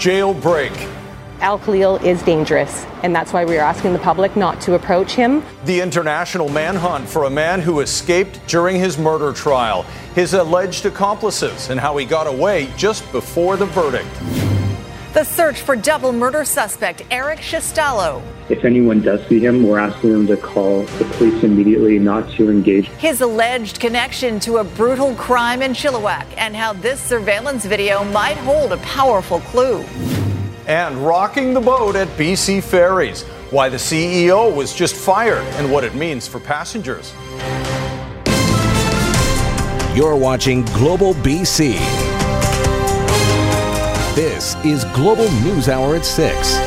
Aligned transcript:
jailbreak. 0.00 0.72
Al 1.40 1.58
Khalil 1.58 1.96
is 1.96 2.22
dangerous, 2.22 2.86
and 3.02 3.14
that's 3.14 3.34
why 3.34 3.44
we 3.44 3.58
are 3.58 3.62
asking 3.62 3.92
the 3.92 3.98
public 3.98 4.34
not 4.34 4.58
to 4.62 4.74
approach 4.74 5.12
him. 5.12 5.42
The 5.66 5.80
international 5.80 6.48
manhunt 6.48 7.06
for 7.06 7.24
a 7.24 7.30
man 7.30 7.60
who 7.60 7.80
escaped 7.80 8.40
during 8.46 8.76
his 8.76 8.96
murder 8.96 9.32
trial, 9.32 9.82
his 10.14 10.32
alleged 10.32 10.86
accomplices, 10.86 11.68
and 11.68 11.78
how 11.78 11.98
he 11.98 12.06
got 12.06 12.26
away 12.26 12.70
just 12.78 13.10
before 13.12 13.58
the 13.58 13.66
verdict. 13.66 14.08
The 15.12 15.24
search 15.24 15.62
for 15.62 15.74
double 15.74 16.12
murder 16.12 16.44
suspect 16.44 17.02
Eric 17.10 17.40
Shistalo. 17.40 18.22
If 18.48 18.64
anyone 18.64 19.02
does 19.02 19.26
see 19.26 19.40
him, 19.40 19.64
we're 19.64 19.80
asking 19.80 20.12
them 20.12 20.26
to 20.28 20.36
call 20.36 20.82
the 20.82 21.04
police 21.16 21.42
immediately, 21.42 21.98
not 21.98 22.30
to 22.34 22.48
engage. 22.48 22.86
His 22.86 23.20
alleged 23.20 23.80
connection 23.80 24.38
to 24.40 24.58
a 24.58 24.64
brutal 24.64 25.16
crime 25.16 25.62
in 25.62 25.72
Chilliwack, 25.72 26.26
and 26.36 26.54
how 26.54 26.74
this 26.74 27.00
surveillance 27.00 27.64
video 27.64 28.04
might 28.04 28.36
hold 28.36 28.70
a 28.70 28.76
powerful 28.76 29.40
clue. 29.40 29.82
And 30.68 31.04
rocking 31.04 31.54
the 31.54 31.60
boat 31.60 31.96
at 31.96 32.06
BC 32.16 32.62
Ferries, 32.62 33.24
why 33.50 33.68
the 33.68 33.78
CEO 33.78 34.54
was 34.54 34.72
just 34.72 34.94
fired 34.94 35.42
and 35.54 35.72
what 35.72 35.82
it 35.82 35.96
means 35.96 36.28
for 36.28 36.38
passengers. 36.38 37.12
You're 39.96 40.14
watching 40.14 40.64
Global 40.66 41.14
BC. 41.14 42.09
This 44.16 44.56
is 44.64 44.84
Global 44.86 45.30
News 45.42 45.68
Hour 45.68 45.94
at 45.94 46.04
6. 46.04 46.58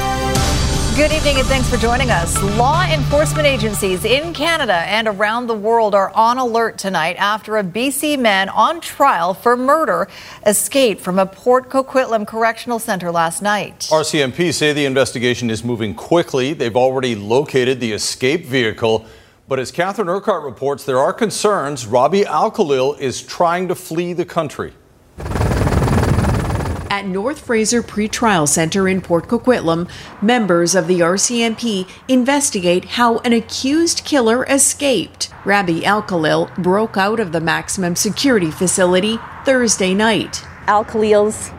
Good 0.95 1.11
evening 1.11 1.39
and 1.39 1.45
thanks 1.45 1.69
for 1.69 1.75
joining 1.75 2.09
us. 2.09 2.41
Law 2.57 2.85
enforcement 2.85 3.45
agencies 3.45 4.05
in 4.05 4.33
Canada 4.33 4.75
and 4.75 5.09
around 5.09 5.47
the 5.47 5.53
world 5.53 5.93
are 5.93 6.09
on 6.16 6.38
alert 6.38 6.77
tonight 6.77 7.17
after 7.19 7.57
a 7.57 7.63
BC 7.63 8.17
man 8.17 8.47
on 8.47 8.79
trial 8.79 9.33
for 9.33 9.57
murder 9.57 10.07
escaped 10.45 11.02
from 11.02 11.19
a 11.19 11.25
Port 11.25 11.69
Coquitlam 11.69 12.25
Correctional 12.25 12.79
Center 12.79 13.11
last 13.11 13.41
night. 13.41 13.89
RCMP 13.91 14.53
say 14.53 14.71
the 14.71 14.85
investigation 14.85 15.50
is 15.50 15.66
moving 15.66 15.94
quickly. 15.94 16.53
They've 16.53 16.78
already 16.78 17.13
located 17.13 17.81
the 17.81 17.91
escape 17.91 18.45
vehicle. 18.45 19.05
But 19.50 19.59
as 19.59 19.69
Catherine 19.69 20.07
Urquhart 20.07 20.45
reports, 20.45 20.85
there 20.85 21.00
are 21.00 21.11
concerns 21.11 21.85
Robbie 21.88 22.23
Alkhalil 22.23 22.97
is 23.00 23.22
trying 23.22 23.67
to 23.67 23.75
flee 23.75 24.13
the 24.13 24.23
country. 24.23 24.73
At 26.94 27.08
North 27.08 27.39
Fraser 27.39 27.81
Pretrial 27.81 28.47
Center 28.47 28.88
in 28.88 29.02
Port 29.02 29.27
Coquitlam, 29.27 29.89
members 30.22 30.75
of 30.75 30.86
the 30.86 31.00
RCMP 31.00 31.89
investigate 32.08 32.85
how 32.85 33.17
an 33.22 33.33
accused 33.33 34.05
killer 34.05 34.44
escaped. 34.44 35.31
Rabbi 35.44 35.81
Al 35.85 36.03
Khalil 36.03 36.52
broke 36.59 36.95
out 36.95 37.19
of 37.19 37.31
the 37.31 37.41
maximum 37.41 37.95
security 37.95 38.52
facility 38.52 39.17
Thursday 39.44 39.95
night. 39.95 40.45
Al 40.67 40.85
Khalil's 40.85 41.50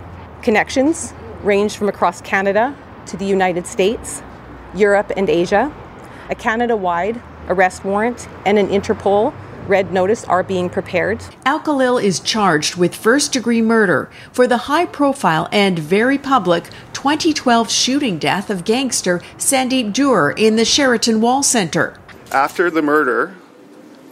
connections 0.42 1.12
range 1.42 1.76
from 1.76 1.88
across 1.88 2.20
Canada 2.20 2.76
to 3.06 3.16
the 3.16 3.26
United 3.26 3.66
States, 3.66 4.22
Europe, 4.72 5.10
and 5.16 5.28
Asia. 5.28 5.74
A 6.30 6.36
Canada 6.36 6.76
wide 6.76 7.20
arrest 7.48 7.84
warrant 7.84 8.28
and 8.46 8.56
an 8.56 8.68
Interpol 8.68 9.34
red 9.68 9.92
notice 9.92 10.24
are 10.24 10.42
being 10.42 10.70
prepared. 10.70 11.24
Al 11.44 11.60
Khalil 11.60 11.98
is 11.98 12.20
charged 12.20 12.76
with 12.76 12.94
first 12.94 13.32
degree 13.32 13.62
murder 13.62 14.10
for 14.32 14.46
the 14.46 14.56
high 14.68 14.86
profile 14.86 15.48
and 15.52 15.78
very 15.78 16.18
public 16.18 16.64
2012 16.92 17.70
shooting 17.70 18.18
death 18.18 18.50
of 18.50 18.64
gangster 18.64 19.20
Sandip 19.38 19.92
Duhre 19.92 20.38
in 20.38 20.56
the 20.56 20.64
Sheraton 20.64 21.20
Wall 21.20 21.42
Center. 21.42 21.96
After 22.32 22.70
the 22.70 22.82
murder, 22.82 23.34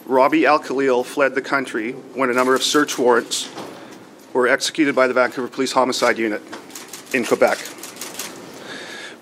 Robbie 0.07 0.47
Al 0.47 0.59
Khalil 0.59 1.05
fled 1.05 1.35
the 1.35 1.43
country 1.43 1.93
when 2.15 2.31
a 2.31 2.35
number 2.35 2.55
of 2.55 2.63
search 2.63 2.99
warrants 2.99 3.51
were 4.33 4.49
executed 4.49 4.95
by 4.95 5.07
the 5.07 5.15
Vancouver 5.15 5.49
Police 5.49 5.73
Homicide 5.73 6.19
Unit 6.19 6.43
in 7.13 7.25
Quebec. 7.25 7.59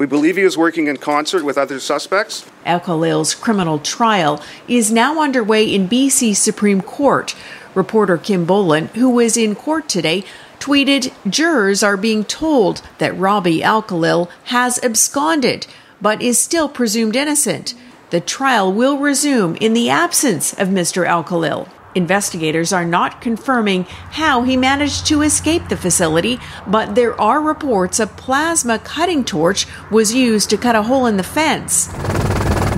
We 0.01 0.07
believe 0.07 0.39
he 0.39 0.45
was 0.45 0.57
working 0.57 0.87
in 0.87 0.97
concert 0.97 1.45
with 1.45 1.59
other 1.59 1.79
suspects. 1.79 2.47
Al 2.65 2.81
criminal 2.81 3.79
trial 3.79 4.43
is 4.67 4.91
now 4.91 5.21
underway 5.21 5.63
in 5.67 5.91
BC 5.91 6.35
Supreme 6.35 6.81
Court. 6.81 7.37
Reporter 7.75 8.17
Kim 8.17 8.47
Bolan, 8.47 8.87
who 8.95 9.11
was 9.11 9.37
in 9.37 9.55
court 9.55 9.91
today, 9.91 10.25
tweeted 10.59 11.13
jurors 11.29 11.83
are 11.83 11.99
being 11.99 12.25
told 12.25 12.81
that 12.97 13.15
Robbie 13.15 13.63
Al 13.63 13.83
Khalil 13.83 14.31
has 14.45 14.83
absconded 14.83 15.67
but 16.01 16.23
is 16.23 16.39
still 16.39 16.71
presumed 16.71 17.15
innocent. 17.15 17.75
The 18.09 18.23
trial 18.23 18.73
will 18.73 18.97
resume 18.97 19.55
in 19.57 19.75
the 19.75 19.91
absence 19.91 20.55
of 20.55 20.69
Mr. 20.69 21.07
Al 21.07 21.25
Khalil. 21.25 21.69
Investigators 21.95 22.73
are 22.73 22.85
not 22.85 23.21
confirming 23.21 23.85
how 24.13 24.43
he 24.43 24.57
managed 24.57 25.07
to 25.07 25.23
escape 25.23 25.69
the 25.69 25.77
facility, 25.77 26.39
but 26.67 26.95
there 26.95 27.21
are 27.21 27.41
reports 27.41 27.99
a 27.99 28.07
plasma 28.07 28.79
cutting 28.79 29.25
torch 29.25 29.67
was 29.91 30.15
used 30.15 30.51
to 30.51 30.57
cut 30.57 30.77
a 30.77 30.83
hole 30.83 31.07
in 31.07 31.17
the 31.17 31.23
fence. 31.23 31.89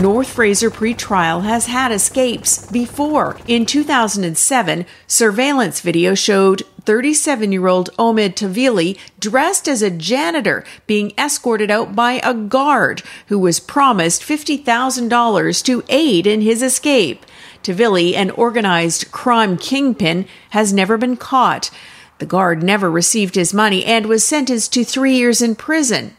North 0.01 0.31
Fraser 0.31 0.71
pretrial 0.71 1.45
has 1.45 1.67
had 1.67 1.93
escapes 1.93 2.67
before. 2.73 3.37
In 3.47 3.67
2007, 3.67 4.85
surveillance 5.07 5.81
video 5.81 6.15
showed 6.15 6.63
37 6.85 7.53
year 7.53 7.69
old 7.69 7.91
Omid 7.99 8.35
Tahvili 8.35 8.99
dressed 9.21 9.69
as 9.69 9.83
a 9.83 9.91
janitor 9.91 10.65
being 10.87 11.13
escorted 11.17 11.71
out 11.71 11.95
by 11.95 12.21
a 12.25 12.35
guard 12.35 13.03
who 13.29 13.39
was 13.39 13.61
promised 13.61 14.23
$50,000 14.23 15.65
to 15.65 15.85
aid 15.89 16.27
in 16.27 16.41
his 16.41 16.63
escape. 16.63 17.25
Tahvili, 17.63 18.15
an 18.15 18.31
organized 18.31 19.11
crime 19.13 19.57
kingpin, 19.57 20.27
has 20.51 20.73
never 20.73 20.97
been 20.97 21.17
caught. 21.17 21.71
The 22.19 22.27
guard 22.27 22.63
never 22.63 22.91
received 22.91 23.35
his 23.35 23.53
money 23.53 23.85
and 23.85 24.07
was 24.07 24.25
sentenced 24.25 24.73
to 24.75 24.85
three 24.85 25.17
years 25.17 25.43
in 25.43 25.55
prison. 25.55 26.17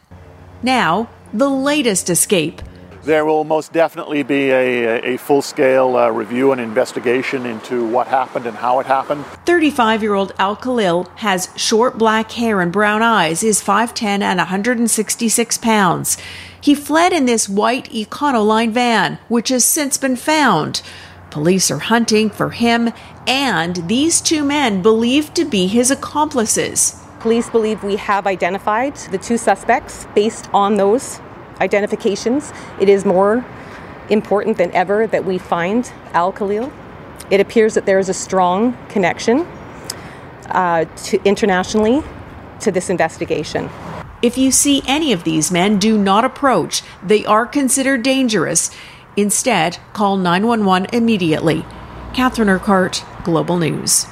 Now, 0.62 1.10
the 1.34 1.50
latest 1.50 2.10
escape. 2.10 2.62
There 3.04 3.26
will 3.26 3.44
most 3.44 3.74
definitely 3.74 4.24
be 4.24 4.50
a, 4.52 5.16
a 5.16 5.18
full 5.18 5.42
scale 5.42 5.98
uh, 5.98 6.10
review 6.10 6.54
and 6.54 6.62
investigation 6.62 7.46
into 7.46 7.86
what 7.86 8.08
happened 8.08 8.46
and 8.46 8.56
how 8.56 8.80
it 8.80 8.86
happened. 8.86 9.26
35 9.46 10.02
year 10.02 10.14
old 10.14 10.34
Al 10.40 10.56
Khalil 10.56 11.10
has 11.16 11.50
short 11.58 11.98
black 11.98 12.32
hair 12.32 12.62
and 12.62 12.72
brown 12.72 13.02
eyes, 13.02 13.44
is 13.44 13.62
5'10 13.62 14.22
and 14.22 14.38
166 14.38 15.58
pounds. 15.58 16.18
He 16.62 16.76
fled 16.76 17.12
in 17.12 17.26
this 17.26 17.50
white 17.50 17.92
Econoline 17.92 18.72
van, 18.72 19.20
which 19.28 19.50
has 19.50 19.66
since 19.66 19.98
been 19.98 20.16
found. 20.16 20.82
Police 21.34 21.72
are 21.72 21.80
hunting 21.80 22.30
for 22.30 22.52
him 22.52 22.94
and 23.26 23.78
these 23.88 24.22
two 24.22 24.44
men 24.44 24.84
believed 24.84 25.34
to 25.38 25.46
be 25.46 25.66
his 25.66 25.90
accomplices. 25.90 27.04
Police 27.22 27.50
believe 27.50 27.84
we 27.84 27.96
have 27.96 28.28
identified 28.28 28.96
the 28.98 29.18
two 29.18 29.40
suspects 29.40 30.06
based 30.14 30.48
on 30.54 30.78
those 30.78 31.20
identifications. 31.60 32.54
It 32.80 32.88
is 32.88 33.04
more 33.04 33.44
important 34.12 34.60
than 34.60 34.70
ever 34.74 35.08
that 35.08 35.26
we 35.26 35.40
find 35.40 35.92
Al 36.12 36.32
Khalil. 36.32 36.72
It 37.32 37.40
appears 37.40 37.74
that 37.74 37.88
there 37.88 37.98
is 37.98 38.10
a 38.10 38.14
strong 38.14 38.78
connection 38.90 39.48
uh, 40.50 40.86
to 40.86 41.20
internationally 41.24 42.04
to 42.60 42.72
this 42.72 42.92
investigation. 42.92 43.72
If 44.22 44.38
you 44.38 44.52
see 44.52 44.84
any 44.88 45.12
of 45.12 45.24
these 45.24 45.52
men, 45.52 45.80
do 45.80 45.98
not 45.98 46.24
approach. 46.24 46.84
They 47.02 47.26
are 47.26 47.48
considered 47.48 48.04
dangerous. 48.04 48.70
Instead, 49.16 49.78
call 49.94 50.18
911 50.18 50.90
immediately. 50.94 51.66
Catherine 52.14 52.50
Urquhart, 52.50 53.04
Global 53.24 53.58
News. 53.58 54.08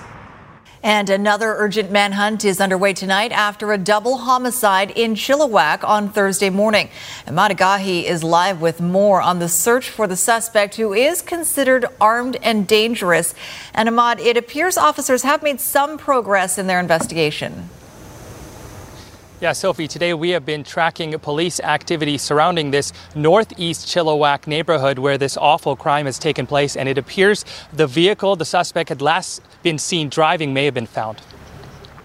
And 0.83 1.11
another 1.11 1.53
urgent 1.57 1.91
manhunt 1.91 2.43
is 2.43 2.59
underway 2.59 2.93
tonight 2.93 3.31
after 3.31 3.71
a 3.71 3.77
double 3.77 4.17
homicide 4.17 4.89
in 4.91 5.13
Chilliwack 5.13 5.83
on 5.83 6.09
Thursday 6.09 6.49
morning. 6.49 6.89
Ahmad 7.27 7.51
Agahi 7.51 8.03
is 8.03 8.23
live 8.23 8.61
with 8.61 8.81
more 8.81 9.21
on 9.21 9.37
the 9.37 9.47
search 9.49 9.89
for 9.89 10.07
the 10.07 10.15
suspect 10.15 10.75
who 10.75 10.93
is 10.93 11.21
considered 11.21 11.85
armed 11.99 12.37
and 12.41 12.67
dangerous. 12.67 13.35
And 13.75 13.87
Ahmad, 13.87 14.19
it 14.19 14.37
appears 14.37 14.75
officers 14.75 15.21
have 15.21 15.43
made 15.43 15.61
some 15.61 15.99
progress 15.99 16.57
in 16.57 16.65
their 16.65 16.79
investigation. 16.79 17.69
Yeah, 19.41 19.53
Sophie, 19.53 19.87
today 19.87 20.13
we 20.13 20.29
have 20.29 20.45
been 20.45 20.63
tracking 20.63 21.17
police 21.17 21.59
activity 21.61 22.19
surrounding 22.19 22.69
this 22.69 22.93
northeast 23.15 23.87
Chilliwack 23.87 24.45
neighborhood 24.45 24.99
where 24.99 25.17
this 25.17 25.35
awful 25.35 25.75
crime 25.75 26.05
has 26.05 26.19
taken 26.19 26.45
place, 26.45 26.77
and 26.77 26.87
it 26.87 26.99
appears 26.99 27.43
the 27.73 27.87
vehicle 27.87 28.35
the 28.35 28.45
suspect 28.45 28.89
had 28.89 29.01
last 29.01 29.41
been 29.63 29.79
seen 29.79 30.09
driving 30.09 30.53
may 30.53 30.65
have 30.65 30.75
been 30.75 30.85
found. 30.85 31.23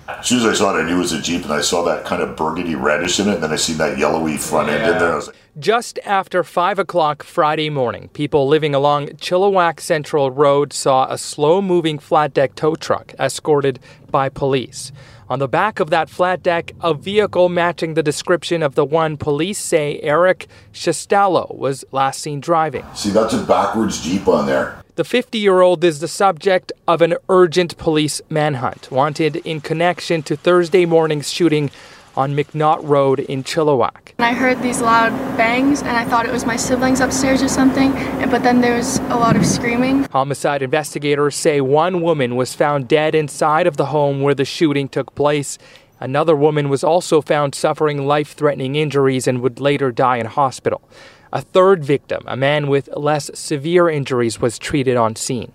As 0.09 0.29
soon 0.29 0.39
as 0.39 0.47
I 0.47 0.53
saw 0.55 0.75
it, 0.75 0.83
I 0.83 0.87
knew 0.87 0.95
it 0.95 1.01
was 1.01 1.13
a 1.13 1.21
Jeep, 1.21 1.45
and 1.45 1.53
I 1.53 1.61
saw 1.61 1.85
that 1.85 2.07
kind 2.07 2.23
of 2.23 2.39
burgundy 2.39 2.75
reddish 2.75 3.21
in 3.21 3.29
it, 3.29 3.35
and 3.35 3.43
then 3.43 3.53
I 3.53 3.57
seen 3.57 3.77
that 3.77 3.99
yellowy 3.99 4.39
front 4.39 4.71
end 4.71 4.91
in 4.91 4.99
there. 4.99 5.21
Like, 5.21 5.35
Just 5.59 5.99
after 6.07 6.43
5 6.43 6.79
o'clock 6.79 7.23
Friday 7.23 7.69
morning, 7.69 8.09
people 8.15 8.49
living 8.49 8.75
along 8.75 9.09
Chilliwack 9.09 9.81
Central 9.81 10.31
Road 10.31 10.73
saw 10.73 11.07
a 11.13 11.19
slow 11.19 11.61
moving 11.61 11.99
flat 11.99 12.33
deck 12.33 12.55
tow 12.55 12.77
truck 12.77 13.13
escorted 13.19 13.79
by 14.11 14.31
police. 14.31 14.91
On 15.29 15.41
the 15.41 15.49
back 15.49 15.81
of 15.81 15.91
that 15.91 16.09
flat 16.09 16.41
deck, 16.41 16.73
a 16.81 16.95
vehicle 16.95 17.49
matching 17.49 17.95
the 17.95 18.03
description 18.03 18.63
of 18.63 18.77
the 18.77 18.85
one 18.85 19.17
police 19.17 19.59
say 19.59 19.99
Eric 20.01 20.47
Shistalo 20.73 21.53
was 21.57 21.85
last 21.91 22.21
seen 22.21 22.39
driving. 22.39 22.85
See, 22.95 23.11
that's 23.11 23.35
a 23.35 23.43
backwards 23.43 24.01
Jeep 24.01 24.29
on 24.29 24.47
there. 24.47 24.85
The 24.95 25.03
50 25.05 25.39
year 25.39 25.63
old 25.63 25.83
is 25.83 25.99
the 25.99 26.07
subject 26.07 26.71
of 26.87 27.03
an 27.03 27.17
urgent 27.29 27.77
police 27.77 28.23
manhunt, 28.31 28.91
wanted 28.93 29.37
in 29.37 29.61
connection 29.61 30.23
to 30.23 30.37
Thursday 30.37 30.87
morning's 30.87 31.31
shooting 31.31 31.71
on 32.17 32.35
McNaught 32.35 32.81
Road 32.83 33.21
in 33.21 33.45
Chilliwack. 33.45 34.13
I 34.19 34.33
heard 34.33 34.63
these 34.63 34.81
loud 34.81 35.11
bangs 35.37 35.83
and 35.83 35.97
I 35.97 36.05
thought 36.05 36.27
it 36.27 36.33
was 36.33 36.47
my 36.47 36.57
siblings 36.57 37.01
upstairs 37.01 37.43
or 37.43 37.49
something, 37.49 37.93
but 38.31 38.43
then 38.43 38.61
there 38.61 38.77
was 38.77 38.99
a 38.99 39.17
lot 39.17 39.37
of 39.37 39.45
screaming. 39.45 40.05
Homicide 40.05 40.63
investigators 40.63 41.37
say 41.37 41.61
one 41.61 42.01
woman 42.01 42.37
was 42.37 42.55
found 42.55 42.89
dead 42.89 43.15
inside 43.15 43.67
of 43.67 43.77
the 43.77 43.87
home 43.87 44.23
where 44.23 44.35
the 44.35 44.45
shooting 44.45 44.89
took 44.89 45.15
place. 45.15 45.59
Another 46.01 46.37
woman 46.37 46.69
was 46.69 46.85
also 46.85 47.21
found 47.21 47.55
suffering 47.55 48.07
life 48.07 48.35
threatening 48.35 48.77
injuries 48.77 49.27
and 49.27 49.41
would 49.41 49.61
later 49.61 49.93
die 49.93 50.17
in 50.17 50.27
hospital. 50.27 50.83
A 51.33 51.43
third 51.43 51.85
victim, 51.85 52.23
a 52.27 52.37
man 52.37 52.69
with 52.69 52.89
less 52.97 53.31
severe 53.35 53.91
injuries, 53.91 54.41
was 54.41 54.59
treated 54.59 54.97
on 54.97 55.17
scene. 55.17 55.53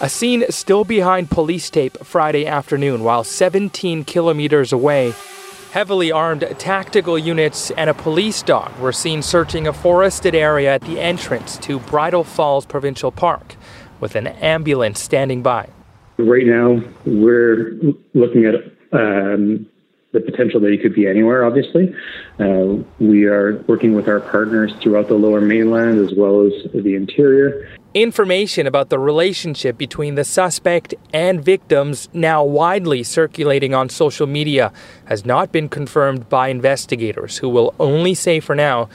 A 0.00 0.08
scene 0.08 0.44
still 0.50 0.84
behind 0.84 1.30
police 1.30 1.70
tape 1.70 1.96
Friday 2.04 2.46
afternoon 2.46 3.04
while 3.04 3.22
17 3.22 4.04
kilometers 4.04 4.72
away. 4.72 5.14
Heavily 5.72 6.12
armed 6.12 6.42
tactical 6.58 7.18
units 7.18 7.70
and 7.70 7.88
a 7.88 7.94
police 7.94 8.42
dog 8.42 8.78
were 8.78 8.92
seen 8.92 9.22
searching 9.22 9.66
a 9.66 9.72
forested 9.72 10.34
area 10.34 10.74
at 10.74 10.82
the 10.82 11.00
entrance 11.00 11.56
to 11.56 11.78
Bridal 11.78 12.24
Falls 12.24 12.66
Provincial 12.66 13.10
Park, 13.10 13.56
with 13.98 14.14
an 14.14 14.26
ambulance 14.26 15.00
standing 15.00 15.40
by. 15.42 15.70
Right 16.18 16.44
now, 16.44 16.82
we're 17.06 17.78
looking 18.12 18.44
at 18.44 18.56
um, 18.92 19.66
the 20.12 20.20
potential 20.20 20.60
that 20.60 20.70
he 20.72 20.76
could 20.76 20.94
be 20.94 21.06
anywhere, 21.06 21.42
obviously. 21.42 21.94
Uh, 22.38 22.84
we 23.00 23.24
are 23.24 23.64
working 23.66 23.94
with 23.94 24.08
our 24.08 24.20
partners 24.20 24.74
throughout 24.82 25.08
the 25.08 25.14
lower 25.14 25.40
mainland 25.40 25.98
as 25.98 26.12
well 26.14 26.42
as 26.42 26.52
the 26.74 26.94
interior. 26.94 27.66
Information 27.94 28.66
about 28.66 28.88
the 28.88 28.98
relationship 28.98 29.76
between 29.76 30.14
the 30.14 30.24
suspect 30.24 30.94
and 31.12 31.44
victims, 31.44 32.08
now 32.14 32.42
widely 32.42 33.02
circulating 33.02 33.74
on 33.74 33.90
social 33.90 34.26
media, 34.26 34.72
has 35.04 35.26
not 35.26 35.52
been 35.52 35.68
confirmed 35.68 36.26
by 36.30 36.48
investigators, 36.48 37.38
who 37.38 37.50
will 37.50 37.74
only 37.78 38.14
say 38.14 38.40
for 38.40 38.54
now 38.54 38.88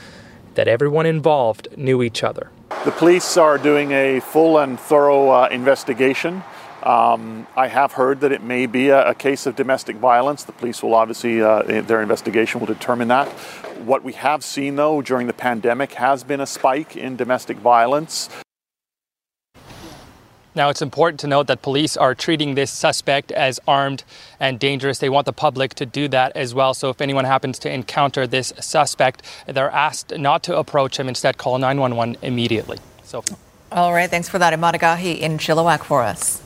that 0.54 0.66
everyone 0.66 1.06
involved 1.06 1.68
knew 1.76 2.02
each 2.02 2.24
other. 2.24 2.50
The 2.84 2.90
police 2.90 3.36
are 3.36 3.56
doing 3.56 3.92
a 3.92 4.18
full 4.18 4.58
and 4.58 4.80
thorough 4.80 5.30
uh, 5.30 5.48
investigation. 5.48 6.42
Um, 6.82 7.46
I 7.54 7.68
have 7.68 7.92
heard 7.92 8.18
that 8.22 8.32
it 8.32 8.42
may 8.42 8.66
be 8.66 8.88
a, 8.88 9.10
a, 9.10 9.14
case 9.14 9.46
of 9.46 9.54
domestic 9.54 9.94
violence. 9.94 10.42
The 10.42 10.52
police 10.52 10.82
will 10.82 10.94
obviously, 10.94 11.40
uh, 11.40 11.62
their 11.82 12.02
investigation 12.02 12.58
will 12.58 12.66
determine 12.66 13.06
that. 13.08 13.28
What 13.78 14.02
we 14.02 14.14
have 14.14 14.42
seen, 14.42 14.74
though, 14.74 15.02
during 15.02 15.28
the 15.28 15.32
pandemic 15.32 15.94
has 15.94 16.24
been 16.24 16.40
a 16.40 16.46
spike 16.46 16.96
in 16.96 17.14
domestic 17.14 17.58
violence. 17.58 18.28
Now, 20.54 20.70
it's 20.70 20.82
important 20.82 21.20
to 21.20 21.26
note 21.26 21.46
that 21.46 21.62
police 21.62 21.96
are 21.96 22.14
treating 22.14 22.54
this 22.54 22.70
suspect 22.70 23.30
as 23.32 23.60
armed 23.68 24.04
and 24.40 24.58
dangerous. 24.58 24.98
They 24.98 25.08
want 25.08 25.26
the 25.26 25.32
public 25.32 25.74
to 25.74 25.86
do 25.86 26.08
that 26.08 26.36
as 26.36 26.54
well. 26.54 26.74
So, 26.74 26.90
if 26.90 27.00
anyone 27.00 27.24
happens 27.24 27.58
to 27.60 27.72
encounter 27.72 28.26
this 28.26 28.52
suspect, 28.60 29.22
they're 29.46 29.70
asked 29.70 30.16
not 30.16 30.42
to 30.44 30.56
approach 30.56 30.98
him. 30.98 31.08
Instead, 31.08 31.38
call 31.38 31.58
911 31.58 32.18
immediately. 32.22 32.78
So, 33.04 33.22
all 33.70 33.92
right. 33.92 34.08
Thanks 34.08 34.28
for 34.28 34.38
that, 34.38 34.52
Ahmad 34.52 34.74
Agahi 34.74 35.18
in 35.18 35.38
Chilliwack 35.38 35.84
for 35.84 36.02
us. 36.02 36.42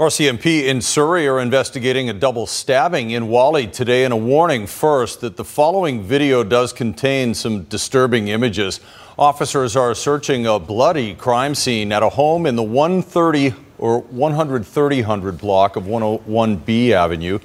RCMP 0.00 0.64
in 0.64 0.80
Surrey 0.80 1.28
are 1.28 1.38
investigating 1.38 2.08
a 2.08 2.14
double 2.14 2.46
stabbing 2.46 3.10
in 3.10 3.28
Whalley 3.28 3.66
today 3.66 4.04
and 4.04 4.14
a 4.14 4.16
warning 4.16 4.66
first 4.66 5.20
that 5.20 5.36
the 5.36 5.44
following 5.44 6.02
video 6.02 6.42
does 6.42 6.72
contain 6.72 7.34
some 7.34 7.64
disturbing 7.64 8.28
images. 8.28 8.80
Officers 9.20 9.76
are 9.76 9.94
searching 9.94 10.46
a 10.46 10.58
bloody 10.58 11.14
crime 11.14 11.54
scene 11.54 11.92
at 11.92 12.02
a 12.02 12.08
home 12.08 12.46
in 12.46 12.56
the 12.56 12.62
130 12.62 13.52
or 13.76 14.00
130 14.00 15.02
hundred 15.02 15.36
block 15.36 15.76
of 15.76 15.84
101B 15.84 16.92
Avenue. 16.92 17.38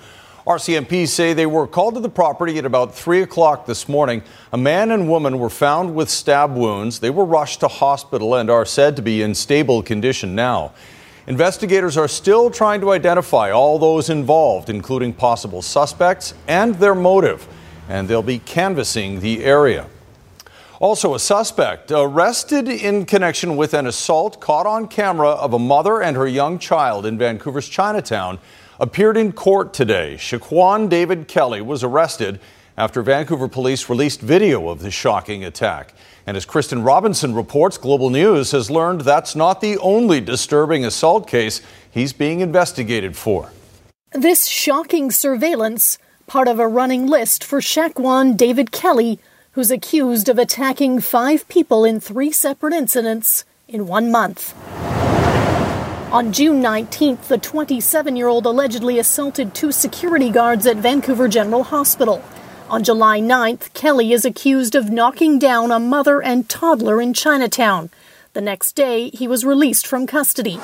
RCMP 0.47 1.05
say 1.05 1.33
they 1.33 1.45
were 1.45 1.67
called 1.67 1.95
to 1.95 1.99
the 1.99 2.07
property 2.07 2.57
at 2.57 2.63
about 2.63 2.95
3 2.95 3.23
o'clock 3.23 3.65
this 3.65 3.89
morning. 3.89 4.23
A 4.53 4.57
man 4.57 4.89
and 4.89 5.09
woman 5.09 5.37
were 5.37 5.49
found 5.49 5.93
with 5.93 6.09
stab 6.09 6.55
wounds. 6.55 6.99
They 6.99 7.09
were 7.09 7.25
rushed 7.25 7.59
to 7.59 7.67
hospital 7.67 8.35
and 8.35 8.49
are 8.49 8.65
said 8.65 8.95
to 8.95 9.01
be 9.01 9.21
in 9.21 9.35
stable 9.35 9.83
condition 9.83 10.33
now. 10.33 10.71
Investigators 11.27 11.97
are 11.97 12.07
still 12.07 12.49
trying 12.49 12.79
to 12.79 12.91
identify 12.93 13.51
all 13.51 13.79
those 13.79 14.09
involved, 14.09 14.69
including 14.69 15.11
possible 15.11 15.61
suspects 15.61 16.35
and 16.47 16.75
their 16.75 16.95
motive, 16.95 17.45
and 17.89 18.07
they'll 18.07 18.23
be 18.23 18.39
canvassing 18.39 19.19
the 19.19 19.43
area. 19.43 19.87
Also, 20.79 21.13
a 21.13 21.19
suspect 21.19 21.89
arrested 21.89 22.67
in 22.67 23.05
connection 23.05 23.55
with 23.55 23.73
an 23.73 23.87
assault 23.87 24.41
caught 24.41 24.65
on 24.65 24.87
camera 24.87 25.29
of 25.29 25.53
a 25.53 25.59
mother 25.59 26.01
and 26.01 26.17
her 26.17 26.27
young 26.27 26.59
child 26.59 27.05
in 27.05 27.17
Vancouver's 27.17 27.69
Chinatown 27.69 28.37
appeared 28.79 29.15
in 29.15 29.31
court 29.31 29.73
today. 29.73 30.15
Shaquan 30.17 30.89
David 30.89 31.29
Kelly 31.29 31.61
was 31.61 31.81
arrested 31.81 32.41
after 32.77 33.01
Vancouver 33.01 33.47
police 33.47 33.89
released 33.89 34.19
video 34.19 34.67
of 34.67 34.81
the 34.81 34.91
shocking 34.91 35.45
attack. 35.45 35.93
And 36.27 36.35
as 36.35 36.43
Kristen 36.43 36.83
Robinson 36.83 37.33
reports, 37.33 37.77
Global 37.77 38.09
News 38.09 38.51
has 38.51 38.69
learned 38.69 39.01
that's 39.01 39.33
not 39.33 39.61
the 39.61 39.77
only 39.77 40.19
disturbing 40.19 40.83
assault 40.83 41.25
case 41.25 41.61
he's 41.89 42.11
being 42.11 42.41
investigated 42.41 43.15
for. 43.15 43.51
This 44.11 44.45
shocking 44.45 45.09
surveillance, 45.09 45.97
part 46.27 46.49
of 46.49 46.59
a 46.59 46.67
running 46.67 47.07
list 47.07 47.45
for 47.45 47.61
Shaquan 47.61 48.35
David 48.35 48.73
Kelly, 48.73 49.19
who's 49.55 49.71
accused 49.71 50.27
of 50.27 50.37
attacking 50.37 50.99
five 50.99 51.47
people 51.47 51.85
in 51.85 51.97
three 51.97 52.29
separate 52.29 52.73
incidents 52.73 53.45
in 53.69 53.87
one 53.87 54.11
month. 54.11 54.53
On 56.11 56.33
June 56.33 56.61
19th, 56.61 57.29
the 57.29 57.37
27 57.37 58.17
year 58.17 58.27
old 58.27 58.45
allegedly 58.45 58.99
assaulted 58.99 59.53
two 59.53 59.71
security 59.71 60.29
guards 60.29 60.67
at 60.67 60.75
Vancouver 60.75 61.29
General 61.29 61.63
Hospital. 61.63 62.21
On 62.69 62.83
July 62.83 63.21
9th, 63.21 63.71
Kelly 63.73 64.11
is 64.11 64.25
accused 64.25 64.75
of 64.75 64.91
knocking 64.91 65.39
down 65.39 65.71
a 65.71 65.79
mother 65.79 66.21
and 66.21 66.49
toddler 66.49 67.01
in 67.01 67.13
Chinatown. 67.13 67.89
The 68.33 68.41
next 68.41 68.73
day, 68.73 69.09
he 69.11 69.25
was 69.25 69.45
released 69.45 69.87
from 69.87 70.05
custody. 70.05 70.59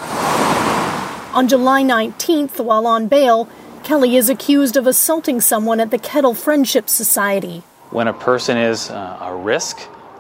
On 1.34 1.48
July 1.48 1.82
19th, 1.82 2.60
while 2.60 2.86
on 2.86 3.08
bail, 3.08 3.48
Kelly 3.86 4.18
is 4.18 4.30
accused 4.30 4.76
of 4.76 4.86
assaulting 4.86 5.40
someone 5.40 5.80
at 5.80 5.92
the 5.92 5.98
Kettle 5.98 6.34
Friendship 6.34 6.90
Society. 6.90 7.64
When 7.92 8.08
a 8.08 8.14
person 8.14 8.58
is 8.58 8.90
uh, 8.90 9.18
a 9.22 9.36
risk 9.36 9.80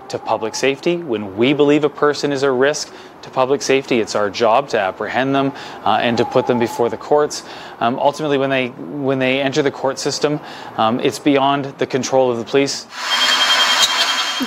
to 0.09 0.19
public 0.19 0.55
safety, 0.55 0.97
when 0.97 1.37
we 1.37 1.53
believe 1.53 1.83
a 1.83 1.89
person 1.89 2.31
is 2.31 2.43
a 2.43 2.51
risk 2.51 2.93
to 3.23 3.29
public 3.29 3.61
safety. 3.61 3.99
It's 3.99 4.15
our 4.15 4.29
job 4.29 4.69
to 4.69 4.79
apprehend 4.79 5.33
them 5.35 5.53
uh, 5.85 5.99
and 6.01 6.17
to 6.17 6.25
put 6.25 6.47
them 6.47 6.59
before 6.59 6.89
the 6.89 6.97
courts. 6.97 7.43
Um, 7.79 7.99
ultimately, 7.99 8.37
when 8.37 8.49
they 8.49 8.69
when 8.69 9.19
they 9.19 9.41
enter 9.41 9.61
the 9.61 9.71
court 9.71 9.99
system, 9.99 10.39
um, 10.77 10.99
it's 10.99 11.19
beyond 11.19 11.65
the 11.77 11.87
control 11.87 12.31
of 12.31 12.37
the 12.37 12.45
police. 12.45 12.87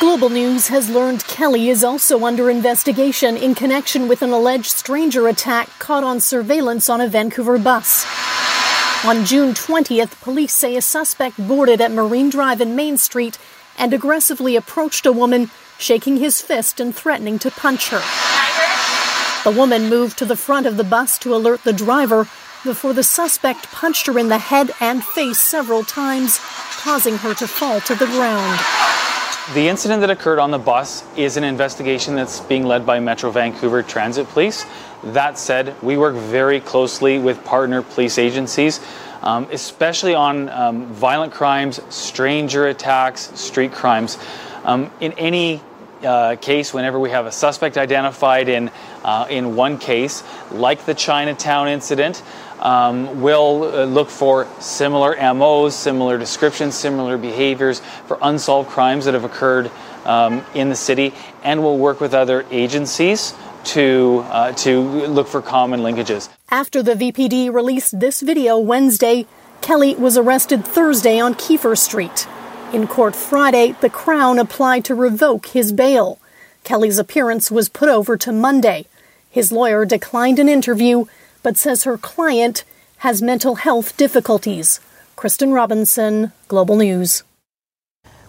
Global 0.00 0.28
News 0.28 0.66
has 0.69 0.90
learned 0.90 1.25
Kelly 1.28 1.69
is 1.69 1.85
also 1.85 2.25
under 2.25 2.50
investigation 2.50 3.37
in 3.37 3.54
connection 3.54 4.09
with 4.09 4.23
an 4.23 4.31
alleged 4.31 4.66
stranger 4.66 5.28
attack 5.28 5.69
caught 5.78 6.02
on 6.02 6.19
surveillance 6.19 6.90
on 6.90 7.00
a 7.00 7.07
Vancouver 7.07 7.59
bus. 7.59 8.04
On 9.07 9.23
June 9.27 9.53
20th, 9.53 10.19
police 10.23 10.55
say 10.55 10.77
a 10.77 10.81
suspect 10.81 11.37
boarded 11.37 11.83
at 11.83 11.93
Marine 11.93 12.31
Drive 12.31 12.63
and 12.63 12.75
Main 12.75 12.97
Street 12.97 13.37
and 13.77 13.93
aggressively 13.93 14.57
approached 14.57 15.05
a 15.05 15.13
woman, 15.13 15.51
shaking 15.79 16.17
his 16.17 16.41
fist 16.41 16.81
and 16.81 16.97
threatening 16.97 17.39
to 17.41 17.51
punch 17.51 17.91
her. 17.91 18.01
The 19.45 19.55
woman 19.55 19.91
moved 19.91 20.17
to 20.19 20.25
the 20.25 20.37
front 20.37 20.65
of 20.65 20.79
the 20.79 20.85
bus 20.85 21.19
to 21.19 21.35
alert 21.35 21.65
the 21.65 21.73
driver 21.75 22.27
before 22.65 22.95
the 22.95 23.03
suspect 23.03 23.71
punched 23.71 24.07
her 24.07 24.19
in 24.19 24.29
the 24.29 24.39
head 24.39 24.71
and 24.81 25.05
face 25.05 25.39
several 25.39 25.85
times, 25.85 26.41
causing 26.79 27.19
her 27.19 27.35
to 27.35 27.47
fall 27.47 27.83
to 27.83 27.95
the 27.95 28.07
ground. 28.07 28.59
The 29.53 29.69
incident 29.69 30.01
that 30.01 30.09
occurred 30.09 30.39
on 30.39 30.51
the 30.51 30.59
bus 30.59 31.05
is 31.15 31.37
an 31.37 31.45
investigation 31.45 32.15
that's 32.15 32.41
being 32.41 32.65
led 32.65 32.87
by 32.87 33.01
Metro 33.01 33.31
Vancouver 33.31 33.83
Transit 33.83 34.27
Police. 34.29 34.65
That 35.13 35.39
said, 35.39 35.75
we 35.83 35.99
work 35.99 36.15
very 36.15 36.61
closely 36.61 37.19
with 37.19 37.45
partner 37.45 37.83
police 37.83 38.17
agencies, 38.17 38.81
um, 39.23 39.47
especially 39.53 40.15
on 40.15 40.49
um, 40.49 40.87
violent 40.87 41.35
crimes, 41.35 41.79
stranger 41.95 42.69
attacks, 42.69 43.39
street 43.39 43.73
crimes. 43.73 44.17
Um, 44.65 44.91
in 45.01 45.13
any 45.13 45.61
uh, 46.03 46.37
case, 46.37 46.73
whenever 46.73 46.99
we 46.99 47.11
have 47.11 47.27
a 47.27 47.33
suspect 47.33 47.77
identified 47.77 48.49
in 48.49 48.71
uh, 49.05 49.27
in 49.29 49.57
one 49.57 49.77
case, 49.77 50.23
like 50.51 50.87
the 50.87 50.95
Chinatown 50.95 51.69
incident, 51.69 52.23
um, 52.61 53.21
we'll 53.21 53.65
uh, 53.65 53.85
look 53.85 54.09
for 54.09 54.49
similar 54.59 55.15
MOs, 55.35 55.75
similar 55.77 56.17
descriptions, 56.17 56.75
similar 56.75 57.19
behaviors 57.19 57.81
for 58.07 58.19
unsolved 58.23 58.71
crimes 58.71 59.05
that 59.05 59.13
have 59.13 59.25
occurred 59.25 59.71
um, 60.07 60.43
in 60.55 60.71
the 60.71 60.77
city, 60.77 61.13
and 61.43 61.63
we'll 61.63 61.77
work 61.77 62.01
with 62.01 62.15
other 62.15 62.47
agencies 62.51 63.35
to 63.66 64.25
uh, 64.28 64.52
to 64.52 64.80
look 64.80 65.26
for 65.26 65.42
common 65.42 65.80
linkages. 65.80 66.28
After 66.50 66.83
the 66.83 66.94
VPD 66.94 67.52
released 67.52 67.99
this 68.00 68.21
video 68.21 68.59
Wednesday, 68.59 69.26
Kelly 69.61 69.94
was 69.94 70.16
arrested 70.16 70.64
Thursday 70.64 71.18
on 71.18 71.35
Keefer 71.35 71.76
Street. 71.76 72.26
In 72.73 72.87
court 72.87 73.14
Friday, 73.14 73.76
the 73.80 73.90
Crown 73.90 74.38
applied 74.38 74.85
to 74.87 74.94
revoke 74.94 75.47
his 75.47 75.73
bail. 75.73 76.18
Kelly's 76.64 76.99
appearance 76.99 77.50
was 77.50 77.68
put 77.68 77.88
over 77.88 78.16
to 78.16 78.33
Monday. 78.33 78.87
His 79.30 79.52
lawyer 79.52 79.85
declined 79.85 80.38
an 80.38 80.49
interview, 80.49 81.04
but 81.42 81.56
says 81.56 81.85
her 81.85 81.99
client 81.99 82.64
has 82.99 83.23
mental 83.23 83.56
health 83.56 83.97
difficulties. 83.97 84.80
Kristen 85.16 85.52
Robinson, 85.52 86.33
Global 86.49 86.76
News. 86.76 87.23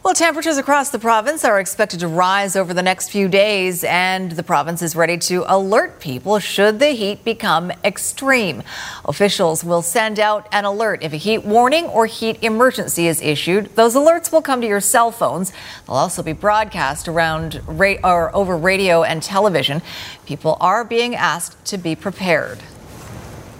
Well, 0.05 0.13
temperatures 0.13 0.59
across 0.59 0.91
the 0.91 0.99
province 0.99 1.43
are 1.43 1.59
expected 1.59 2.01
to 2.01 2.07
rise 2.07 2.55
over 2.55 2.75
the 2.75 2.83
next 2.83 3.09
few 3.09 3.27
days, 3.27 3.83
and 3.83 4.33
the 4.33 4.43
province 4.43 4.83
is 4.83 4.95
ready 4.95 5.17
to 5.17 5.43
alert 5.47 5.99
people 5.99 6.37
should 6.37 6.77
the 6.77 6.89
heat 6.89 7.23
become 7.23 7.71
extreme. 7.83 8.61
Officials 9.05 9.63
will 9.63 9.81
send 9.81 10.19
out 10.19 10.47
an 10.51 10.63
alert 10.63 11.01
if 11.01 11.11
a 11.11 11.15
heat 11.15 11.39
warning 11.43 11.85
or 11.85 12.05
heat 12.05 12.37
emergency 12.43 13.07
is 13.07 13.19
issued. 13.19 13.75
Those 13.75 13.95
alerts 13.95 14.31
will 14.31 14.43
come 14.43 14.61
to 14.61 14.67
your 14.67 14.79
cell 14.79 15.09
phones. 15.09 15.51
They'll 15.87 15.95
also 15.95 16.21
be 16.21 16.33
broadcast 16.33 17.07
around 17.07 17.59
ra- 17.65 17.95
or 18.03 18.33
over 18.35 18.55
radio 18.55 19.01
and 19.01 19.23
television. 19.23 19.81
People 20.27 20.55
are 20.61 20.85
being 20.85 21.15
asked 21.15 21.65
to 21.65 21.79
be 21.79 21.95
prepared. 21.95 22.59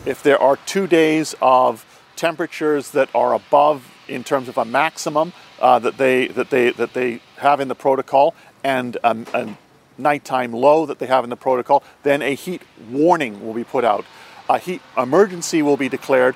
If 0.05 0.21
there 0.21 0.39
are 0.39 0.57
two 0.57 0.85
days 0.85 1.33
of 1.41 1.87
temperatures 2.15 2.91
that 2.91 3.09
are 3.15 3.33
above 3.33 3.91
in 4.07 4.23
terms 4.23 4.47
of 4.47 4.59
a 4.59 4.65
maximum 4.65 5.33
uh, 5.59 5.79
that 5.79 5.97
they 5.97 6.27
that 6.27 6.49
they 6.49 6.71
that 6.71 6.93
they 6.93 7.21
have 7.37 7.59
in 7.59 7.67
the 7.67 7.75
protocol 7.75 8.35
and 8.63 8.97
um, 9.03 9.25
a 9.33 9.55
nighttime 9.97 10.51
low 10.51 10.85
that 10.85 10.99
they 10.99 11.05
have 11.05 11.23
in 11.23 11.29
the 11.29 11.37
protocol, 11.37 11.83
then 12.03 12.21
a 12.21 12.35
heat 12.35 12.61
warning 12.89 13.45
will 13.45 13.53
be 13.53 13.63
put 13.63 13.83
out. 13.83 14.05
A 14.49 14.59
heat 14.59 14.81
emergency 14.97 15.61
will 15.61 15.77
be 15.77 15.89
declared 15.89 16.35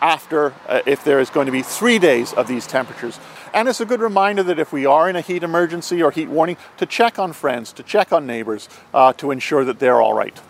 after 0.00 0.54
uh, 0.68 0.82
if 0.86 1.04
there 1.04 1.20
is 1.20 1.30
going 1.30 1.46
to 1.46 1.52
be 1.52 1.62
three 1.62 1.98
days 1.98 2.32
of 2.32 2.46
these 2.48 2.66
temperatures. 2.66 3.18
And 3.54 3.68
it's 3.68 3.80
a 3.80 3.84
good 3.84 4.00
reminder 4.00 4.42
that 4.44 4.58
if 4.58 4.72
we 4.72 4.86
are 4.86 5.08
in 5.08 5.16
a 5.16 5.20
heat 5.20 5.42
emergency 5.42 6.02
or 6.02 6.10
heat 6.10 6.28
warning, 6.28 6.56
to 6.78 6.86
check 6.86 7.18
on 7.18 7.32
friends, 7.32 7.72
to 7.74 7.82
check 7.82 8.12
on 8.12 8.26
neighbors, 8.26 8.68
uh, 8.94 9.12
to 9.14 9.30
ensure 9.30 9.64
that 9.64 9.78
they're 9.78 10.00
all 10.00 10.14
right. 10.14 10.40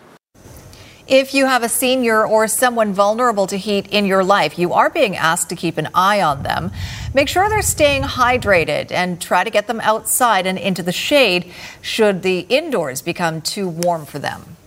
If 1.05 1.33
you 1.33 1.45
have 1.45 1.63
a 1.63 1.69
senior 1.69 2.25
or 2.25 2.47
someone 2.47 2.93
vulnerable 2.93 3.45
to 3.47 3.57
heat 3.57 3.87
in 3.87 4.05
your 4.05 4.23
life, 4.23 4.57
you 4.57 4.71
are 4.71 4.89
being 4.89 5.17
asked 5.17 5.49
to 5.49 5.55
keep 5.55 5.77
an 5.77 5.89
eye 5.93 6.21
on 6.21 6.43
them. 6.43 6.71
Make 7.15 7.27
sure 7.27 7.47
they're 7.47 7.61
staying 7.61 8.01
hydrated 8.01 8.91
and 8.91 9.21
try 9.21 9.43
to 9.43 9.51
get 9.51 9.67
them 9.67 9.79
outside 9.81 10.47
and 10.47 10.57
into 10.57 10.81
the 10.81 10.91
shade 10.91 11.51
should 11.79 12.23
the 12.23 12.39
indoors 12.49 13.03
become 13.03 13.39
too 13.39 13.69
warm 13.69 14.07
for 14.07 14.17
them. 14.17 14.57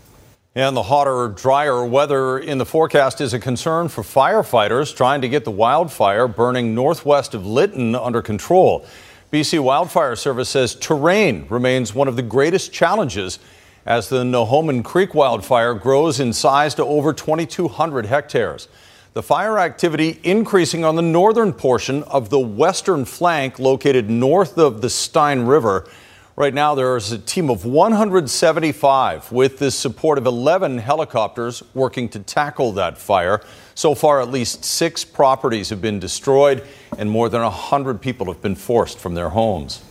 And 0.55 0.76
the 0.76 0.85
hotter, 0.85 1.29
drier 1.29 1.85
weather 1.85 2.38
in 2.38 2.59
the 2.59 2.65
forecast 2.65 3.21
is 3.21 3.35
a 3.35 3.41
concern 3.41 3.88
for 3.88 4.03
firefighters 4.03 4.97
trying 4.97 5.23
to 5.23 5.29
get 5.29 5.45
the 5.45 5.50
wildfire 5.50 6.29
burning 6.29 6.73
northwest 6.73 7.35
of 7.35 7.45
Lytton 7.45 7.97
under 7.97 8.23
control. 8.23 8.87
BC 9.33 9.59
Wildfire 9.59 10.15
Service 10.15 10.49
says 10.49 10.76
terrain 10.76 11.47
remains 11.50 11.97
one 11.97 12.07
of 12.07 12.15
the 12.15 12.23
greatest 12.23 12.73
challenges 12.73 13.41
as 13.85 14.09
the 14.09 14.23
Nohomin 14.23 14.85
Creek 14.85 15.15
wildfire 15.15 15.75
grows 15.75 16.21
in 16.21 16.33
size 16.33 16.76
to 16.76 16.85
over 16.85 17.12
2,200 17.12 18.07
hectares. 18.07 18.69
The 19.16 19.23
fire 19.23 19.58
activity 19.58 20.20
increasing 20.25 20.85
on 20.85 20.94
the 20.94 21.00
northern 21.00 21.54
portion 21.54 22.02
of 22.02 22.28
the 22.28 22.38
western 22.38 23.06
flank 23.06 23.58
located 23.58 24.11
north 24.11 24.58
of 24.58 24.82
the 24.82 24.90
Stein 24.90 25.46
River. 25.46 25.88
Right 26.37 26.52
now, 26.52 26.75
there 26.75 26.94
is 26.99 27.12
a 27.12 27.18
team 27.18 27.49
of 27.49 27.64
175 27.64 29.32
with 29.32 29.58
the 29.58 29.70
support 29.70 30.18
of 30.18 30.26
11 30.26 30.76
helicopters 30.76 31.62
working 31.73 32.11
to 32.11 32.18
tackle 32.18 32.73
that 32.73 32.99
fire. 32.99 33.40
So 33.75 33.94
far, 33.94 34.20
at 34.20 34.28
least 34.28 34.66
six 34.66 35.02
properties 35.02 35.70
have 35.70 35.80
been 35.80 35.99
destroyed, 35.99 36.62
and 36.99 37.11
more 37.11 37.30
than 37.30 37.40
100 37.40 38.02
people 38.02 38.26
have 38.26 38.42
been 38.42 38.54
forced 38.54 38.99
from 38.99 39.14
their 39.14 39.30
homes. 39.30 39.82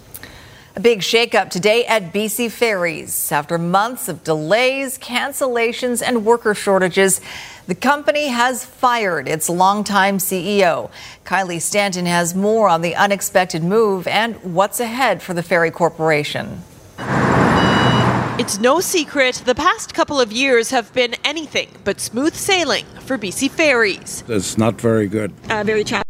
A 0.78 0.82
big 0.82 1.00
shakeup 1.00 1.50
today 1.52 1.86
at 1.86 2.12
BC 2.12 2.52
Ferries. 2.52 3.32
After 3.32 3.58
months 3.58 4.10
of 4.10 4.26
delays, 4.26 4.98
cancellations, 4.98 6.04
and 6.06 6.26
worker 6.26 6.54
shortages, 6.54 7.22
the 7.66 7.76
company 7.76 8.28
has 8.28 8.66
fired 8.66 9.30
its 9.30 9.48
longtime 9.48 10.18
CEO. 10.18 10.92
Kylie 11.24 11.62
Stanton 11.62 12.06
has 12.06 12.36
more 12.36 12.68
on 12.68 12.82
the 12.82 12.94
unexpected 12.94 13.64
move 13.64 14.06
and 14.06 14.36
what's 14.54 14.82
ahead 14.82 15.24
for 15.24 15.34
the 15.34 15.42
Ferry 15.42 15.72
Corporation. 15.72 16.62
It's 18.38 18.60
no 18.60 18.82
secret 18.82 19.44
the 19.46 19.56
past 19.56 19.94
couple 19.94 20.20
of 20.20 20.34
years 20.34 20.72
have 20.72 20.92
been 20.92 21.16
anything 21.24 21.70
but 21.86 22.02
smooth 22.02 22.36
sailing 22.36 22.84
for 23.00 23.18
BC 23.18 23.50
Ferries. 23.50 24.26
It's 24.28 24.58
not 24.58 24.82
very 24.82 25.08
good. 25.08 25.32
Uh, 25.50 25.64
very 25.64 25.86
challenging 25.86 26.05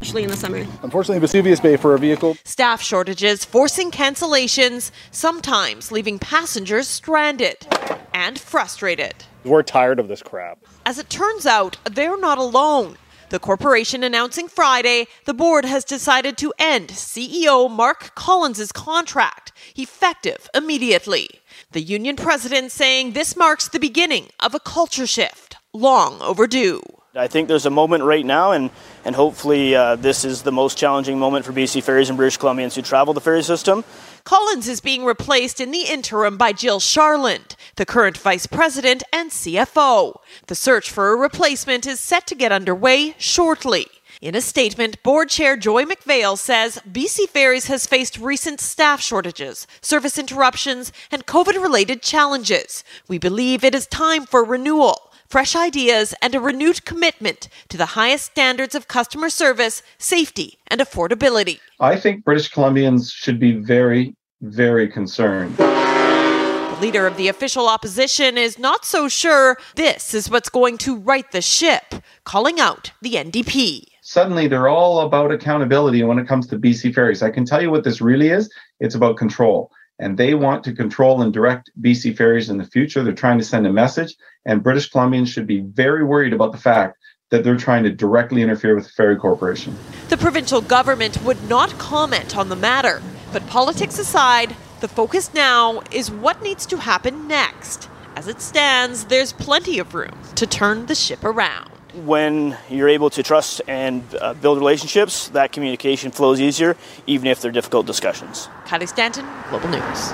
especially 0.00 0.22
in 0.22 0.30
the 0.30 0.36
summer. 0.36 0.64
Unfortunately, 0.82 1.18
Vesuvius 1.18 1.60
Bay 1.60 1.76
for 1.76 1.94
a 1.94 1.98
vehicle. 1.98 2.36
Staff 2.44 2.80
shortages 2.80 3.44
forcing 3.44 3.90
cancellations, 3.90 4.90
sometimes 5.10 5.90
leaving 5.90 6.18
passengers 6.18 6.86
stranded 6.86 7.66
and 8.14 8.38
frustrated. 8.38 9.14
We're 9.44 9.62
tired 9.62 9.98
of 9.98 10.08
this 10.08 10.22
crap. 10.22 10.58
As 10.86 10.98
it 10.98 11.10
turns 11.10 11.46
out, 11.46 11.78
they're 11.90 12.18
not 12.18 12.38
alone. 12.38 12.96
The 13.30 13.38
corporation 13.38 14.02
announcing 14.02 14.48
Friday 14.48 15.06
the 15.26 15.34
board 15.34 15.64
has 15.64 15.84
decided 15.84 16.38
to 16.38 16.54
end 16.58 16.88
CEO 16.88 17.70
Mark 17.70 18.14
Collins' 18.14 18.72
contract, 18.72 19.52
effective 19.76 20.48
immediately. 20.54 21.28
The 21.72 21.82
union 21.82 22.16
president 22.16 22.72
saying 22.72 23.12
this 23.12 23.36
marks 23.36 23.68
the 23.68 23.80
beginning 23.80 24.28
of 24.40 24.54
a 24.54 24.60
culture 24.60 25.06
shift, 25.06 25.56
long 25.74 26.22
overdue. 26.22 26.80
I 27.14 27.26
think 27.26 27.48
there's 27.48 27.64
a 27.64 27.70
moment 27.70 28.04
right 28.04 28.24
now, 28.24 28.52
and, 28.52 28.68
and 29.02 29.16
hopefully 29.16 29.74
uh, 29.74 29.96
this 29.96 30.26
is 30.26 30.42
the 30.42 30.52
most 30.52 30.76
challenging 30.76 31.18
moment 31.18 31.46
for 31.46 31.52
BC 31.52 31.82
Ferries 31.82 32.10
and 32.10 32.18
British 32.18 32.38
Columbians 32.38 32.74
who 32.74 32.82
travel 32.82 33.14
the 33.14 33.20
ferry 33.20 33.42
system. 33.42 33.82
Collins 34.24 34.68
is 34.68 34.80
being 34.80 35.06
replaced 35.06 35.58
in 35.58 35.70
the 35.70 35.84
interim 35.84 36.36
by 36.36 36.52
Jill 36.52 36.80
Sharland, 36.80 37.56
the 37.76 37.86
current 37.86 38.18
vice 38.18 38.46
president 38.46 39.02
and 39.10 39.30
CFO. 39.30 40.16
The 40.48 40.54
search 40.54 40.90
for 40.90 41.10
a 41.10 41.16
replacement 41.16 41.86
is 41.86 41.98
set 41.98 42.26
to 42.26 42.34
get 42.34 42.52
underway 42.52 43.14
shortly. 43.16 43.86
In 44.20 44.34
a 44.34 44.42
statement, 44.42 45.02
board 45.02 45.30
chair 45.30 45.56
Joy 45.56 45.86
MacPhail 45.86 46.36
says 46.36 46.78
BC 46.86 47.30
Ferries 47.30 47.68
has 47.68 47.86
faced 47.86 48.18
recent 48.18 48.60
staff 48.60 49.00
shortages, 49.00 49.66
service 49.80 50.18
interruptions, 50.18 50.92
and 51.10 51.24
COVID 51.24 51.62
related 51.62 52.02
challenges. 52.02 52.84
We 53.06 53.16
believe 53.16 53.64
it 53.64 53.74
is 53.74 53.86
time 53.86 54.26
for 54.26 54.44
renewal 54.44 55.07
fresh 55.28 55.54
ideas, 55.54 56.14
and 56.22 56.34
a 56.34 56.40
renewed 56.40 56.84
commitment 56.84 57.48
to 57.68 57.76
the 57.76 57.86
highest 57.86 58.24
standards 58.24 58.74
of 58.74 58.88
customer 58.88 59.28
service, 59.28 59.82
safety, 59.98 60.58
and 60.68 60.80
affordability. 60.80 61.60
I 61.80 61.96
think 61.96 62.24
British 62.24 62.50
Columbians 62.50 63.12
should 63.12 63.38
be 63.38 63.52
very, 63.52 64.14
very 64.40 64.88
concerned. 64.88 65.56
The 65.56 66.78
leader 66.80 67.06
of 67.06 67.16
the 67.16 67.28
official 67.28 67.68
opposition 67.68 68.38
is 68.38 68.58
not 68.58 68.84
so 68.84 69.08
sure 69.08 69.58
this 69.74 70.14
is 70.14 70.30
what's 70.30 70.48
going 70.48 70.78
to 70.78 70.96
right 70.96 71.30
the 71.30 71.42
ship, 71.42 71.94
calling 72.24 72.58
out 72.58 72.92
the 73.02 73.14
NDP. 73.14 73.84
Suddenly, 74.02 74.48
they're 74.48 74.68
all 74.68 75.00
about 75.00 75.30
accountability 75.32 76.02
when 76.02 76.18
it 76.18 76.26
comes 76.26 76.46
to 76.46 76.58
BC 76.58 76.94
ferries. 76.94 77.22
I 77.22 77.30
can 77.30 77.44
tell 77.44 77.60
you 77.60 77.70
what 77.70 77.84
this 77.84 78.00
really 78.00 78.28
is 78.28 78.50
it's 78.80 78.94
about 78.94 79.18
control 79.18 79.70
and 79.98 80.16
they 80.16 80.34
want 80.34 80.64
to 80.64 80.72
control 80.72 81.22
and 81.22 81.32
direct 81.32 81.70
BC 81.80 82.16
ferries 82.16 82.50
in 82.50 82.58
the 82.58 82.64
future. 82.64 83.02
They're 83.02 83.12
trying 83.12 83.38
to 83.38 83.44
send 83.44 83.66
a 83.66 83.72
message, 83.72 84.14
and 84.44 84.62
British 84.62 84.90
Columbians 84.90 85.28
should 85.28 85.46
be 85.46 85.60
very 85.60 86.04
worried 86.04 86.32
about 86.32 86.52
the 86.52 86.58
fact 86.58 86.98
that 87.30 87.44
they're 87.44 87.56
trying 87.56 87.84
to 87.84 87.90
directly 87.90 88.42
interfere 88.42 88.74
with 88.74 88.84
the 88.84 88.92
ferry 88.92 89.16
corporation. 89.16 89.76
The 90.08 90.16
provincial 90.16 90.60
government 90.60 91.22
would 91.22 91.48
not 91.48 91.78
comment 91.78 92.36
on 92.36 92.48
the 92.48 92.56
matter, 92.56 93.02
but 93.32 93.46
politics 93.46 93.98
aside, 93.98 94.56
the 94.80 94.88
focus 94.88 95.34
now 95.34 95.82
is 95.90 96.10
what 96.10 96.42
needs 96.42 96.64
to 96.66 96.78
happen 96.78 97.28
next. 97.28 97.88
As 98.16 98.28
it 98.28 98.40
stands, 98.40 99.04
there's 99.04 99.32
plenty 99.32 99.78
of 99.78 99.94
room 99.94 100.18
to 100.36 100.46
turn 100.46 100.86
the 100.86 100.94
ship 100.94 101.24
around 101.24 101.70
when 102.06 102.56
you're 102.68 102.88
able 102.88 103.10
to 103.10 103.22
trust 103.22 103.62
and 103.68 104.02
uh, 104.20 104.34
build 104.34 104.58
relationships, 104.58 105.28
that 105.28 105.52
communication 105.52 106.10
flows 106.10 106.40
easier, 106.40 106.76
even 107.06 107.26
if 107.28 107.40
they're 107.40 107.52
difficult 107.52 107.86
discussions. 107.86 108.48
Kylie 108.64 108.88
Stanton, 108.88 109.26
Global 109.50 109.68
News. 109.68 110.12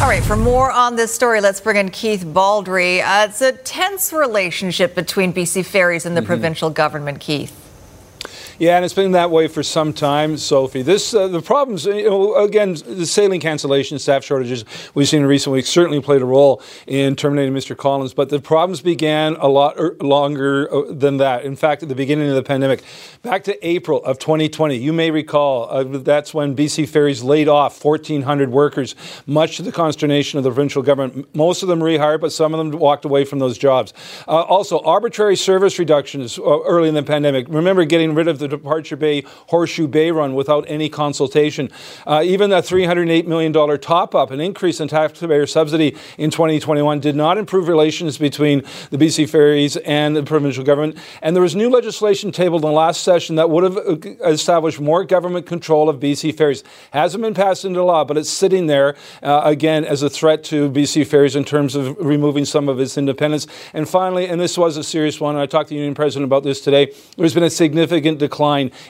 All 0.00 0.08
right, 0.08 0.22
for 0.22 0.36
more 0.36 0.70
on 0.70 0.96
this 0.96 1.14
story, 1.14 1.40
let's 1.40 1.60
bring 1.60 1.76
in 1.76 1.90
Keith 1.90 2.24
Baldrey. 2.24 3.02
Uh, 3.02 3.26
it's 3.28 3.40
a 3.40 3.52
tense 3.52 4.12
relationship 4.12 4.94
between 4.94 5.32
BC 5.32 5.64
Ferries 5.64 6.04
and 6.04 6.16
the 6.16 6.20
mm-hmm. 6.20 6.26
provincial 6.26 6.70
government, 6.70 7.20
Keith. 7.20 7.65
Yeah, 8.58 8.76
and 8.76 8.86
it's 8.86 8.94
been 8.94 9.12
that 9.12 9.30
way 9.30 9.48
for 9.48 9.62
some 9.62 9.92
time, 9.92 10.38
Sophie. 10.38 10.80
This 10.80 11.12
uh, 11.12 11.28
the 11.28 11.42
problems. 11.42 11.84
You 11.84 12.08
know, 12.08 12.36
again, 12.36 12.72
the 12.72 13.04
sailing 13.04 13.38
cancellation, 13.38 13.98
staff 13.98 14.24
shortages 14.24 14.64
we've 14.94 15.06
seen 15.06 15.20
in 15.20 15.26
recent 15.26 15.52
weeks 15.52 15.68
certainly 15.68 16.00
played 16.00 16.22
a 16.22 16.24
role 16.24 16.62
in 16.86 17.16
terminating 17.16 17.52
Mr. 17.52 17.76
Collins. 17.76 18.14
But 18.14 18.30
the 18.30 18.40
problems 18.40 18.80
began 18.80 19.36
a 19.36 19.46
lot 19.48 19.78
er, 19.78 19.94
longer 20.00 20.72
uh, 20.74 20.84
than 20.88 21.18
that. 21.18 21.44
In 21.44 21.54
fact, 21.54 21.82
at 21.82 21.90
the 21.90 21.94
beginning 21.94 22.30
of 22.30 22.34
the 22.34 22.42
pandemic, 22.42 22.82
back 23.20 23.44
to 23.44 23.66
April 23.66 24.02
of 24.04 24.18
2020, 24.18 24.74
you 24.74 24.94
may 24.94 25.10
recall 25.10 25.68
uh, 25.68 25.84
that's 25.98 26.32
when 26.32 26.56
BC 26.56 26.88
Ferries 26.88 27.22
laid 27.22 27.48
off 27.48 27.84
1,400 27.84 28.50
workers, 28.50 28.94
much 29.26 29.58
to 29.58 29.64
the 29.64 29.72
consternation 29.72 30.38
of 30.38 30.44
the 30.44 30.50
provincial 30.50 30.82
government. 30.82 31.28
Most 31.34 31.62
of 31.62 31.68
them 31.68 31.80
rehired, 31.80 32.22
but 32.22 32.32
some 32.32 32.54
of 32.54 32.58
them 32.58 32.80
walked 32.80 33.04
away 33.04 33.26
from 33.26 33.38
those 33.38 33.58
jobs. 33.58 33.92
Uh, 34.26 34.40
also, 34.40 34.78
arbitrary 34.80 35.36
service 35.36 35.78
reductions 35.78 36.38
uh, 36.38 36.42
early 36.62 36.88
in 36.88 36.94
the 36.94 37.02
pandemic. 37.02 37.46
Remember 37.50 37.84
getting 37.84 38.14
rid 38.14 38.28
of 38.28 38.38
the 38.38 38.45
the 38.48 38.56
Departure 38.56 38.96
Bay 38.96 39.24
Horseshoe 39.48 39.88
Bay 39.88 40.10
run 40.10 40.34
without 40.34 40.64
any 40.68 40.88
consultation. 40.88 41.70
Uh, 42.06 42.22
even 42.24 42.50
that 42.50 42.64
$308 42.64 43.26
million 43.26 43.52
top 43.80 44.14
up, 44.14 44.30
an 44.30 44.40
increase 44.40 44.80
in 44.80 44.88
taxpayer 44.88 45.46
subsidy 45.46 45.96
in 46.18 46.30
2021, 46.30 47.00
did 47.00 47.16
not 47.16 47.38
improve 47.38 47.68
relations 47.68 48.18
between 48.18 48.62
the 48.90 48.98
BC 48.98 49.28
Ferries 49.28 49.76
and 49.78 50.16
the 50.16 50.22
provincial 50.22 50.64
government. 50.64 50.96
And 51.22 51.34
there 51.34 51.42
was 51.42 51.56
new 51.56 51.70
legislation 51.70 52.32
tabled 52.32 52.62
in 52.62 52.70
the 52.70 52.74
last 52.74 53.02
session 53.02 53.36
that 53.36 53.50
would 53.50 53.64
have 53.64 53.76
uh, 53.76 54.28
established 54.28 54.80
more 54.80 55.04
government 55.04 55.46
control 55.46 55.88
of 55.88 56.00
BC 56.00 56.36
Ferries. 56.36 56.62
Hasn't 56.92 57.22
been 57.22 57.34
passed 57.34 57.64
into 57.64 57.82
law, 57.82 58.04
but 58.04 58.16
it's 58.16 58.30
sitting 58.30 58.66
there 58.66 58.96
uh, 59.22 59.42
again 59.44 59.84
as 59.84 60.02
a 60.02 60.10
threat 60.10 60.44
to 60.44 60.70
BC 60.70 61.06
Ferries 61.06 61.36
in 61.36 61.44
terms 61.44 61.74
of 61.74 61.96
removing 61.98 62.44
some 62.44 62.68
of 62.68 62.80
its 62.80 62.96
independence. 62.96 63.46
And 63.72 63.88
finally, 63.88 64.26
and 64.26 64.40
this 64.40 64.56
was 64.56 64.76
a 64.76 64.84
serious 64.84 65.20
one, 65.20 65.36
I 65.36 65.46
talked 65.46 65.68
to 65.68 65.74
the 65.74 65.76
union 65.76 65.94
president 65.94 66.24
about 66.24 66.42
this 66.42 66.60
today, 66.60 66.92
there's 67.16 67.34
been 67.34 67.42
a 67.42 67.50
significant 67.50 68.18
decline 68.18 68.35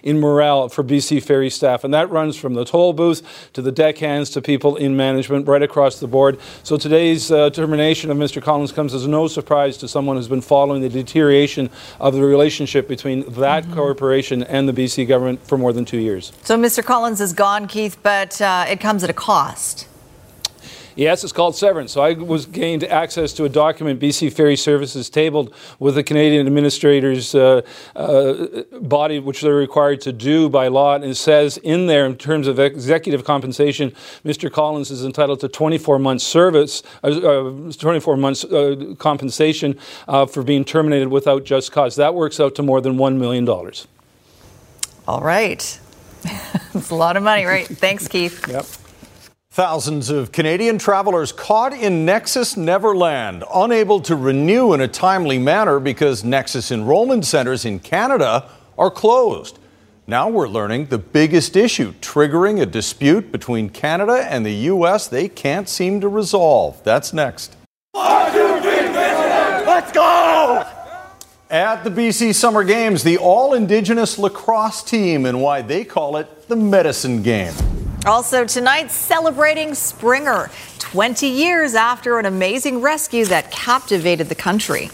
in 0.03 0.21
morale 0.21 0.69
for 0.69 0.83
BC 0.83 1.23
Ferry 1.23 1.51
staff, 1.51 1.85
and 1.85 1.95
that 1.95 2.11
runs 2.11 2.37
from 2.37 2.55
the 2.55 2.65
toll 2.65 2.93
booth 2.93 3.51
to 3.53 3.63
the 3.63 3.73
deckhands 3.73 4.31
to 4.31 4.43
people 4.43 4.77
in 4.77 4.97
management 4.97 5.47
right 5.47 5.63
across 5.63 6.01
the 6.01 6.07
board. 6.07 6.39
So 6.63 6.77
today's 6.77 7.31
uh, 7.31 7.51
termination 7.51 8.11
of 8.11 8.17
Mr. 8.17 8.43
Collins 8.43 8.73
comes 8.73 8.95
as 8.95 9.07
no 9.07 9.29
surprise 9.29 9.77
to 9.79 9.89
someone 9.89 10.17
who's 10.17 10.29
been 10.29 10.41
following 10.41 10.83
the 10.83 10.89
deterioration 10.89 11.71
of 12.01 12.15
the 12.15 12.23
relationship 12.23 12.89
between 12.89 13.21
that 13.35 13.65
mm-hmm. 13.65 13.75
corporation 13.75 14.43
and 14.43 14.69
the 14.69 14.73
BC 14.73 15.07
government 15.07 15.47
for 15.47 15.59
more 15.59 15.73
than 15.73 15.85
two 15.85 15.99
years. 15.99 16.33
So 16.43 16.59
Mr. 16.59 16.85
Collins 16.85 17.21
is 17.21 17.33
gone, 17.33 17.69
Keith, 17.69 17.99
but 18.03 18.41
uh, 18.41 18.67
it 18.69 18.81
comes 18.81 19.05
at 19.05 19.11
a 19.11 19.15
cost. 19.15 19.89
Yes, 20.97 21.23
it's 21.25 21.33
called 21.33 21.55
severance. 21.55 21.93
So 21.93 22.01
I 22.01 22.15
was 22.15 22.47
gained 22.47 22.83
access 22.85 23.35
to 23.35 23.45
a 23.45 23.51
document 23.51 24.01
BC 24.01 24.33
Ferry 24.33 24.57
Services 24.57 25.11
tabled 25.11 25.55
with 25.79 25.95
the 25.95 26.03
Canadian 26.03 26.47
Administrators 26.47 27.35
uh, 27.35 27.61
uh, 27.95 28.63
body, 28.81 29.19
which 29.19 29.43
they're 29.43 29.55
required 29.55 30.01
to 30.01 30.13
do 30.13 30.49
by 30.49 30.69
law. 30.69 30.95
And 30.95 31.05
it 31.05 31.17
says 31.17 31.59
in 31.59 31.87
there, 31.87 32.07
in 32.07 32.17
terms 32.17 32.47
of 32.49 32.59
executive 32.59 33.25
compensation, 33.25 33.93
Mr. 34.25 34.51
Collins 34.51 34.91
is 34.91 35.05
entitled 35.05 35.41
to 35.41 35.49
24 35.49 35.99
months 35.99 36.25
service, 36.25 36.83
uh, 37.05 37.09
uh 37.09 37.73
24 37.73 38.17
months 38.17 38.45
uh, 38.45 38.95
compensation 38.99 39.79
uh, 40.09 40.25
for 40.25 40.43
being 40.43 40.65
terminated 40.65 41.09
without 41.09 41.45
just 41.45 41.73
cause. 41.73 41.97
That 41.97 42.15
works 42.15 42.41
out 42.41 42.55
to 42.55 42.63
more 42.63 42.81
than 42.81 42.97
$1 42.97 43.19
million. 43.19 43.47
All 45.07 45.21
right. 45.21 45.81
It's 46.75 46.91
a 46.91 46.95
lot 46.95 47.17
of 47.17 47.23
money, 47.23 47.47
right? 47.47 47.67
Thanks, 47.67 48.07
Keith. 48.07 48.47
Yep. 48.49 48.67
Thousands 49.57 50.11
of 50.11 50.33
Canadian 50.33 50.77
travelers 50.77 51.33
caught 51.33 51.73
in 51.73 52.05
Nexus 52.05 52.59
Neverland, 52.59 53.43
unable 53.55 54.01
to 54.01 54.15
renew 54.15 54.75
in 54.75 54.83
a 54.83 54.87
timely 54.87 55.39
manner 55.39 55.81
because 55.81 56.23
Nexus 56.23 56.71
enrollment 56.71 57.25
centers 57.25 57.65
in 57.65 57.79
Canada 57.79 58.51
are 58.77 58.91
closed. 58.91 59.59
Now 60.07 60.29
we're 60.29 60.47
learning 60.47 60.89
the 60.89 60.99
biggest 60.99 61.57
issue 61.57 61.95
triggering 62.03 62.61
a 62.61 62.67
dispute 62.67 63.33
between 63.33 63.71
Canada 63.71 64.27
and 64.31 64.45
the 64.45 64.53
U.S. 64.53 65.09
they 65.09 65.27
can't 65.27 65.71
seem 65.71 66.03
to 66.03 66.09
resolve. 66.09 66.85
That's 66.85 67.15
next. 67.15 67.57
One, 67.93 68.33
two, 68.33 68.61
three, 68.61 68.91
let's 68.91 69.91
go! 69.91 70.67
At 71.49 71.83
the 71.83 71.89
BC 71.89 72.35
Summer 72.35 72.63
Games, 72.63 73.03
the 73.03 73.17
all 73.17 73.55
Indigenous 73.55 74.19
lacrosse 74.19 74.83
team 74.83 75.25
and 75.25 75.41
why 75.41 75.63
they 75.63 75.83
call 75.83 76.19
it 76.19 76.47
the 76.47 76.57
medicine 76.57 77.23
game. 77.23 77.55
Also, 78.07 78.45
tonight, 78.45 78.93
celebrating 78.93 79.75
Springer, 79.75 80.49
20 80.79 81.27
years 81.27 81.75
after 81.75 82.21
an 82.21 82.27
amazing 82.27 82.81
rescue 82.81 83.25
that 83.25 83.51
captivated 83.51 84.29
the 84.29 84.35
country. 84.37 84.91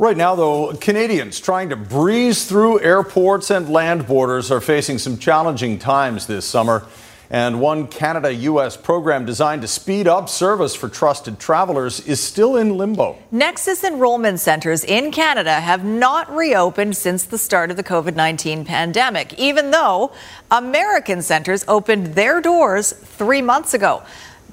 Right 0.00 0.16
now, 0.16 0.34
though, 0.34 0.74
Canadians 0.74 1.38
trying 1.38 1.68
to 1.68 1.76
breeze 1.76 2.46
through 2.46 2.80
airports 2.80 3.52
and 3.52 3.68
land 3.68 4.08
borders 4.08 4.50
are 4.50 4.60
facing 4.60 4.98
some 4.98 5.16
challenging 5.16 5.78
times 5.78 6.26
this 6.26 6.44
summer 6.44 6.84
and 7.30 7.60
one 7.60 7.86
Canada 7.86 8.32
US 8.34 8.76
program 8.76 9.24
designed 9.24 9.62
to 9.62 9.68
speed 9.68 10.08
up 10.08 10.28
service 10.28 10.74
for 10.74 10.88
trusted 10.88 11.38
travelers 11.38 12.00
is 12.00 12.20
still 12.20 12.56
in 12.56 12.76
limbo. 12.76 13.16
Nexus 13.30 13.84
enrollment 13.84 14.40
centers 14.40 14.82
in 14.82 15.12
Canada 15.12 15.60
have 15.60 15.84
not 15.84 16.34
reopened 16.34 16.96
since 16.96 17.22
the 17.24 17.38
start 17.38 17.70
of 17.70 17.76
the 17.76 17.84
COVID 17.84 18.16
19 18.16 18.64
pandemic, 18.64 19.38
even 19.38 19.70
though 19.70 20.12
American 20.50 21.22
centers 21.22 21.64
opened 21.68 22.14
their 22.14 22.40
doors 22.40 22.92
three 22.92 23.42
months 23.42 23.74
ago. 23.74 24.02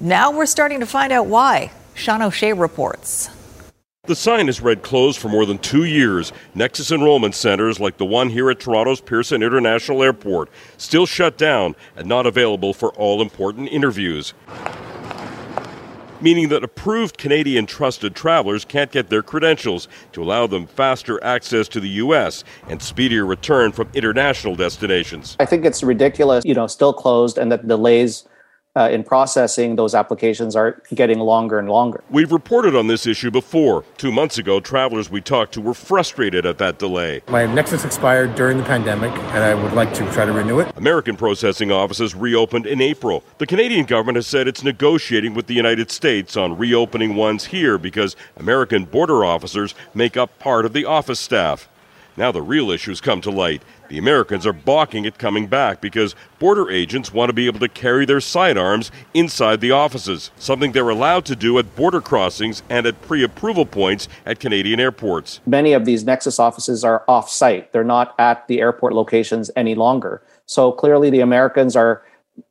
Now 0.00 0.30
we're 0.30 0.46
starting 0.46 0.80
to 0.80 0.86
find 0.86 1.12
out 1.12 1.26
why. 1.26 1.72
Sean 1.94 2.22
O'Shea 2.22 2.52
reports. 2.52 3.28
The 4.08 4.16
sign 4.16 4.46
has 4.46 4.62
read 4.62 4.82
closed 4.82 5.18
for 5.20 5.28
more 5.28 5.44
than 5.44 5.58
two 5.58 5.84
years. 5.84 6.32
Nexus 6.54 6.90
enrollment 6.90 7.34
centers, 7.34 7.78
like 7.78 7.98
the 7.98 8.06
one 8.06 8.30
here 8.30 8.48
at 8.48 8.58
Toronto's 8.58 9.02
Pearson 9.02 9.42
International 9.42 10.02
Airport, 10.02 10.48
still 10.78 11.04
shut 11.04 11.36
down 11.36 11.76
and 11.94 12.08
not 12.08 12.24
available 12.24 12.72
for 12.72 12.90
all 12.94 13.20
important 13.20 13.68
interviews. 13.68 14.32
Meaning 16.22 16.48
that 16.48 16.64
approved 16.64 17.18
Canadian 17.18 17.66
trusted 17.66 18.14
travelers 18.14 18.64
can't 18.64 18.90
get 18.90 19.10
their 19.10 19.22
credentials 19.22 19.88
to 20.12 20.22
allow 20.22 20.46
them 20.46 20.66
faster 20.66 21.22
access 21.22 21.68
to 21.68 21.78
the 21.78 21.90
U.S. 21.90 22.44
and 22.66 22.80
speedier 22.80 23.26
return 23.26 23.72
from 23.72 23.90
international 23.92 24.56
destinations. 24.56 25.36
I 25.38 25.44
think 25.44 25.66
it's 25.66 25.82
ridiculous, 25.82 26.46
you 26.46 26.54
know, 26.54 26.66
still 26.66 26.94
closed 26.94 27.36
and 27.36 27.52
that 27.52 27.68
delays 27.68 28.24
uh, 28.78 28.88
in 28.90 29.02
processing, 29.02 29.74
those 29.74 29.94
applications 29.94 30.54
are 30.54 30.80
getting 30.94 31.18
longer 31.18 31.58
and 31.58 31.68
longer. 31.68 32.04
We've 32.10 32.30
reported 32.30 32.76
on 32.76 32.86
this 32.86 33.06
issue 33.06 33.30
before. 33.30 33.84
Two 33.96 34.12
months 34.12 34.38
ago, 34.38 34.60
travelers 34.60 35.10
we 35.10 35.20
talked 35.20 35.54
to 35.54 35.60
were 35.60 35.74
frustrated 35.74 36.46
at 36.46 36.58
that 36.58 36.78
delay. 36.78 37.22
My 37.28 37.44
Nexus 37.46 37.84
expired 37.84 38.36
during 38.36 38.56
the 38.56 38.62
pandemic, 38.62 39.10
and 39.10 39.42
I 39.42 39.54
would 39.54 39.72
like 39.72 39.92
to 39.94 40.08
try 40.12 40.24
to 40.24 40.32
renew 40.32 40.60
it. 40.60 40.72
American 40.76 41.16
processing 41.16 41.72
offices 41.72 42.14
reopened 42.14 42.66
in 42.66 42.80
April. 42.80 43.24
The 43.38 43.46
Canadian 43.46 43.84
government 43.84 44.16
has 44.16 44.28
said 44.28 44.46
it's 44.46 44.62
negotiating 44.62 45.34
with 45.34 45.48
the 45.48 45.54
United 45.54 45.90
States 45.90 46.36
on 46.36 46.56
reopening 46.56 47.16
ones 47.16 47.46
here 47.46 47.78
because 47.78 48.14
American 48.36 48.84
border 48.84 49.24
officers 49.24 49.74
make 49.92 50.16
up 50.16 50.38
part 50.38 50.64
of 50.64 50.72
the 50.72 50.84
office 50.84 51.18
staff. 51.18 51.68
Now 52.16 52.32
the 52.32 52.42
real 52.42 52.70
issues 52.70 53.00
come 53.00 53.20
to 53.22 53.30
light. 53.30 53.62
The 53.88 53.98
Americans 53.98 54.46
are 54.46 54.52
balking 54.52 55.06
at 55.06 55.18
coming 55.18 55.46
back 55.46 55.80
because 55.80 56.14
border 56.38 56.70
agents 56.70 57.12
want 57.12 57.30
to 57.30 57.32
be 57.32 57.46
able 57.46 57.60
to 57.60 57.68
carry 57.68 58.04
their 58.04 58.20
sidearms 58.20 58.90
inside 59.14 59.62
the 59.62 59.70
offices, 59.70 60.30
something 60.36 60.72
they're 60.72 60.90
allowed 60.90 61.24
to 61.26 61.36
do 61.36 61.58
at 61.58 61.74
border 61.74 62.02
crossings 62.02 62.62
and 62.68 62.86
at 62.86 63.00
pre 63.00 63.24
approval 63.24 63.64
points 63.64 64.06
at 64.26 64.40
Canadian 64.40 64.78
airports. 64.78 65.40
Many 65.46 65.72
of 65.72 65.86
these 65.86 66.04
Nexus 66.04 66.38
offices 66.38 66.84
are 66.84 67.02
off 67.08 67.30
site, 67.30 67.72
they're 67.72 67.82
not 67.82 68.14
at 68.18 68.46
the 68.46 68.60
airport 68.60 68.92
locations 68.92 69.50
any 69.56 69.74
longer. 69.74 70.22
So 70.44 70.70
clearly, 70.70 71.08
the 71.08 71.20
Americans 71.20 71.74
are 71.74 72.02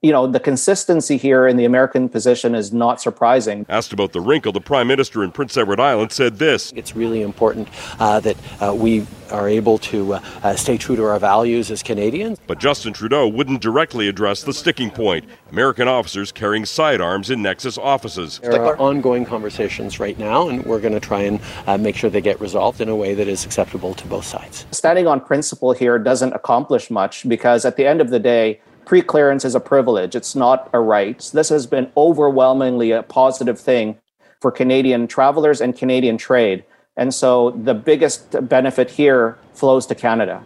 you 0.01 0.11
know, 0.11 0.27
the 0.27 0.39
consistency 0.39 1.17
here 1.17 1.47
in 1.47 1.57
the 1.57 1.65
American 1.65 2.09
position 2.09 2.55
is 2.55 2.73
not 2.73 3.01
surprising. 3.01 3.65
Asked 3.69 3.93
about 3.93 4.13
the 4.13 4.21
wrinkle, 4.21 4.51
the 4.51 4.61
Prime 4.61 4.87
Minister 4.87 5.23
in 5.23 5.31
Prince 5.31 5.57
Edward 5.57 5.79
Island 5.79 6.11
said 6.11 6.37
this 6.37 6.71
It's 6.75 6.95
really 6.95 7.21
important 7.21 7.67
uh, 7.99 8.19
that 8.21 8.37
uh, 8.61 8.73
we 8.75 9.05
are 9.31 9.47
able 9.47 9.77
to 9.77 10.13
uh, 10.13 10.21
uh, 10.43 10.55
stay 10.55 10.77
true 10.77 10.95
to 10.95 11.03
our 11.03 11.19
values 11.19 11.69
as 11.71 11.83
Canadians. 11.83 12.39
But 12.47 12.59
Justin 12.59 12.93
Trudeau 12.93 13.27
wouldn't 13.27 13.61
directly 13.61 14.07
address 14.07 14.43
the 14.43 14.53
sticking 14.53 14.89
point 14.89 15.25
American 15.51 15.87
officers 15.87 16.31
carrying 16.31 16.65
sidearms 16.65 17.29
in 17.29 17.41
Nexus 17.41 17.77
offices. 17.77 18.39
There 18.39 18.61
are 18.61 18.77
ongoing 18.77 19.25
conversations 19.25 19.99
right 19.99 20.17
now, 20.17 20.49
and 20.49 20.65
we're 20.65 20.79
going 20.79 20.93
to 20.93 20.99
try 20.99 21.21
and 21.21 21.39
uh, 21.65 21.77
make 21.77 21.95
sure 21.95 22.09
they 22.09 22.21
get 22.21 22.39
resolved 22.39 22.81
in 22.81 22.89
a 22.89 22.95
way 22.95 23.13
that 23.13 23.27
is 23.27 23.45
acceptable 23.45 23.93
to 23.95 24.07
both 24.07 24.25
sides. 24.25 24.65
Standing 24.71 25.07
on 25.07 25.19
principle 25.19 25.73
here 25.73 25.99
doesn't 25.99 26.33
accomplish 26.33 26.89
much 26.89 27.27
because 27.27 27.65
at 27.65 27.75
the 27.75 27.85
end 27.85 28.01
of 28.01 28.09
the 28.09 28.19
day, 28.19 28.61
pre-clearance 28.87 29.43
is 29.43 29.53
a 29.53 29.59
privilege. 29.59 30.15
It's 30.15 30.33
not 30.33 30.69
a 30.71 30.79
right. 30.79 31.19
This 31.33 31.49
has 31.49 31.67
been 31.67 31.91
overwhelmingly 31.97 32.91
a 32.91 33.03
positive 33.03 33.59
thing 33.59 33.97
for 34.39 34.49
Canadian 34.49 35.07
travelers 35.07 35.59
and 35.59 35.77
Canadian 35.77 36.17
trade. 36.17 36.63
And 36.95 37.13
so 37.13 37.51
the 37.51 37.73
biggest 37.73 38.47
benefit 38.47 38.89
here 38.89 39.37
flows 39.53 39.85
to 39.87 39.95
Canada. 39.95 40.41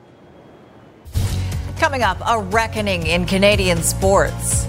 Coming 1.77 2.01
up, 2.01 2.17
a 2.27 2.39
reckoning 2.39 3.05
in 3.05 3.25
Canadian 3.25 3.83
sports. 3.83 4.65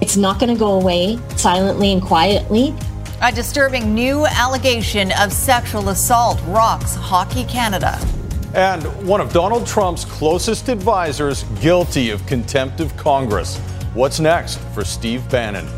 It's 0.00 0.16
not 0.16 0.40
going 0.40 0.52
to 0.52 0.58
go 0.58 0.80
away 0.80 1.18
silently 1.36 1.92
and 1.92 2.00
quietly. 2.00 2.74
A 3.20 3.30
disturbing 3.30 3.94
new 3.94 4.24
allegation 4.24 5.12
of 5.20 5.30
sexual 5.30 5.90
assault 5.90 6.40
rocks 6.46 6.94
Hockey 6.94 7.44
Canada. 7.44 7.98
And 8.54 8.82
one 9.06 9.20
of 9.20 9.32
Donald 9.32 9.66
Trump's 9.66 10.04
closest 10.04 10.68
advisors 10.68 11.44
guilty 11.60 12.10
of 12.10 12.26
contempt 12.26 12.80
of 12.80 12.96
Congress. 12.96 13.58
What's 13.94 14.18
next 14.18 14.58
for 14.74 14.84
Steve 14.84 15.28
Bannon? 15.30 15.68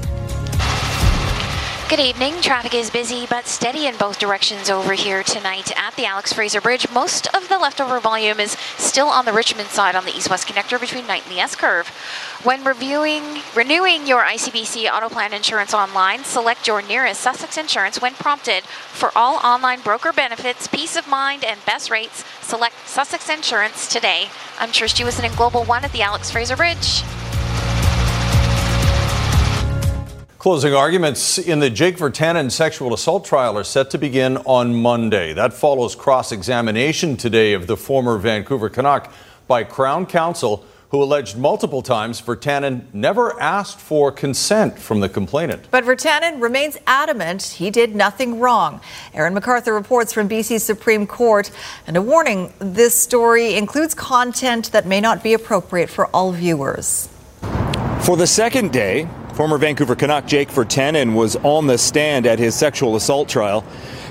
Good 1.92 2.00
evening. 2.00 2.40
Traffic 2.40 2.72
is 2.72 2.88
busy 2.88 3.26
but 3.26 3.46
steady 3.46 3.86
in 3.86 3.98
both 3.98 4.18
directions 4.18 4.70
over 4.70 4.94
here 4.94 5.22
tonight 5.22 5.78
at 5.78 5.94
the 5.94 6.06
Alex 6.06 6.32
Fraser 6.32 6.58
Bridge. 6.58 6.90
Most 6.90 7.26
of 7.34 7.50
the 7.50 7.58
leftover 7.58 8.00
volume 8.00 8.40
is 8.40 8.56
still 8.78 9.08
on 9.08 9.26
the 9.26 9.32
Richmond 9.34 9.68
side 9.68 9.94
on 9.94 10.06
the 10.06 10.16
east-west 10.16 10.48
connector 10.48 10.80
between 10.80 11.06
Knight 11.06 11.24
and 11.26 11.36
the 11.36 11.40
S-curve. 11.40 11.88
When 12.44 12.64
reviewing, 12.64 13.42
renewing 13.54 14.06
your 14.06 14.22
ICBC 14.22 14.90
Auto 14.90 15.10
Plan 15.10 15.34
insurance 15.34 15.74
online, 15.74 16.24
select 16.24 16.66
your 16.66 16.80
nearest 16.80 17.20
Sussex 17.20 17.58
Insurance 17.58 18.00
when 18.00 18.14
prompted. 18.14 18.64
For 18.64 19.10
all 19.14 19.36
online 19.44 19.82
broker 19.82 20.14
benefits, 20.14 20.68
peace 20.68 20.96
of 20.96 21.06
mind, 21.06 21.44
and 21.44 21.62
best 21.66 21.90
rates, 21.90 22.24
select 22.40 22.88
Sussex 22.88 23.28
Insurance 23.28 23.86
today. 23.86 24.28
I'm 24.58 24.70
Trish 24.70 24.94
Jewison 24.94 25.24
in 25.24 25.36
Global 25.36 25.64
One 25.64 25.84
at 25.84 25.92
the 25.92 26.00
Alex 26.00 26.30
Fraser 26.30 26.56
Bridge. 26.56 27.02
Closing 30.42 30.74
arguments 30.74 31.38
in 31.38 31.60
the 31.60 31.70
Jake 31.70 31.96
Virtanen 31.98 32.50
sexual 32.50 32.92
assault 32.92 33.24
trial 33.24 33.56
are 33.56 33.62
set 33.62 33.90
to 33.90 33.96
begin 33.96 34.38
on 34.38 34.74
Monday. 34.74 35.32
That 35.32 35.52
follows 35.52 35.94
cross 35.94 36.32
examination 36.32 37.16
today 37.16 37.52
of 37.52 37.68
the 37.68 37.76
former 37.76 38.18
Vancouver 38.18 38.68
Canuck 38.68 39.12
by 39.46 39.62
Crown 39.62 40.04
Counsel, 40.04 40.64
who 40.88 41.00
alleged 41.00 41.38
multiple 41.38 41.80
times 41.80 42.20
Virtanen 42.20 42.92
never 42.92 43.40
asked 43.40 43.78
for 43.78 44.10
consent 44.10 44.80
from 44.80 44.98
the 44.98 45.08
complainant. 45.08 45.68
But 45.70 45.84
Virtanen 45.84 46.42
remains 46.42 46.76
adamant 46.88 47.44
he 47.44 47.70
did 47.70 47.94
nothing 47.94 48.40
wrong. 48.40 48.80
Aaron 49.14 49.34
MacArthur 49.34 49.72
reports 49.72 50.12
from 50.12 50.28
BC 50.28 50.60
Supreme 50.60 51.06
Court. 51.06 51.52
And 51.86 51.96
a 51.96 52.02
warning 52.02 52.52
this 52.58 53.00
story 53.00 53.54
includes 53.54 53.94
content 53.94 54.72
that 54.72 54.86
may 54.86 55.00
not 55.00 55.22
be 55.22 55.34
appropriate 55.34 55.88
for 55.88 56.08
all 56.08 56.32
viewers. 56.32 57.08
For 58.00 58.16
the 58.16 58.26
second 58.26 58.72
day, 58.72 59.06
Former 59.34 59.56
Vancouver 59.56 59.96
Canuck 59.96 60.26
Jake 60.26 60.50
Virtanen 60.50 61.14
was 61.14 61.36
on 61.36 61.66
the 61.66 61.78
stand 61.78 62.26
at 62.26 62.38
his 62.38 62.54
sexual 62.54 62.96
assault 62.96 63.30
trial. 63.30 63.64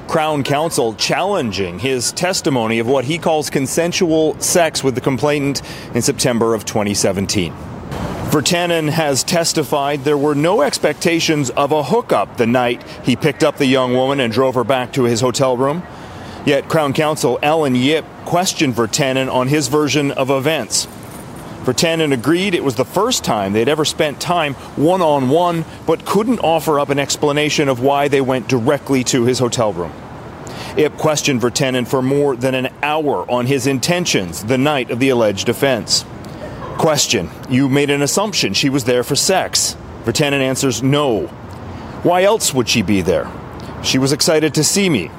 Crown 0.07 0.43
Counsel 0.43 0.95
challenging 0.95 1.77
his 1.77 2.11
testimony 2.11 2.79
of 2.79 2.87
what 2.87 3.05
he 3.05 3.19
calls 3.19 3.51
consensual 3.51 4.39
sex 4.39 4.83
with 4.83 4.95
the 4.95 5.01
complainant 5.01 5.61
in 5.93 6.01
September 6.01 6.55
of 6.55 6.65
2017. 6.65 7.53
Virtanen 8.31 8.89
has 8.89 9.23
testified 9.23 10.03
there 10.03 10.17
were 10.17 10.33
no 10.33 10.63
expectations 10.63 11.51
of 11.51 11.71
a 11.71 11.83
hookup 11.83 12.37
the 12.37 12.47
night 12.47 12.81
he 13.03 13.15
picked 13.15 13.43
up 13.43 13.57
the 13.57 13.65
young 13.67 13.93
woman 13.93 14.19
and 14.19 14.33
drove 14.33 14.55
her 14.55 14.63
back 14.63 14.91
to 14.93 15.03
his 15.03 15.21
hotel 15.21 15.55
room. 15.55 15.83
Yet 16.47 16.67
Crown 16.67 16.93
Counsel 16.93 17.37
Ellen 17.43 17.75
Yip 17.75 18.05
questioned 18.25 18.73
Virtanen 18.73 19.31
on 19.31 19.49
his 19.49 19.67
version 19.67 20.09
of 20.11 20.31
events. 20.31 20.87
Virtanen 21.63 22.11
agreed 22.11 22.55
it 22.55 22.63
was 22.63 22.75
the 22.75 22.85
first 22.85 23.23
time 23.23 23.53
they'd 23.53 23.69
ever 23.69 23.85
spent 23.85 24.19
time 24.19 24.55
one 24.75 25.01
on 25.01 25.29
one, 25.29 25.63
but 25.85 26.05
couldn't 26.05 26.39
offer 26.39 26.79
up 26.79 26.89
an 26.89 26.97
explanation 26.97 27.69
of 27.69 27.81
why 27.81 28.07
they 28.07 28.21
went 28.21 28.47
directly 28.47 29.03
to 29.03 29.25
his 29.25 29.37
hotel 29.37 29.71
room. 29.71 29.93
Ip 30.75 30.97
questioned 30.97 31.39
Virtanen 31.39 31.87
for 31.87 32.01
more 32.01 32.35
than 32.35 32.55
an 32.55 32.73
hour 32.81 33.29
on 33.29 33.45
his 33.45 33.67
intentions 33.67 34.43
the 34.43 34.57
night 34.57 34.89
of 34.89 34.99
the 34.99 35.09
alleged 35.09 35.49
offense. 35.49 36.03
Question 36.79 37.29
You 37.47 37.69
made 37.69 37.91
an 37.91 38.01
assumption 38.01 38.53
she 38.53 38.69
was 38.69 38.85
there 38.85 39.03
for 39.03 39.15
sex. 39.15 39.77
Virtanen 40.03 40.41
answers 40.41 40.81
no. 40.81 41.27
Why 42.03 42.23
else 42.23 42.55
would 42.55 42.69
she 42.69 42.81
be 42.81 43.01
there? 43.01 43.29
She 43.83 43.99
was 43.99 44.11
excited 44.11 44.55
to 44.55 44.63
see 44.63 44.89
me. 44.89 45.11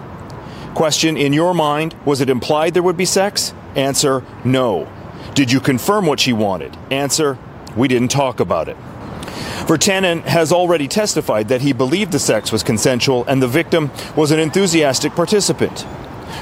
Question 0.74 1.16
In 1.16 1.32
your 1.32 1.54
mind, 1.54 1.94
was 2.04 2.20
it 2.20 2.30
implied 2.30 2.74
there 2.74 2.82
would 2.82 2.96
be 2.96 3.04
sex? 3.04 3.54
Answer 3.76 4.24
No. 4.44 4.88
Did 5.34 5.50
you 5.50 5.60
confirm 5.60 6.06
what 6.06 6.20
she 6.20 6.32
wanted? 6.32 6.76
Answer 6.90 7.38
We 7.74 7.88
didn't 7.88 8.10
talk 8.10 8.38
about 8.38 8.68
it. 8.68 8.76
Virtanen 9.66 10.22
has 10.24 10.52
already 10.52 10.88
testified 10.88 11.48
that 11.48 11.62
he 11.62 11.72
believed 11.72 12.12
the 12.12 12.18
sex 12.18 12.52
was 12.52 12.62
consensual 12.62 13.24
and 13.26 13.40
the 13.40 13.48
victim 13.48 13.90
was 14.14 14.30
an 14.30 14.38
enthusiastic 14.38 15.12
participant. 15.12 15.86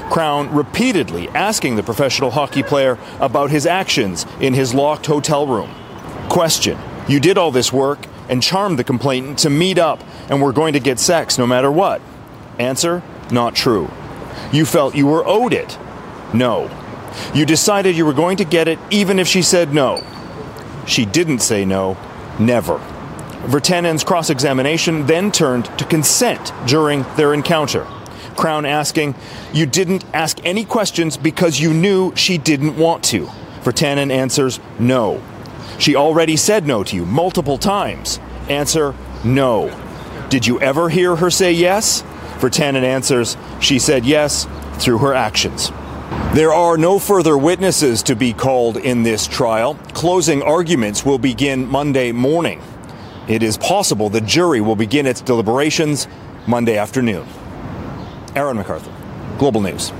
Crown 0.09 0.53
repeatedly 0.53 1.29
asking 1.29 1.75
the 1.75 1.83
professional 1.83 2.31
hockey 2.31 2.63
player 2.63 2.97
about 3.19 3.49
his 3.49 3.65
actions 3.65 4.25
in 4.41 4.53
his 4.53 4.73
locked 4.73 5.05
hotel 5.05 5.47
room. 5.47 5.73
Question 6.29 6.77
You 7.07 7.21
did 7.21 7.37
all 7.37 7.51
this 7.51 7.71
work 7.71 8.07
and 8.27 8.43
charmed 8.43 8.77
the 8.77 8.83
complainant 8.83 9.39
to 9.39 9.49
meet 9.49 9.77
up 9.77 10.03
and 10.29 10.41
we're 10.41 10.51
going 10.51 10.73
to 10.73 10.79
get 10.81 10.99
sex 10.99 11.37
no 11.37 11.47
matter 11.47 11.71
what. 11.71 12.01
Answer 12.59 13.03
Not 13.31 13.55
true. 13.55 13.89
You 14.51 14.65
felt 14.65 14.95
you 14.95 15.07
were 15.07 15.25
owed 15.25 15.53
it. 15.53 15.77
No. 16.33 16.69
You 17.33 17.45
decided 17.45 17.95
you 17.95 18.05
were 18.05 18.13
going 18.13 18.37
to 18.37 18.45
get 18.45 18.67
it 18.67 18.79
even 18.89 19.19
if 19.19 19.27
she 19.27 19.41
said 19.41 19.73
no. 19.73 20.03
She 20.85 21.05
didn't 21.05 21.39
say 21.39 21.65
no, 21.65 21.97
never. 22.39 22.77
Virtanen's 23.45 24.03
cross 24.03 24.29
examination 24.29 25.07
then 25.07 25.31
turned 25.31 25.65
to 25.79 25.85
consent 25.85 26.53
during 26.67 27.03
their 27.15 27.33
encounter. 27.33 27.85
Crown 28.35 28.65
asking, 28.65 29.15
You 29.53 29.65
didn't 29.65 30.05
ask 30.13 30.39
any 30.45 30.63
questions 30.63 31.17
because 31.17 31.59
you 31.59 31.73
knew 31.73 32.15
she 32.15 32.37
didn't 32.37 32.77
want 32.77 33.03
to. 33.05 33.25
Virtanen 33.61 34.11
answers, 34.11 34.59
No. 34.79 35.21
She 35.79 35.95
already 35.95 36.37
said 36.37 36.67
no 36.67 36.83
to 36.83 36.95
you 36.95 37.05
multiple 37.05 37.57
times. 37.57 38.19
Answer, 38.47 38.95
No. 39.23 39.75
Did 40.29 40.45
you 40.47 40.59
ever 40.61 40.89
hear 40.89 41.15
her 41.15 41.29
say 41.29 41.51
yes? 41.51 42.03
Virtanen 42.37 42.83
answers, 42.83 43.37
She 43.59 43.79
said 43.79 44.05
yes 44.05 44.47
through 44.75 44.99
her 44.99 45.13
actions. 45.13 45.71
There 46.33 46.53
are 46.53 46.77
no 46.77 46.97
further 46.97 47.37
witnesses 47.37 48.03
to 48.03 48.15
be 48.15 48.31
called 48.31 48.77
in 48.77 49.03
this 49.03 49.27
trial. 49.27 49.75
Closing 49.93 50.41
arguments 50.41 51.05
will 51.05 51.17
begin 51.17 51.67
Monday 51.67 52.13
morning. 52.13 52.61
It 53.27 53.43
is 53.43 53.57
possible 53.57 54.09
the 54.09 54.21
jury 54.21 54.61
will 54.61 54.77
begin 54.77 55.07
its 55.07 55.19
deliberations 55.19 56.07
Monday 56.47 56.77
afternoon. 56.77 57.27
Aaron 58.33 58.55
MacArthur, 58.55 58.93
Global 59.37 59.59
News. 59.59 59.91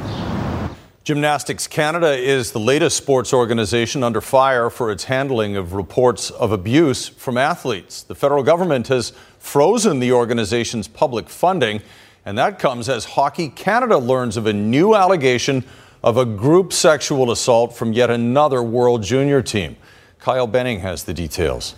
Gymnastics 1.03 1.67
Canada 1.67 2.13
is 2.13 2.51
the 2.51 2.59
latest 2.59 2.95
sports 2.95 3.33
organization 3.33 4.01
under 4.01 4.21
fire 4.21 4.69
for 4.69 4.89
its 4.89 5.03
handling 5.03 5.57
of 5.57 5.73
reports 5.73 6.29
of 6.29 6.53
abuse 6.53 7.09
from 7.09 7.37
athletes. 7.37 8.03
The 8.03 8.15
federal 8.15 8.43
government 8.43 8.87
has 8.87 9.11
frozen 9.37 9.99
the 9.99 10.13
organization's 10.13 10.87
public 10.87 11.27
funding, 11.27 11.81
and 12.25 12.37
that 12.37 12.57
comes 12.57 12.87
as 12.87 13.03
Hockey 13.03 13.49
Canada 13.49 13.97
learns 13.97 14.37
of 14.37 14.45
a 14.45 14.53
new 14.53 14.95
allegation 14.95 15.65
of 16.03 16.17
a 16.17 16.25
group 16.25 16.73
sexual 16.73 17.31
assault 17.31 17.75
from 17.75 17.93
yet 17.93 18.09
another 18.09 18.63
World 18.63 19.03
Junior 19.03 19.41
team. 19.41 19.77
Kyle 20.19 20.47
Benning 20.47 20.79
has 20.79 21.03
the 21.03 21.13
details. 21.13 21.75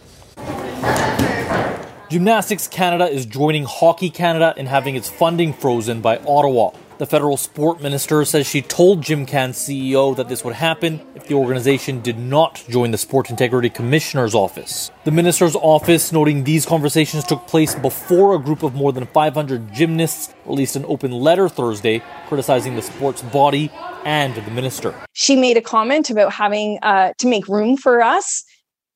Gymnastics 2.09 2.67
Canada 2.67 3.09
is 3.09 3.25
joining 3.25 3.65
Hockey 3.65 4.09
Canada 4.09 4.53
in 4.55 4.67
having 4.67 4.95
its 4.95 5.09
funding 5.09 5.51
frozen 5.51 5.99
by 5.99 6.17
Ottawa. 6.19 6.71
The 7.03 7.07
federal 7.07 7.35
sport 7.35 7.81
minister 7.81 8.23
says 8.23 8.47
she 8.47 8.61
told 8.61 9.01
GymCan's 9.01 9.57
CEO 9.57 10.15
that 10.15 10.29
this 10.29 10.45
would 10.45 10.53
happen 10.53 11.05
if 11.15 11.27
the 11.27 11.33
organization 11.33 11.99
did 11.99 12.17
not 12.17 12.63
join 12.69 12.91
the 12.91 12.97
Sport 12.97 13.29
Integrity 13.29 13.69
Commissioner's 13.69 14.33
office. 14.33 14.89
The 15.03 15.11
minister's 15.11 15.57
office 15.57 16.13
noting 16.13 16.45
these 16.45 16.65
conversations 16.65 17.25
took 17.25 17.45
place 17.45 17.75
before 17.75 18.35
a 18.35 18.39
group 18.39 18.63
of 18.63 18.73
more 18.73 18.93
than 18.93 19.05
500 19.05 19.73
gymnasts 19.73 20.33
released 20.45 20.77
an 20.77 20.85
open 20.85 21.11
letter 21.11 21.49
Thursday 21.49 22.01
criticizing 22.27 22.77
the 22.77 22.81
sport's 22.81 23.21
body 23.21 23.69
and 24.05 24.33
the 24.35 24.51
minister. 24.51 24.95
She 25.11 25.35
made 25.35 25.57
a 25.57 25.61
comment 25.61 26.09
about 26.09 26.31
having 26.31 26.79
uh, 26.83 27.11
to 27.17 27.27
make 27.27 27.49
room 27.49 27.75
for 27.75 28.01
us 28.01 28.45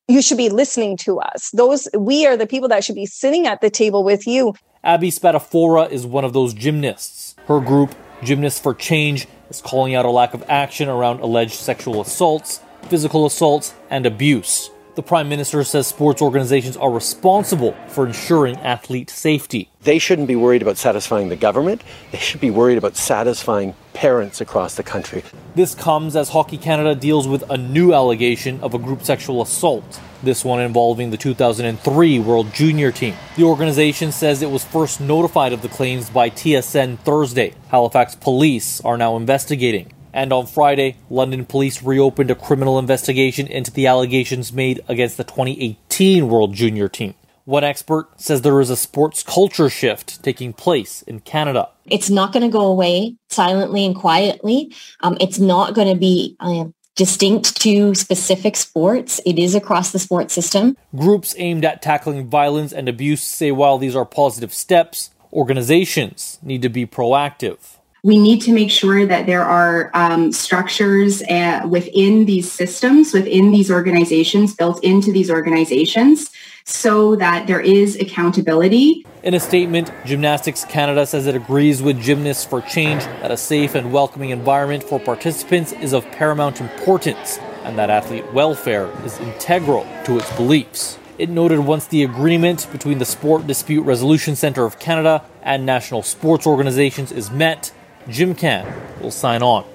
you 0.08 0.22
should 0.22 0.38
be 0.38 0.48
listening 0.48 0.96
to 0.96 1.20
us. 1.20 1.50
Those 1.52 1.89
we 1.93 2.26
are 2.26 2.38
the 2.38 2.48
people 2.48 2.70
that 2.70 2.86
should 2.86 2.96
be 2.96 3.06
sitting 3.06 3.46
at 3.46 3.60
the 3.60 3.70
table 3.70 4.06
with 4.06 4.26
you. 4.26 4.54
Abby 4.82 5.12
Spadafora 5.12 5.91
is 5.91 6.06
one 6.06 6.24
of 6.24 6.32
those 6.32 6.54
gymnasts. 6.54 7.36
Her 7.47 7.62
group, 7.62 7.95
Gymnasts 8.23 8.60
for 8.60 8.73
Change, 8.73 9.25
is 9.49 9.62
calling 9.62 9.95
out 9.95 10.05
a 10.05 10.12
lack 10.12 10.33
of 10.33 10.43
action 10.49 10.89
around 10.89 11.21
alleged 11.21 11.53
sexual 11.53 12.01
assaults, 12.01 12.60
physical 12.83 13.25
assaults, 13.25 13.73
and 13.89 14.05
abuse. 14.05 14.69
The 14.97 15.03
Prime 15.03 15.29
Minister 15.29 15.63
says 15.63 15.86
sports 15.86 16.23
organizations 16.23 16.75
are 16.75 16.89
responsible 16.89 17.73
for 17.88 18.07
ensuring 18.07 18.57
athlete 18.57 19.12
safety. 19.12 19.69
They 19.83 19.99
shouldn't 19.99 20.27
be 20.27 20.36
worried 20.36 20.63
about 20.63 20.77
satisfying 20.77 21.29
the 21.29 21.36
government. 21.36 21.83
They 22.12 22.17
should 22.17 22.41
be 22.41 22.49
worried 22.49 22.79
about 22.79 22.95
satisfying 22.95 23.75
parents 23.93 24.41
across 24.41 24.73
the 24.73 24.81
country. 24.81 25.23
This 25.53 25.75
comes 25.75 26.15
as 26.15 26.29
Hockey 26.29 26.57
Canada 26.57 26.95
deals 26.95 27.27
with 27.27 27.47
a 27.47 27.57
new 27.57 27.93
allegation 27.93 28.60
of 28.62 28.73
a 28.73 28.79
group 28.79 29.03
sexual 29.03 29.43
assault, 29.43 30.01
this 30.23 30.43
one 30.43 30.62
involving 30.62 31.12
the 31.12 31.17
2003 31.17 32.17
World 32.17 32.51
Junior 32.51 32.91
team. 32.91 33.13
The 33.36 33.43
organization 33.43 34.12
says 34.12 34.41
it 34.41 34.49
was 34.49 34.65
first 34.65 34.99
notified 34.99 35.53
of 35.53 35.62
the 35.62 35.69
claims 35.69 36.10
by 36.10 36.31
TSN 36.31 36.97
Thursday. 37.01 37.53
Halifax 37.67 38.15
police 38.15 38.81
are 38.81 38.97
now 38.97 39.15
investigating. 39.15 39.93
And 40.17 40.34
on 40.34 40.47
Friday, 40.47 40.95
London 41.12 41.45
police 41.45 41.84
reopened 41.84 42.32
a 42.32 42.36
criminal 42.36 42.80
investigation 42.80 43.45
into 43.45 43.69
the 43.69 43.86
allegations 43.86 44.51
made 44.51 44.84
against 44.88 45.15
the 45.15 45.23
2018 45.23 46.27
World 46.27 46.56
Junior 46.56 46.89
team. 46.89 47.13
One 47.45 47.63
expert 47.63 48.19
says 48.19 48.41
there 48.41 48.60
is 48.60 48.71
a 48.71 48.75
sports 48.75 49.21
culture 49.21 49.69
shift 49.69 50.23
taking 50.23 50.53
place 50.53 51.03
in 51.03 51.19
Canada. 51.19 51.69
It's 51.86 52.10
not 52.10 52.34
going 52.34 52.41
to 52.41 52.49
go 52.49 52.65
away 52.65 53.15
silently 53.30 53.86
and 53.86 53.95
quietly. 53.95 54.73
Um, 55.01 55.17
it's 55.21 55.38
not 55.38 55.75
going 55.75 55.93
to 55.93 55.99
be 55.99 56.36
uh, 56.39 56.65
distinct 56.95 57.62
to 57.62 57.93
specific 57.93 58.56
sports. 58.58 59.21
It 59.23 59.38
is 59.38 59.53
across 59.53 59.91
the 59.91 59.99
sports 59.99 60.34
system. 60.34 60.75
Groups 60.95 61.36
aimed 61.38 61.63
at 61.63 61.84
tackling 61.84 62.27
violence 62.27 62.73
and 62.73 62.89
abuse 62.89 63.21
say 63.21 63.51
while 63.51 63.77
these 63.77 63.95
are 63.95 64.03
positive 64.03 64.51
steps, 64.51 65.12
Organizations 65.32 66.39
need 66.41 66.62
to 66.62 66.69
be 66.69 66.88
proactive. 66.88 67.76
We 68.03 68.19
need 68.19 68.41
to 68.41 68.53
make 68.53 68.71
sure 68.71 69.05
that 69.05 69.25
there 69.25 69.43
are 69.43 69.89
um, 69.93 70.31
structures 70.31 71.23
uh, 71.23 71.62
within 71.67 72.25
these 72.25 72.51
systems, 72.51 73.13
within 73.13 73.51
these 73.51 73.71
organizations, 73.71 74.55
built 74.55 74.83
into 74.83 75.12
these 75.12 75.31
organizations, 75.31 76.29
so 76.63 77.15
that 77.15 77.47
there 77.47 77.62
is 77.62 77.95
accountability. 77.95 79.05
In 79.23 79.33
a 79.33 79.39
statement, 79.39 79.91
Gymnastics 80.05 80.63
Canada 80.65 81.05
says 81.05 81.25
it 81.27 81.36
agrees 81.36 81.81
with 81.81 82.01
Gymnasts 82.01 82.45
for 82.45 82.62
Change 82.62 83.03
that 83.21 83.31
a 83.31 83.38
safe 83.38 83.73
and 83.73 83.91
welcoming 83.91 84.29
environment 84.29 84.83
for 84.83 84.99
participants 84.99 85.71
is 85.73 85.93
of 85.93 86.05
paramount 86.12 86.62
importance 86.62 87.39
and 87.63 87.77
that 87.77 87.89
athlete 87.89 88.31
welfare 88.31 88.89
is 89.03 89.19
integral 89.19 89.86
to 90.05 90.17
its 90.17 90.31
beliefs. 90.38 90.97
It 91.17 91.29
noted 91.29 91.60
once 91.60 91.88
the 91.88 92.03
agreement 92.03 92.71
between 92.71 92.99
the 92.99 93.05
Sport 93.05 93.47
Dispute 93.47 93.81
Resolution 93.81 94.36
Centre 94.36 94.65
of 94.65 94.77
Canada 94.77 95.25
and 95.41 95.65
national 95.65 96.03
sports 96.03 96.45
organizations 96.45 97.12
is 97.12 97.31
met, 97.31 97.71
GymCan 98.08 99.02
will 99.02 99.12
sign 99.12 99.43
on. 99.43 99.65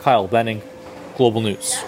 Kyle 0.00 0.26
Benning, 0.26 0.62
Global 1.16 1.40
News. 1.40 1.82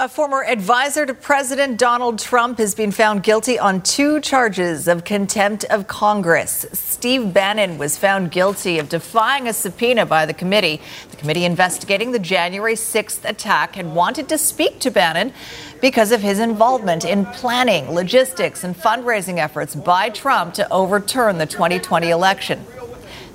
A 0.00 0.08
former 0.08 0.44
advisor 0.44 1.06
to 1.06 1.14
President 1.14 1.76
Donald 1.76 2.20
Trump 2.20 2.58
has 2.58 2.72
been 2.74 2.92
found 2.92 3.24
guilty 3.24 3.58
on 3.58 3.80
two 3.80 4.20
charges 4.20 4.86
of 4.86 5.04
contempt 5.04 5.64
of 5.64 5.88
Congress. 5.88 6.66
Steve 6.72 7.34
Bannon 7.34 7.78
was 7.78 7.98
found 7.98 8.30
guilty 8.30 8.78
of 8.78 8.88
defying 8.88 9.48
a 9.48 9.52
subpoena 9.52 10.06
by 10.06 10.24
the 10.24 10.34
committee. 10.34 10.80
The 11.10 11.16
committee 11.16 11.44
investigating 11.44 12.12
the 12.12 12.20
January 12.20 12.74
6th 12.74 13.28
attack 13.28 13.74
had 13.74 13.86
wanted 13.86 14.28
to 14.28 14.38
speak 14.38 14.78
to 14.80 14.90
Bannon 14.92 15.32
because 15.80 16.12
of 16.12 16.20
his 16.20 16.38
involvement 16.38 17.04
in 17.04 17.26
planning, 17.26 17.90
logistics, 17.90 18.62
and 18.62 18.76
fundraising 18.76 19.38
efforts 19.38 19.74
by 19.74 20.10
Trump 20.10 20.54
to 20.54 20.72
overturn 20.72 21.38
the 21.38 21.46
2020 21.46 22.10
election. 22.10 22.64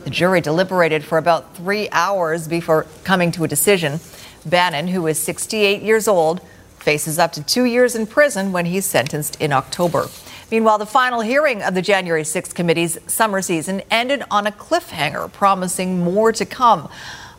The 0.03 0.09
jury 0.09 0.41
deliberated 0.41 1.03
for 1.05 1.17
about 1.17 1.55
three 1.55 1.87
hours 1.91 2.47
before 2.47 2.85
coming 3.05 3.31
to 3.31 3.45
a 3.45 3.47
decision. 3.47 4.01
Bannon, 4.45 4.89
who 4.89 5.07
is 5.07 5.17
68 5.17 5.81
years 5.81 6.09
old, 6.09 6.41
faces 6.77 7.17
up 7.17 7.31
to 7.33 7.43
two 7.43 7.63
years 7.63 7.95
in 7.95 8.05
prison 8.05 8.51
when 8.51 8.65
he's 8.65 8.85
sentenced 8.85 9.39
in 9.39 9.53
October. 9.53 10.09
Meanwhile, 10.51 10.79
the 10.79 10.85
final 10.85 11.21
hearing 11.21 11.63
of 11.63 11.73
the 11.73 11.81
January 11.81 12.23
6th 12.23 12.53
committee's 12.53 12.99
summer 13.07 13.41
season 13.41 13.81
ended 13.89 14.23
on 14.29 14.45
a 14.45 14.51
cliffhanger, 14.51 15.31
promising 15.31 16.03
more 16.03 16.33
to 16.33 16.45
come. 16.45 16.89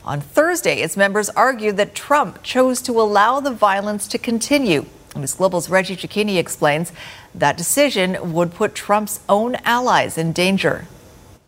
On 0.07 0.23
Thursday, 0.23 0.81
its 0.81 0.97
members 0.97 1.29
argued 1.31 1.77
that 1.77 1.95
Trump 1.95 2.43
chose 2.43 2.81
to 2.83 2.93
allow 2.93 3.41
the 3.41 3.53
violence 3.53 4.09
to 4.09 4.19
continue. 4.19 4.87
News 5.15 5.35
Global's 5.35 5.69
Reggie 5.69 5.97
Cecchini 5.97 6.39
explains 6.39 6.93
that 7.35 7.59
decision 7.59 8.33
would 8.33 8.55
put 8.55 8.75
Trump's 8.75 9.21
own 9.29 9.57
allies 9.65 10.17
in 10.17 10.33
danger. 10.33 10.87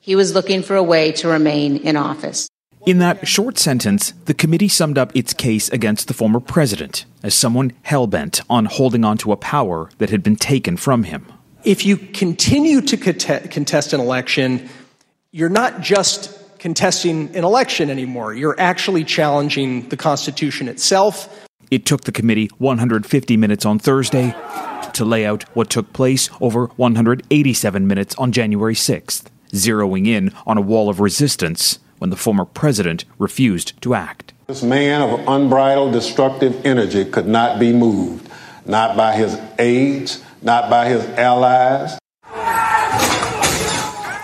He 0.07 0.14
was 0.14 0.35
looking 0.35 0.62
for 0.62 0.77
a 0.77 0.85
way 0.85 1.11
to 1.11 1.27
remain 1.27 1.79
in 1.79 1.97
office. 1.97 2.49
In 2.87 3.01
that 3.01 3.27
short 3.27 3.59
sentence, 3.59 4.12
the 4.27 4.35
committee 4.35 4.69
summed 4.69 4.99
up 4.99 5.11
its 5.16 5.35
case 5.35 5.69
against 5.71 6.07
the 6.07 6.14
former 6.14 6.38
president 6.38 7.07
as 7.25 7.35
someone 7.35 7.73
hell 7.83 8.07
bent 8.07 8.40
on 8.49 8.66
holding 8.66 9.05
on 9.05 9.19
to 9.19 9.33
a 9.33 9.37
power 9.37 9.90
that 9.99 10.11
had 10.11 10.23
been 10.23 10.37
taken 10.37 10.77
from 10.77 11.03
him. 11.03 11.27
If 11.64 11.85
you 11.85 11.97
continue 11.97 12.83
to 12.83 12.97
contest 12.97 13.92
an 13.92 13.99
election, 13.99 14.69
you're 15.33 15.49
not 15.49 15.81
just 15.81 16.38
contesting 16.61 17.35
an 17.35 17.42
election 17.42 17.90
anymore, 17.90 18.33
you're 18.33 18.55
actually 18.61 19.03
challenging 19.03 19.88
the 19.88 19.97
Constitution 19.97 20.69
itself. 20.69 21.45
It 21.73 21.85
took 21.85 22.05
the 22.05 22.12
committee 22.12 22.49
150 22.59 23.37
minutes 23.37 23.66
on 23.66 23.81
Thursday 23.81 24.37
to 24.92 25.05
lay 25.05 25.27
out 25.27 25.42
what 25.57 25.69
took 25.69 25.92
place 25.92 26.31
over 26.40 26.66
187 26.77 27.88
minutes 27.88 28.14
on 28.14 28.31
January 28.31 28.75
6th, 28.75 29.25
zeroing 29.52 30.06
in 30.06 30.32
on 30.46 30.59
a 30.59 30.62
wall 30.62 30.88
of 30.88 31.00
resistance 31.00 31.78
when 31.98 32.11
the 32.11 32.16
former 32.16 32.44
president 32.44 33.04
refused 33.18 33.80
to 33.82 33.94
act. 33.94 34.32
This 34.46 34.62
man 34.62 35.02
of 35.02 35.26
unbridled 35.26 35.92
destructive 35.92 36.64
energy 36.64 37.04
could 37.04 37.26
not 37.26 37.59
be 37.59 37.72
moved, 37.72 38.28
not 38.64 38.96
by 38.96 39.14
his 39.16 39.38
aides, 39.59 40.22
not 40.42 40.70
by 40.70 40.88
his 40.88 41.04
allies. 41.18 41.98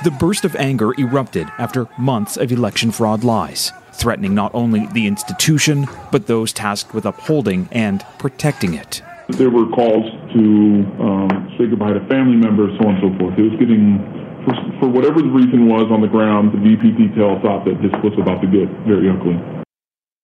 The 0.05 0.11
burst 0.11 0.45
of 0.45 0.57
anger 0.57 0.93
erupted 0.99 1.47
after 1.59 1.89
months 1.97 2.37
of 2.37 2.51
election 2.51 2.91
fraud 2.91 3.23
lies, 3.23 3.73
threatening 3.93 4.35
not 4.35 4.53
only 4.55 4.87
the 4.87 5.07
institution, 5.07 5.87
but 6.11 6.27
those 6.27 6.53
tasked 6.53 6.93
with 6.93 7.07
upholding 7.07 7.69
and 7.71 8.05
protecting 8.19 8.75
it. 8.75 9.01
There 9.29 9.51
were 9.51 9.67
calls 9.69 10.11
to 10.35 10.85
um, 11.01 11.55
say 11.57 11.67
goodbye 11.67 11.93
to 11.93 12.01
family 12.09 12.37
members, 12.37 12.77
so 12.81 12.89
on 12.89 12.97
and 12.97 13.13
so 13.13 13.19
forth. 13.19 13.39
It 13.39 13.43
was 13.43 13.59
getting 13.61 14.22
for, 14.45 14.55
for 14.81 14.89
whatever 14.89 15.21
the 15.21 15.29
reason 15.29 15.69
was 15.69 15.91
on 15.91 16.01
the 16.01 16.09
ground, 16.09 16.53
the 16.53 16.59
VP 16.59 16.93
detail 16.93 17.41
thought 17.41 17.65
that 17.65 17.81
this 17.83 17.93
was 18.03 18.13
about 18.19 18.41
to 18.43 18.47
get 18.47 18.69
very 18.87 19.09
ugly. 19.09 19.41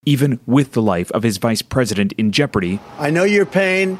Even 0.04 0.40
with 0.46 0.72
the 0.72 0.82
life 0.82 1.10
of 1.12 1.22
his 1.22 1.38
vice 1.38 1.62
president 1.62 2.12
in 2.14 2.32
jeopardy, 2.32 2.80
I 2.98 3.10
know 3.10 3.24
your 3.24 3.46
pain. 3.46 3.98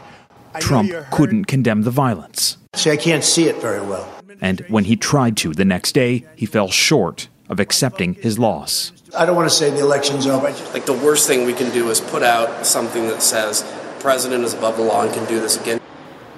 I 0.55 0.61
Trump 0.61 0.91
couldn't 1.11 1.45
condemn 1.45 1.83
the 1.83 1.91
violence. 1.91 2.57
See, 2.75 2.91
I 2.91 2.97
can't 2.97 3.25
see 3.25 3.45
it 3.45 3.57
very 3.61 3.81
well. 3.81 4.09
And 4.41 4.61
when 4.69 4.85
he 4.85 4.97
tried 4.97 5.37
to 5.39 5.53
the 5.53 5.65
next 5.65 5.93
day, 5.93 6.25
he 6.37 6.47
fell 6.47 6.71
short 6.71 7.29
of 7.49 7.61
accepting 7.61 8.15
his 8.15 8.39
loss. 8.39 8.93
I 9.17 9.27
don't 9.27 9.37
want 9.37 9.49
to 9.49 9.55
say 9.55 9.71
the 9.71 9.81
election's 9.81 10.27
over. 10.27 10.51
Like 10.73 10.87
the 10.87 10.93
worst 10.93 11.27
thing 11.27 11.47
we 11.47 11.55
can 11.55 11.73
do 11.73 11.91
is 11.91 12.01
put 12.01 12.23
out 12.23 12.67
something 12.67 13.09
that 13.09 13.23
says 13.23 13.65
president 14.01 14.45
is 14.45 14.55
above 14.55 14.77
the 14.77 14.83
law 14.83 15.03
and 15.03 15.13
can 15.13 15.27
do 15.27 15.41
this 15.41 15.61
again. 15.61 15.81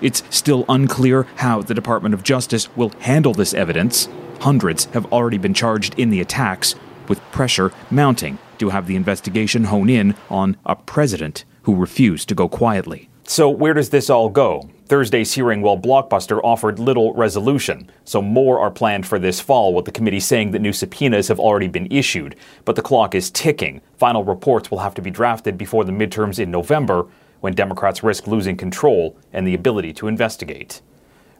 It's 0.01 0.23
still 0.31 0.65
unclear 0.69 1.25
how 1.37 1.63
the 1.63 1.75
Department 1.75 2.15
of 2.15 2.23
Justice 2.23 2.75
will 2.77 2.91
handle 3.01 3.35
this 3.35 3.55
evidence. 3.55 4.09
Hundreds 4.41 4.87
have 4.87 5.13
already 5.13 5.39
been 5.39 5.55
charged 5.55 5.99
in 5.99 6.11
the 6.11 6.21
attacks, 6.21 6.75
with 7.09 7.21
pressure 7.33 7.73
mounting 7.91 8.39
to 8.59 8.71
have 8.71 8.87
the 8.87 8.97
investigation 8.97 9.65
hone 9.65 9.91
in 9.91 10.15
on 10.31 10.57
a 10.65 10.77
president 10.77 11.45
who 11.63 11.75
refused 11.75 12.29
to 12.29 12.35
go 12.35 12.49
quietly. 12.49 13.09
So, 13.25 13.49
where 13.49 13.75
does 13.75 13.91
this 13.91 14.11
all 14.11 14.29
go? 14.29 14.71
Thursday's 14.87 15.35
hearing, 15.35 15.63
while 15.63 15.79
Blockbuster 15.79 16.41
offered 16.43 16.81
little 16.81 17.15
resolution, 17.15 17.89
so 18.05 18.21
more 18.21 18.59
are 18.59 18.73
planned 18.73 19.07
for 19.07 19.21
this 19.21 19.39
fall, 19.39 19.73
with 19.73 19.85
the 19.85 19.93
committee 19.93 20.19
saying 20.19 20.51
that 20.51 20.59
new 20.59 20.73
subpoenas 20.73 21.29
have 21.29 21.39
already 21.39 21.69
been 21.69 21.87
issued. 21.93 22.35
But 22.65 22.75
the 22.75 22.83
clock 22.83 23.15
is 23.15 23.31
ticking. 23.31 23.83
Final 23.99 24.25
reports 24.25 24.69
will 24.69 24.81
have 24.81 24.95
to 24.95 25.03
be 25.03 25.11
drafted 25.11 25.57
before 25.57 25.85
the 25.85 25.93
midterms 25.93 26.41
in 26.41 26.51
November, 26.51 27.07
when 27.41 27.55
Democrats 27.55 28.03
risk 28.03 28.27
losing 28.27 28.57
control 28.57 29.17
and 29.33 29.47
the 29.47 29.55
ability 29.55 29.93
to 29.95 30.09
investigate. 30.09 30.81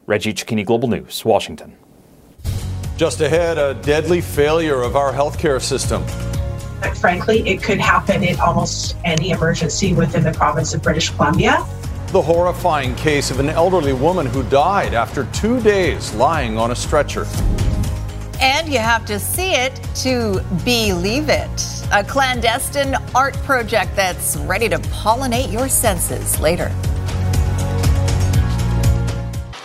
Reggie 0.05 0.33
Cecchini, 0.33 0.65
Global 0.65 0.89
News, 0.89 1.23
Washington. 1.23 1.77
Just 2.97 3.21
ahead, 3.21 3.57
a 3.57 3.73
deadly 3.75 4.21
failure 4.21 4.81
of 4.81 4.95
our 4.95 5.11
healthcare 5.13 5.61
system. 5.61 6.03
But 6.81 6.97
frankly, 6.97 7.47
it 7.47 7.61
could 7.61 7.79
happen 7.79 8.23
in 8.23 8.39
almost 8.39 8.95
any 9.05 9.31
emergency 9.31 9.93
within 9.93 10.23
the 10.23 10.31
province 10.31 10.73
of 10.73 10.81
British 10.81 11.09
Columbia. 11.11 11.65
The 12.07 12.21
horrifying 12.21 12.95
case 12.95 13.31
of 13.31 13.39
an 13.39 13.49
elderly 13.49 13.93
woman 13.93 14.25
who 14.25 14.43
died 14.43 14.93
after 14.93 15.25
two 15.25 15.61
days 15.61 16.13
lying 16.15 16.57
on 16.57 16.71
a 16.71 16.75
stretcher. 16.75 17.25
And 18.41 18.67
you 18.67 18.79
have 18.79 19.05
to 19.05 19.19
see 19.19 19.53
it 19.53 19.79
to 19.97 20.43
believe 20.65 21.29
it. 21.29 21.85
A 21.93 22.03
clandestine 22.03 22.95
art 23.13 23.35
project 23.43 23.95
that's 23.95 24.35
ready 24.37 24.67
to 24.69 24.79
pollinate 24.79 25.51
your 25.51 25.69
senses 25.69 26.39
later. 26.39 26.71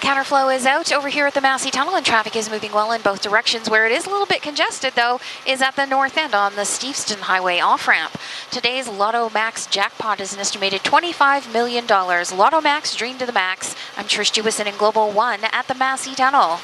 Counterflow 0.00 0.54
is 0.54 0.66
out 0.66 0.92
over 0.92 1.08
here 1.08 1.26
at 1.26 1.34
the 1.34 1.40
Massey 1.40 1.70
Tunnel, 1.70 1.96
and 1.96 2.06
traffic 2.06 2.36
is 2.36 2.48
moving 2.48 2.70
well 2.70 2.92
in 2.92 3.00
both 3.00 3.22
directions. 3.22 3.68
Where 3.68 3.86
it 3.86 3.92
is 3.92 4.06
a 4.06 4.10
little 4.10 4.26
bit 4.26 4.40
congested, 4.40 4.92
though, 4.94 5.20
is 5.46 5.62
at 5.62 5.74
the 5.74 5.84
north 5.84 6.16
end 6.16 6.34
on 6.34 6.54
the 6.54 6.62
Steveston 6.62 7.18
Highway 7.18 7.58
off 7.58 7.88
ramp. 7.88 8.16
Today's 8.50 8.88
Lotto 8.88 9.30
Max 9.30 9.66
jackpot 9.66 10.20
is 10.20 10.32
an 10.32 10.38
estimated 10.38 10.82
$25 10.82 11.52
million. 11.52 11.86
Lotto 11.88 12.60
Max, 12.60 12.94
dream 12.94 13.18
to 13.18 13.26
the 13.26 13.32
max. 13.32 13.74
I'm 13.96 14.04
Trish 14.04 14.32
Jewison 14.32 14.66
in 14.66 14.76
Global 14.76 15.10
One 15.10 15.40
at 15.44 15.66
the 15.66 15.74
Massey 15.74 16.14
Tunnel. 16.14 16.60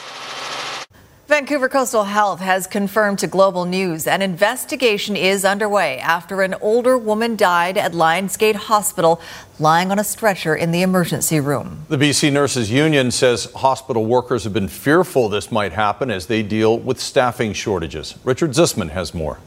Vancouver 1.29 1.69
Coastal 1.69 2.03
Health 2.03 2.41
has 2.41 2.67
confirmed 2.67 3.21
to 3.21 3.29
Global 3.29 3.65
News 3.65 4.09
an 4.09 4.23
investigation 4.23 5.15
is 5.15 5.45
underway 5.45 5.99
after 6.01 6.43
an 6.43 6.55
older 6.61 6.99
woman 6.99 7.37
died 7.37 7.79
at 7.79 7.93
Lionsgate 7.93 8.57
Hospital 8.57 9.21
lying 9.61 9.93
on 9.93 10.01
a 10.01 10.05
stretcher 10.05 10.57
in 10.57 10.73
the 10.73 10.83
emergency 10.83 11.39
room. 11.39 11.87
The 11.89 11.97
BC 11.97 12.33
Nurses 12.33 12.73
Union 12.73 13.13
says 13.13 13.45
hospital 13.55 14.05
workers 14.05 14.43
have 14.43 14.53
been 14.53 14.67
fearful 14.67 15.29
this 15.29 15.53
might 15.53 15.73
happen 15.73 16.11
as 16.11 16.27
they 16.27 16.43
deal 16.43 16.77
with 16.77 17.01
staffing 17.01 17.53
shortages. 17.53 18.19
Richard 18.25 18.51
Zussman 18.51 18.91
has 18.91 19.15
more. 19.15 19.39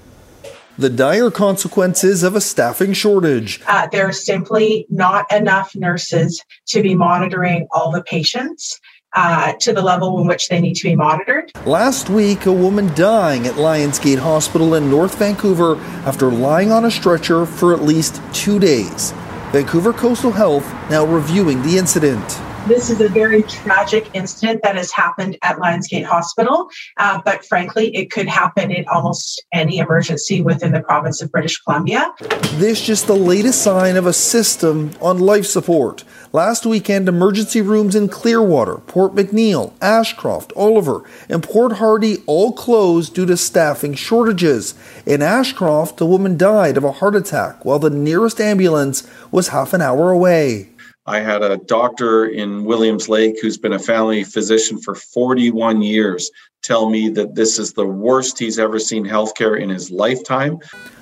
The 0.77 0.89
dire 0.89 1.29
consequences 1.29 2.23
of 2.23 2.37
a 2.37 2.41
staffing 2.41 2.93
shortage. 2.93 3.61
Uh, 3.67 3.87
are 3.93 4.11
simply 4.13 4.85
not 4.89 5.29
enough 5.31 5.75
nurses 5.75 6.41
to 6.67 6.81
be 6.81 6.95
monitoring 6.95 7.67
all 7.71 7.91
the 7.91 8.03
patients 8.03 8.79
uh, 9.15 9.53
to 9.53 9.73
the 9.73 9.81
level 9.81 10.19
in 10.19 10.27
which 10.27 10.49
they 10.49 10.59
need 10.59 10.75
to 10.75 10.83
be 10.83 10.95
monitored. 10.95 11.51
Last 11.65 12.09
week, 12.09 12.45
a 12.45 12.53
woman 12.53 12.93
dying 12.95 13.47
at 13.47 13.55
Lionsgate 13.55 14.19
Hospital 14.19 14.75
in 14.75 14.89
North 14.89 15.17
Vancouver 15.17 15.77
after 16.05 16.29
lying 16.29 16.71
on 16.71 16.85
a 16.85 16.91
stretcher 16.91 17.45
for 17.45 17.73
at 17.73 17.81
least 17.81 18.21
two 18.33 18.59
days. 18.59 19.11
Vancouver 19.51 19.93
Coastal 19.93 20.31
Health 20.31 20.65
now 20.89 21.05
reviewing 21.05 21.61
the 21.63 21.77
incident. 21.77 22.44
This 22.67 22.89
is 22.89 22.99
a 22.99 23.07
very 23.07 23.43
tragic 23.43 24.09
incident 24.15 24.63
that 24.63 24.75
has 24.75 24.91
happened 24.91 25.37
at 25.43 25.57
Lionsgate 25.57 26.03
Hospital, 26.03 26.67
uh, 26.97 27.21
but 27.23 27.45
frankly, 27.45 27.95
it 27.95 28.09
could 28.09 28.27
happen 28.27 28.71
in 28.71 28.85
almost 28.87 29.45
any 29.53 29.77
emergency 29.77 30.41
within 30.41 30.71
the 30.71 30.81
province 30.81 31.21
of 31.21 31.31
British 31.31 31.61
Columbia. 31.61 32.11
This 32.53 32.83
just 32.83 33.05
the 33.05 33.15
latest 33.15 33.61
sign 33.61 33.97
of 33.97 34.07
a 34.07 34.13
system 34.13 34.93
on 34.99 35.19
life 35.19 35.45
support. 35.45 36.03
Last 36.33 36.65
weekend, 36.65 37.07
emergency 37.07 37.61
rooms 37.61 37.95
in 37.95 38.09
Clearwater, 38.09 38.77
Port 38.77 39.13
McNeill, 39.13 39.73
Ashcroft, 39.79 40.51
Oliver, 40.55 41.03
and 41.29 41.43
Port 41.43 41.73
Hardy 41.73 42.23
all 42.25 42.51
closed 42.51 43.13
due 43.13 43.27
to 43.27 43.37
staffing 43.37 43.93
shortages. 43.93 44.73
In 45.05 45.21
Ashcroft, 45.21 46.01
a 46.01 46.05
woman 46.05 46.35
died 46.35 46.77
of 46.77 46.83
a 46.83 46.93
heart 46.93 47.15
attack 47.15 47.63
while 47.63 47.77
the 47.77 47.91
nearest 47.91 48.41
ambulance 48.41 49.07
was 49.29 49.49
half 49.49 49.71
an 49.73 49.83
hour 49.83 50.09
away. 50.09 50.69
I 51.07 51.19
had 51.19 51.43
a 51.43 51.57
doctor 51.57 52.25
in 52.25 52.65
Williams 52.65 53.07
Lake 53.07 53.35
who's 53.39 53.57
been 53.57 53.73
a 53.73 53.79
family 53.79 54.23
physician 54.23 54.79
for 54.79 54.95
41 54.95 55.83
years 55.83 56.31
tell 56.63 56.89
me 56.89 57.09
that 57.09 57.35
this 57.35 57.59
is 57.59 57.73
the 57.73 57.85
worst 57.85 58.39
he's 58.39 58.57
ever 58.57 58.79
seen 58.79 59.05
healthcare 59.05 59.59
in 59.59 59.69
his 59.69 59.91
lifetime. 59.91 60.57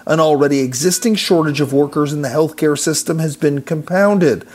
An 0.05 0.19
already 0.19 0.59
existing 0.59 1.15
shortage 1.15 1.61
of 1.61 1.71
workers 1.71 2.11
in 2.11 2.21
the 2.21 2.27
healthcare 2.27 2.77
system 2.77 3.19
has 3.19 3.37
been 3.37 3.61
compounded 3.61 4.45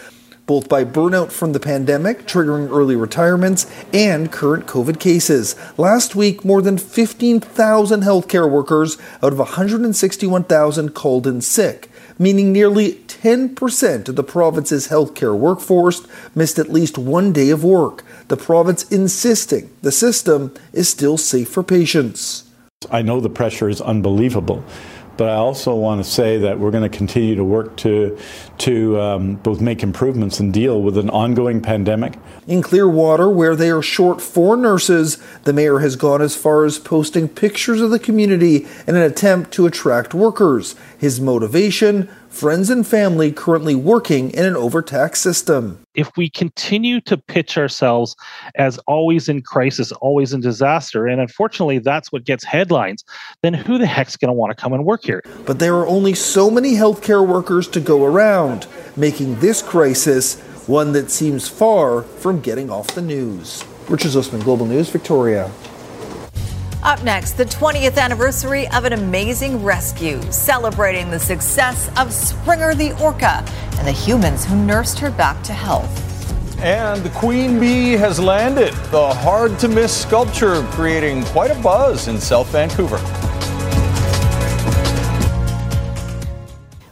both 0.49 0.67
by 0.67 0.83
burnout 0.83 1.31
from 1.31 1.53
the 1.53 1.61
pandemic, 1.61 2.27
triggering 2.27 2.71
early 2.71 2.97
retirements, 2.97 3.71
and 3.93 4.33
current 4.33 4.67
COVID 4.67 4.99
cases. 4.99 5.55
Last 5.77 6.17
week, 6.17 6.43
more 6.43 6.63
than 6.63 6.79
15,000 6.79 8.01
healthcare 8.01 8.51
workers 8.51 8.97
out 9.23 9.35
of 9.35 9.39
161,000 9.39 10.95
called 10.95 11.27
in 11.27 11.43
sick, 11.43 11.91
meaning 12.19 12.53
nearly 12.53 12.95
10% 12.95 14.09
of 14.09 14.17
the 14.17 14.25
province's 14.25 14.89
healthcare 14.89 15.37
workforce 15.37 16.07
missed 16.35 16.59
at 16.59 16.73
least 16.73 16.99
one 16.99 17.33
day 17.33 17.51
of 17.51 17.65
work. 17.65 18.05
The 18.29 18.37
province 18.37 18.91
insisting 18.91 19.71
the 19.83 19.93
system 19.93 20.55
is 20.73 20.89
still 20.89 21.17
safe 21.17 21.49
for 21.49 21.63
patients. 21.63 22.45
I 22.91 23.03
know 23.03 23.21
the 23.21 23.31
pressure 23.31 23.69
is 23.69 23.81
unbelievable 23.81 24.63
but 25.19 25.29
I 25.29 25.35
also 25.35 25.75
want 25.75 26.03
to 26.03 26.09
say 26.09 26.39
that 26.39 26.59
we're 26.59 26.71
going 26.71 26.89
to 26.89 26.97
continue 26.97 27.35
to 27.35 27.45
work 27.45 27.77
to 27.79 28.17
to 28.59 29.01
um, 29.01 29.35
both 29.35 29.61
make 29.61 29.83
improvements 29.83 30.41
and 30.41 30.55
deal 30.55 30.81
with 30.81 30.97
an 30.97 31.11
ongoing 31.11 31.61
pandemic. 31.61 32.15
In 32.47 32.63
Clearwater, 32.63 33.29
where 33.29 33.55
they 33.55 33.71
are 33.71 33.83
short 33.83 34.23
four 34.23 34.57
nurses, 34.57 35.19
the 35.43 35.53
mayor 35.53 35.81
has 35.81 35.97
gone 35.97 36.23
as 36.23 36.37
far 36.37 36.65
as 36.65 36.79
posting 36.79 37.29
pictures 37.29 37.81
of 37.81 37.91
the 37.91 37.99
community 37.99 38.67
in 38.87 38.97
an 38.97 39.03
attempt 39.03 39.53
to 39.53 39.67
attract 39.67 40.15
workers. 40.15 40.77
His 40.97 41.21
motivation 41.21 42.09
friends 42.39 42.71
and 42.71 42.87
family 42.87 43.33
currently 43.33 43.75
working 43.75 44.31
in 44.31 44.45
an 44.45 44.55
overtaxed 44.55 45.21
system. 45.21 45.85
If 45.97 46.09
we 46.17 46.31
continue 46.31 47.01
to 47.01 47.17
pitch 47.17 47.59
ourselves 47.59 48.15
as 48.55 48.79
always 48.87 49.29
in 49.29 49.43
crisis, 49.43 49.91
always 49.91 50.33
in 50.33 50.41
disaster, 50.41 51.09
and 51.09 51.21
unfortunately 51.21 51.81
that's 51.81 52.13
what 52.13 52.23
gets 52.23 52.45
headlines, 52.45 53.03
then 53.43 53.55
who 53.55 53.77
the 53.77 53.87
heck's 53.87 54.17
going 54.17 54.29
to 54.29 54.33
want 54.33 54.57
to 54.57 54.63
come 54.63 54.73
and 54.73 54.85
work 54.85 55.03
here? 55.03 55.21
But 55.47 55.59
there 55.59 55.75
are 55.75 55.87
only 55.89 56.15
so 56.15 56.49
many 56.49 56.75
healthcare 56.75 57.27
workers 57.27 57.67
to 57.69 57.81
go 57.81 58.05
around, 58.05 58.69
making 58.97 59.41
this 59.41 59.61
crisis 59.61 60.41
one 60.69 60.93
that 60.93 61.11
seems 61.11 61.49
far 61.49 62.03
from 62.03 62.41
getting 62.41 62.71
off 62.71 62.87
the 62.95 63.03
news. 63.03 63.65
Richard 63.89 64.13
Zussman, 64.13 64.45
Global 64.45 64.67
News, 64.67 64.91
Victoria. 64.91 65.51
Up 66.83 67.03
next, 67.03 67.33
the 67.33 67.45
20th 67.45 67.99
anniversary 67.99 68.69
of 68.69 68.85
an 68.85 68.93
amazing 68.93 69.65
rescue, 69.65 70.23
celebrating 70.31 71.11
the 71.11 71.19
success 71.19 71.91
of 71.99 72.13
Springer 72.13 72.73
the 72.73 72.93
orca 73.03 73.45
and 73.79 73.87
the 73.87 73.93
humans 73.93 74.45
who 74.45 74.55
nursed 74.55 75.01
her 75.01 75.11
back 75.11 75.43
to 75.43 75.53
health. 75.53 75.91
And 76.61 77.03
the 77.03 77.11
queen 77.11 77.59
bee 77.59 77.93
has 77.93 78.21
landed, 78.21 78.75
the 78.93 79.13
hard 79.13 79.59
to 79.59 79.69
miss 79.69 80.03
sculpture 80.03 80.63
creating 80.71 81.25
quite 81.25 81.51
a 81.51 81.61
buzz 81.61 82.07
in 82.07 82.21
South 82.21 82.47
Vancouver. 82.49 82.99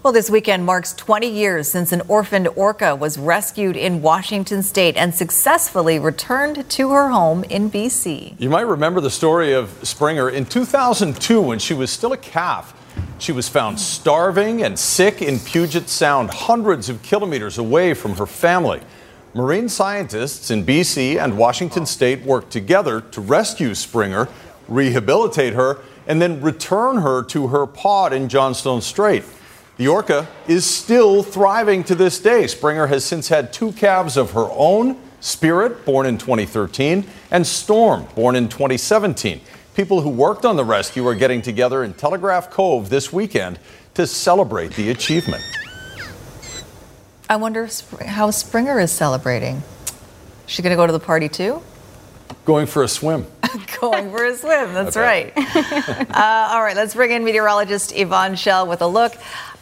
Well, 0.07 0.13
this 0.13 0.31
weekend 0.31 0.65
marks 0.65 0.93
20 0.93 1.27
years 1.27 1.69
since 1.69 1.91
an 1.91 2.01
orphaned 2.07 2.47
orca 2.55 2.95
was 2.95 3.19
rescued 3.19 3.77
in 3.77 4.03
Washington 4.03 4.63
state 4.63 4.97
and 4.97 5.13
successfully 5.13 5.99
returned 5.99 6.71
to 6.71 6.91
her 6.93 7.09
home 7.09 7.43
in 7.43 7.69
BC. 7.69 8.37
You 8.39 8.49
might 8.49 8.69
remember 8.69 9.01
the 9.01 9.11
story 9.11 9.53
of 9.53 9.69
Springer 9.83 10.31
in 10.31 10.47
2002 10.47 11.41
when 11.41 11.59
she 11.59 11.75
was 11.75 11.91
still 11.91 12.13
a 12.13 12.17
calf. 12.17 12.73
She 13.19 13.33
was 13.33 13.49
found 13.49 13.81
starving 13.81 14.63
and 14.63 14.79
sick 14.79 15.23
in 15.23 15.41
Puget 15.41 15.89
Sound, 15.89 16.31
hundreds 16.31 16.89
of 16.89 17.03
kilometers 17.03 17.59
away 17.59 17.93
from 17.93 18.15
her 18.15 18.27
family. 18.27 18.83
Marine 19.35 19.69
scientists 19.69 20.53
in 20.53 20.65
BC 20.65 21.21
and 21.21 21.37
Washington 21.37 21.85
state 21.85 22.23
worked 22.23 22.53
together 22.53 23.01
to 23.01 23.21
rescue 23.21 23.75
Springer, 23.75 24.29
rehabilitate 24.69 25.55
her, 25.55 25.81
and 26.07 26.23
then 26.23 26.41
return 26.41 26.99
her 26.99 27.25
to 27.25 27.49
her 27.49 27.67
pod 27.67 28.13
in 28.13 28.29
Johnstone 28.29 28.81
Strait. 28.81 29.25
The 29.77 29.89
orca 29.89 30.27
is 30.49 30.65
still 30.65 31.23
thriving 31.23 31.85
to 31.85 31.95
this 31.95 32.19
day. 32.19 32.47
Springer 32.47 32.87
has 32.87 33.05
since 33.05 33.29
had 33.29 33.53
two 33.53 33.73
calves 33.73 34.17
of 34.17 34.31
her 34.31 34.49
own 34.53 34.97
Spirit, 35.21 35.85
born 35.85 36.07
in 36.07 36.19
2013, 36.19 37.05
and 37.31 37.47
Storm, 37.47 38.07
born 38.15 38.37
in 38.37 38.49
2017. 38.49 39.41
People 39.75 40.01
who 40.01 40.09
worked 40.09 40.45
on 40.45 40.57
the 40.57 40.65
rescue 40.65 41.07
are 41.07 41.15
getting 41.15 41.43
together 41.43 41.85
in 41.85 41.93
Telegraph 41.95 42.49
Cove 42.51 42.89
this 42.89 43.13
weekend 43.13 43.59
to 43.95 44.07
celebrate 44.07 44.73
the 44.75 44.91
achievement. 44.91 45.43
I 47.29 47.37
wonder 47.37 47.69
how 48.07 48.31
Springer 48.31 48.79
is 48.79 48.93
celebrating. 48.93 49.57
Is 49.57 50.53
she 50.53 50.63
going 50.63 50.71
to 50.71 50.77
go 50.77 50.87
to 50.87 50.93
the 50.93 51.01
party 51.01 51.29
too? 51.29 51.61
Going 52.45 52.67
for 52.67 52.83
a 52.83 52.89
swim. 52.89 53.27
Going 53.81 54.11
for 54.11 54.25
a 54.25 54.35
swim, 54.37 54.73
that's 54.73 54.97
right. 54.97 55.33
uh, 55.37 56.49
all 56.53 56.63
right, 56.63 56.77
let's 56.77 56.95
bring 56.95 57.11
in 57.11 57.25
meteorologist 57.25 57.93
Yvonne 57.95 58.35
Schalle 58.35 58.67
with 58.67 58.81
a 58.81 58.87
look 58.87 59.15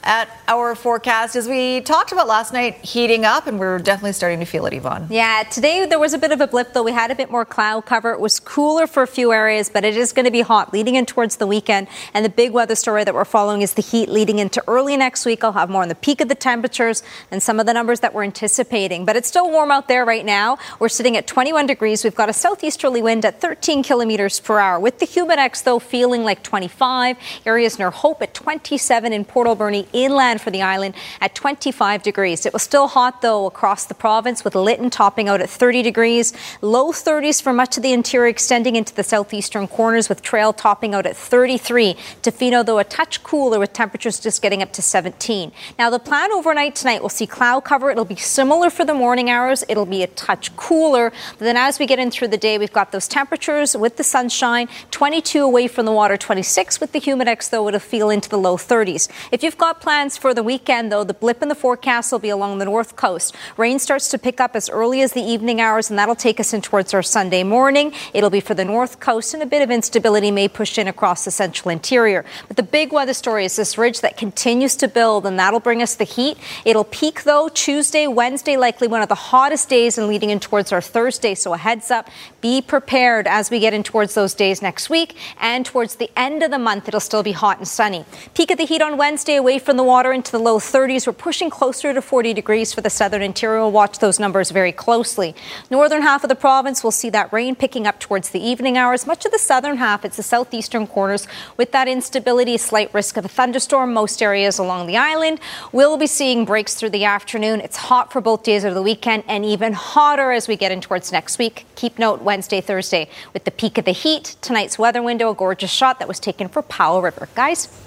at 0.05 0.29
our 0.49 0.75
forecast. 0.75 1.35
As 1.35 1.49
we 1.49 1.81
talked 1.81 2.13
about 2.13 2.29
last 2.29 2.53
night, 2.53 2.77
heating 2.85 3.25
up, 3.25 3.47
and 3.47 3.59
we're 3.59 3.79
definitely 3.79 4.13
starting 4.13 4.39
to 4.41 4.45
feel 4.45 4.67
it, 4.67 4.75
Yvonne. 4.75 5.07
Yeah, 5.11 5.43
today 5.51 5.87
there 5.87 5.99
was 5.99 6.13
a 6.13 6.19
bit 6.19 6.31
of 6.31 6.41
a 6.41 6.47
blip, 6.47 6.75
though. 6.75 6.83
We 6.83 6.93
had 6.93 7.11
a 7.11 7.15
bit 7.15 7.31
more 7.31 7.45
cloud 7.45 7.87
cover. 7.87 8.13
It 8.13 8.21
was 8.21 8.39
cooler 8.39 8.87
for 8.87 9.03
a 9.03 9.07
few 9.07 9.33
areas, 9.33 9.71
but 9.71 9.85
it 9.85 9.97
is 9.97 10.13
going 10.13 10.27
to 10.27 10.31
be 10.31 10.43
hot 10.43 10.73
leading 10.73 10.95
in 10.95 11.07
towards 11.07 11.37
the 11.37 11.47
weekend. 11.47 11.89
And 12.13 12.25
the 12.25 12.29
big 12.29 12.53
weather 12.53 12.75
story 12.75 13.05
that 13.05 13.15
we're 13.15 13.25
following 13.25 13.63
is 13.63 13.75
the 13.75 13.83
heat 13.83 14.09
leading 14.11 14.39
into 14.39 14.63
early 14.69 14.97
next 14.97 15.25
week. 15.25 15.43
I'll 15.43 15.53
have 15.53 15.71
more 15.71 15.83
on 15.83 15.89
the 15.89 15.95
peak 15.95 16.21
of 16.21 16.29
the 16.29 16.35
temperatures 16.35 17.03
and 17.31 17.43
some 17.43 17.59
of 17.59 17.67
the 17.67 17.73
numbers 17.73 18.01
that 18.01 18.13
we're 18.13 18.25
anticipating. 18.25 19.07
But 19.07 19.17
it's 19.17 19.29
still 19.29 19.51
warm 19.51 19.71
out 19.71 19.89
there 19.89 20.05
right 20.05 20.25
now. 20.25 20.59
We're 20.79 20.91
sitting 20.91 21.17
at 21.17 21.27
21 21.27 21.67
degrees. 21.67 22.05
We've 22.05 22.15
got 22.15 22.29
a 22.29 22.35
southeasterly 22.35 23.01
wind 23.01 23.25
at 23.25 23.41
13 23.41 23.83
kilometers 23.83 24.39
per 24.41 24.59
hour. 24.59 24.79
With 24.79 24.99
the 24.99 25.07
Humidex, 25.07 25.65
though, 25.65 25.79
feeling 25.79 26.25
like 26.25 26.43
25. 26.43 27.17
Areas 27.47 27.79
near 27.79 27.91
Hope 27.91 28.21
at 28.21 28.35
27 28.35 29.13
in 29.13 29.25
Port 29.25 29.47
Alberni 29.47 29.87
inland 29.95 30.41
for 30.41 30.51
the 30.51 30.61
island 30.61 30.95
at 31.21 31.35
25 31.35 32.03
degrees. 32.03 32.45
It 32.45 32.53
was 32.53 32.63
still 32.63 32.89
hot, 32.89 33.23
though, 33.23 33.47
across 33.47 33.87
the 33.87 33.95
province 33.95 34.45
with 34.45 34.55
Lytton 34.55 34.91
topping 34.91 35.29
out 35.29 35.41
at 35.41 35.49
30 35.49 35.83
degrees. 35.83 36.33
Low 36.61 36.93
30s 36.93 37.41
for 37.41 37.53
much 37.53 37.77
of 37.77 37.83
the 37.83 37.93
interior 37.93 38.29
extending 38.29 38.77
into 38.77 38.95
the 38.95 39.03
southeastern 39.03 39.69
corners 39.69 40.09
with 40.09 40.21
Trail 40.21 40.53
topping 40.53 40.95
out 40.95 41.07
at 41.07 41.17
33. 41.17 41.95
Tofino, 42.23 42.67
though, 42.67 42.79
a 42.79 42.85
touch 42.85 43.23
cooler 43.23 43.59
with 43.59 43.73
temperatures 43.73 44.19
just 44.19 44.43
getting 44.43 44.63
up 44.63 44.73
to 44.73 44.83
17. 44.83 45.53
Now, 45.79 45.91
the 45.91 45.99
plan 45.99 46.33
overnight 46.33 46.75
tonight, 46.75 47.01
we'll 47.01 47.09
see 47.09 47.27
cloud 47.27 47.61
cover. 47.61 47.91
It'll 47.91 48.05
be 48.05 48.17
similar 48.17 48.71
for 48.71 48.85
the 48.85 48.95
morning 48.95 49.31
hours. 49.31 49.65
It'll 49.69 49.87
be 49.87 50.03
a 50.03 50.09
touch 50.09 50.55
cooler. 50.57 51.13
But 51.39 51.45
then 51.45 51.57
as 51.57 51.79
we 51.79 51.87
get 51.87 51.99
in 51.99 52.11
through 52.11 52.29
the 52.29 52.37
day, 52.37 52.59
we've 52.59 52.73
got 52.73 52.93
those 52.93 53.07
temperatures 53.07 53.77
with 53.77 53.97
the 53.97 54.05
sunshine, 54.05 54.69
22 54.91 55.43
away 55.43 55.69
from 55.69 55.87
the 55.87 55.93
water, 55.93 56.17
26 56.17 56.81
with 56.81 56.93
the 56.93 57.01
humidex, 57.01 57.51
though 57.51 57.69
it'll 57.69 57.81
feel 57.81 58.11
into 58.11 58.29
the 58.29 58.39
low 58.39 58.57
30s. 58.57 59.09
If 59.31 59.43
you've 59.43 59.59
got 59.59 59.81
plans 59.85 60.17
for 60.17 60.33
the 60.33 60.43
weekend, 60.43 60.91
though, 60.91 61.05
the 61.05 61.13
blip 61.13 61.43
in 61.43 61.49
the 61.49 61.55
forecast 61.55 62.11
will 62.11 62.19
be 62.19 62.31
along 62.31 62.57
the 62.57 62.65
north 62.65 62.97
coast. 62.97 63.37
Rain 63.59 63.79
starts 63.79 64.09
to 64.09 64.19
pick 64.19 64.41
up 64.41 64.57
as 64.57 64.71
early 64.71 65.03
as 65.03 65.13
the 65.13 65.21
evening 65.21 65.61
hours, 65.61 65.91
and 65.91 65.99
that'll 65.99 66.15
take 66.15 66.41
us 66.41 66.55
in 66.55 66.63
towards 66.63 66.95
our 66.95 67.03
Sunday 67.03 67.43
morning. 67.43 67.93
It'll 68.15 68.31
be 68.31 68.41
for 68.41 68.55
the 68.55 68.65
north 68.65 68.99
coast, 68.99 69.35
and 69.35 69.43
a 69.43 69.47
bit 69.47 69.61
of 69.61 69.71
instability 69.71 70.31
may 70.31 70.49
push 70.49 70.79
in 70.79 70.89
across 70.89 71.27
the 71.27 71.31
central 71.31 71.71
interior. 71.71 72.25
But 72.49 72.57
the 72.57 72.63
big 72.63 72.95
weather 72.95 73.13
story 73.13 73.45
is 73.45 73.57
this 73.57 73.77
ridge 73.77 74.01
that 74.01 74.17
continues 74.17 74.75
to 74.77 74.89
build, 74.89 75.27
and 75.27 75.39
that'll 75.39 75.61
bring 75.61 75.83
us 75.83 75.97
the 75.97 76.05
heat. 76.05 76.39
It'll 76.65 76.85
peak, 76.85 77.25
though, 77.25 77.51
Tuesday, 77.51 78.07
Wednesday, 78.07 78.57
likely 78.57 78.89
one 78.89 79.03
of 79.03 79.11
the 79.11 79.15
hottest 79.15 79.69
days, 79.69 79.99
and 79.99 80.09
leading 80.09 80.31
in 80.31 80.41
towards 80.41 80.73
our 80.73 80.81
Thursday. 80.81 81.35
So 81.35 81.53
a 81.53 81.59
heads 81.59 81.91
up, 81.91 82.09
be 82.41 82.63
prepared 82.63 83.27
as 83.27 83.51
we 83.51 83.61
get 83.61 83.75
in 83.75 83.83
towards 83.83 84.15
those 84.15 84.33
days 84.33 84.63
next 84.63 84.89
week, 84.89 85.15
and 85.39 85.67
towards 85.67 85.97
the 85.97 86.11
end 86.17 86.43
of 86.43 86.51
the 86.51 86.59
month, 86.59 86.89
it'll 86.89 87.01
still 87.01 87.23
be 87.23 87.33
hot 87.33 87.59
and 87.59 87.69
sunny. 87.69 88.07
Peak 88.33 88.51
of 88.51 88.57
the 88.57 88.65
heat 88.65 88.81
on 88.81 88.97
Wednesday 88.97 89.37
away 89.37 89.59
from 89.59 89.74
in 89.75 89.77
the 89.77 89.83
water 89.83 90.13
into 90.13 90.31
the 90.31 90.39
low 90.39 90.61
30s. 90.61 91.05
We're 91.05 91.13
pushing 91.13 91.51
closer 91.51 91.93
to 91.93 92.01
40 92.01 92.33
degrees 92.33 92.73
for 92.73 92.81
the 92.81 92.89
southern 92.89 93.23
interior. 93.23 93.59
We'll 93.59 93.73
watch 93.73 93.99
those 93.99 94.21
numbers 94.21 94.53
very 94.53 94.71
closely. 94.71 95.35
Northern 95.69 96.03
half 96.03 96.23
of 96.23 96.29
the 96.29 96.37
province 96.37 96.85
will 96.85 96.93
see 96.93 97.11
that 97.11 97.33
rain 97.33 97.57
picking 97.57 97.85
up 97.85 97.99
towards 97.99 98.31
the 98.31 98.39
evening 98.39 98.79
hours. 98.79 99.05
Much 99.05 99.25
of 99.25 99.33
the 99.33 99.39
southern 99.39 99.79
half, 99.79 100.05
it's 100.05 100.17
the 100.17 100.23
southeastern 100.23 100.87
corners 100.87 101.27
with 101.57 101.73
that 101.73 101.89
instability, 101.89 102.57
slight 102.57 102.95
risk 102.95 103.17
of 103.17 103.25
a 103.25 103.29
thunderstorm. 103.29 103.93
Most 103.93 104.23
areas 104.23 104.61
along 104.61 104.87
the 104.87 104.97
island 104.97 105.41
will 105.73 105.97
be 105.97 106.07
seeing 106.07 106.45
breaks 106.45 106.77
through 106.77 106.91
the 106.91 107.05
afternoon. 107.05 107.61
It's 107.61 107.77
hot 107.77 108.13
for 108.13 108.21
both 108.21 108.45
days 108.45 108.63
of 108.63 108.75
the 108.75 108.83
weekend 108.83 109.25
and 109.27 109.45
even 109.45 109.73
hotter 109.73 110.31
as 110.31 110.47
we 110.47 110.57
get 110.57 110.71
in 110.71 110.83
towards 110.83 111.11
next 111.11 111.37
week. 111.37 111.67
Keep 111.75 111.99
note 111.99 112.23
Wednesday, 112.23 112.61
Thursday 112.61 113.09
with 113.33 113.43
the 113.43 113.51
peak 113.51 113.77
of 113.77 113.87
the 113.87 113.91
heat. 113.91 114.37
Tonight's 114.41 114.79
weather 114.79 115.03
window, 115.03 115.33
a 115.33 115.35
gorgeous 115.35 115.73
shot 115.73 115.99
that 115.99 116.07
was 116.07 116.21
taken 116.21 116.47
for 116.47 116.63
Powell 116.63 117.03
River. 117.03 117.29
Guys. 117.35 117.84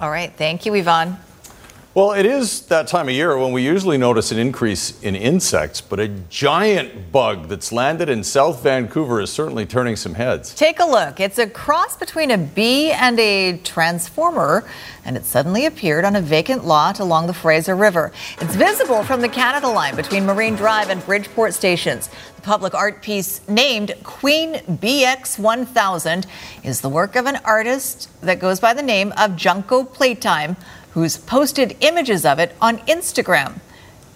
All 0.00 0.10
right. 0.10 0.32
Thank 0.34 0.64
you, 0.64 0.74
Yvonne. 0.74 1.18
Well, 1.92 2.12
it 2.12 2.24
is 2.24 2.66
that 2.66 2.86
time 2.86 3.08
of 3.08 3.14
year 3.14 3.36
when 3.36 3.50
we 3.50 3.64
usually 3.64 3.98
notice 3.98 4.30
an 4.30 4.38
increase 4.38 5.02
in 5.02 5.16
insects, 5.16 5.80
but 5.80 5.98
a 5.98 6.06
giant 6.06 7.10
bug 7.10 7.48
that's 7.48 7.72
landed 7.72 8.08
in 8.08 8.22
South 8.22 8.62
Vancouver 8.62 9.20
is 9.20 9.32
certainly 9.32 9.66
turning 9.66 9.96
some 9.96 10.14
heads. 10.14 10.54
Take 10.54 10.78
a 10.78 10.84
look. 10.84 11.18
It's 11.18 11.38
a 11.38 11.48
cross 11.48 11.96
between 11.96 12.30
a 12.30 12.38
bee 12.38 12.92
and 12.92 13.18
a 13.18 13.56
transformer, 13.64 14.62
and 15.04 15.16
it 15.16 15.24
suddenly 15.24 15.66
appeared 15.66 16.04
on 16.04 16.14
a 16.14 16.20
vacant 16.20 16.64
lot 16.64 17.00
along 17.00 17.26
the 17.26 17.34
Fraser 17.34 17.74
River. 17.74 18.12
It's 18.40 18.54
visible 18.54 19.02
from 19.02 19.20
the 19.20 19.28
Canada 19.28 19.66
line 19.66 19.96
between 19.96 20.24
Marine 20.24 20.54
Drive 20.54 20.90
and 20.90 21.04
Bridgeport 21.04 21.54
stations. 21.54 22.08
The 22.36 22.42
public 22.42 22.72
art 22.72 23.02
piece 23.02 23.40
named 23.48 23.94
Queen 24.04 24.54
BX 24.54 25.40
1000 25.40 26.26
is 26.62 26.82
the 26.82 26.88
work 26.88 27.16
of 27.16 27.26
an 27.26 27.40
artist 27.44 28.08
that 28.20 28.38
goes 28.38 28.60
by 28.60 28.74
the 28.74 28.82
name 28.82 29.12
of 29.18 29.34
Junko 29.34 29.82
Playtime 29.82 30.56
who's 30.92 31.16
posted 31.16 31.76
images 31.80 32.24
of 32.24 32.38
it 32.38 32.54
on 32.60 32.78
Instagram. 32.80 33.60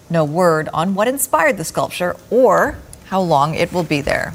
No 0.09 0.23
word 0.23 0.69
on 0.73 0.95
what 0.95 1.07
inspired 1.07 1.57
the 1.57 1.63
sculpture 1.63 2.15
or 2.29 2.77
how 3.05 3.21
long 3.21 3.55
it 3.55 3.73
will 3.73 3.83
be 3.83 4.01
there. 4.01 4.33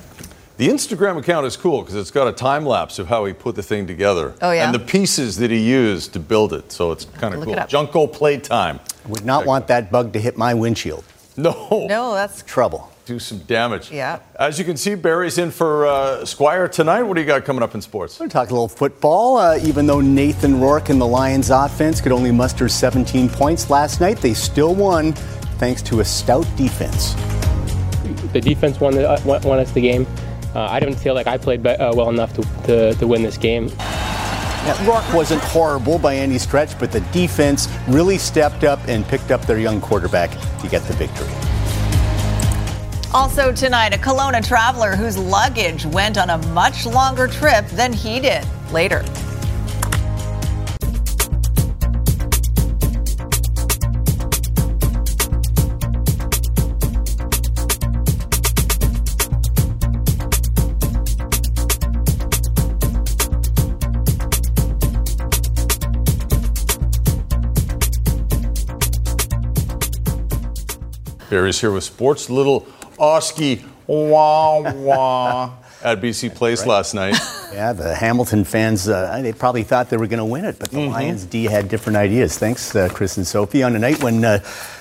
The 0.56 0.68
Instagram 0.68 1.16
account 1.16 1.46
is 1.46 1.56
cool 1.56 1.80
because 1.80 1.94
it's 1.94 2.10
got 2.10 2.28
a 2.28 2.32
time 2.32 2.66
lapse 2.66 2.98
of 2.98 3.06
how 3.06 3.24
he 3.24 3.32
put 3.32 3.56
the 3.56 3.62
thing 3.62 3.86
together. 3.86 4.34
Oh, 4.42 4.50
yeah? 4.50 4.66
And 4.66 4.74
the 4.74 4.78
pieces 4.78 5.38
that 5.38 5.50
he 5.50 5.58
used 5.58 6.12
to 6.12 6.20
build 6.20 6.52
it. 6.52 6.70
So 6.70 6.92
it's 6.92 7.06
kind 7.06 7.34
of 7.34 7.42
cool. 7.42 7.56
Junko 7.66 8.06
Playtime. 8.06 8.78
Would 9.08 9.24
not 9.24 9.46
want 9.46 9.68
that 9.68 9.90
bug 9.90 10.12
to 10.12 10.20
hit 10.20 10.36
my 10.36 10.52
windshield. 10.52 11.04
No. 11.36 11.86
No, 11.88 12.12
that's 12.12 12.42
trouble. 12.42 12.89
Do 13.10 13.18
some 13.18 13.38
damage. 13.38 13.90
Yeah. 13.90 14.20
As 14.38 14.56
you 14.56 14.64
can 14.64 14.76
see, 14.76 14.94
Barry's 14.94 15.36
in 15.36 15.50
for 15.50 15.84
uh, 15.84 16.24
Squire 16.24 16.68
tonight. 16.68 17.02
What 17.02 17.14
do 17.14 17.20
you 17.20 17.26
got 17.26 17.44
coming 17.44 17.60
up 17.60 17.74
in 17.74 17.82
sports? 17.82 18.14
We're 18.14 18.18
going 18.20 18.30
to 18.30 18.34
talk 18.34 18.50
a 18.50 18.52
little 18.52 18.68
football. 18.68 19.36
Uh, 19.36 19.58
even 19.64 19.88
though 19.88 20.00
Nathan 20.00 20.60
Rourke 20.60 20.90
and 20.90 21.00
the 21.00 21.08
Lions 21.08 21.50
offense 21.50 22.00
could 22.00 22.12
only 22.12 22.30
muster 22.30 22.68
17 22.68 23.28
points 23.28 23.68
last 23.68 24.00
night, 24.00 24.18
they 24.18 24.32
still 24.32 24.76
won 24.76 25.14
thanks 25.58 25.82
to 25.82 25.98
a 25.98 26.04
stout 26.04 26.46
defense. 26.56 27.14
The 28.32 28.40
defense 28.40 28.78
won, 28.78 28.94
the, 28.94 29.10
uh, 29.10 29.20
won, 29.24 29.42
won 29.42 29.58
us 29.58 29.72
the 29.72 29.80
game. 29.80 30.06
Uh, 30.54 30.60
I 30.66 30.78
didn't 30.78 30.94
feel 30.94 31.14
like 31.14 31.26
I 31.26 31.36
played 31.36 31.64
be- 31.64 31.70
uh, 31.70 31.92
well 31.92 32.10
enough 32.10 32.32
to, 32.34 32.42
to, 32.66 32.94
to 32.94 33.06
win 33.08 33.24
this 33.24 33.38
game. 33.38 33.66
Now, 33.76 34.76
Rourke 34.86 35.12
wasn't 35.12 35.42
horrible 35.42 35.98
by 35.98 36.14
any 36.14 36.38
stretch, 36.38 36.78
but 36.78 36.92
the 36.92 37.00
defense 37.10 37.68
really 37.88 38.18
stepped 38.18 38.62
up 38.62 38.78
and 38.86 39.04
picked 39.04 39.32
up 39.32 39.46
their 39.46 39.58
young 39.58 39.80
quarterback 39.80 40.30
to 40.60 40.68
get 40.68 40.84
the 40.84 40.92
victory. 40.92 41.49
Also 43.12 43.52
tonight, 43.52 43.92
a 43.92 43.98
Kelowna 43.98 44.46
traveler 44.46 44.94
whose 44.94 45.18
luggage 45.18 45.84
went 45.84 46.16
on 46.16 46.30
a 46.30 46.38
much 46.48 46.86
longer 46.86 47.26
trip 47.26 47.66
than 47.66 47.92
he 47.92 48.20
did. 48.20 48.46
Later. 48.70 49.04
Barry's 71.28 71.60
here 71.60 71.70
with 71.70 71.84
sports. 71.84 72.28
Little 72.28 72.66
Oski 73.00 73.64
wah 73.86 74.60
wah 74.60 75.50
at 75.82 76.00
BC 76.00 76.34
Place 76.34 76.60
Right. 76.60 76.68
last 76.68 76.94
night. 76.94 77.16
Yeah, 77.52 77.72
the 77.72 77.92
Hamilton 77.96 78.44
fans, 78.44 78.88
uh, 78.88 79.18
they 79.22 79.32
probably 79.32 79.64
thought 79.64 79.90
they 79.90 79.96
were 79.96 80.06
going 80.06 80.18
to 80.20 80.24
win 80.24 80.44
it, 80.44 80.60
but 80.60 80.70
the 80.70 80.76
Mm-hmm. 80.76 80.92
Lions 80.92 81.24
D 81.24 81.46
had 81.46 81.68
different 81.68 81.96
ideas. 81.96 82.38
Thanks, 82.38 82.76
uh, 82.76 82.88
Chris 82.92 83.16
and 83.16 83.26
Sophie. 83.26 83.64
On 83.64 83.74
a 83.74 83.78
night 83.80 84.00
when 84.04 84.24
uh, 84.24 84.38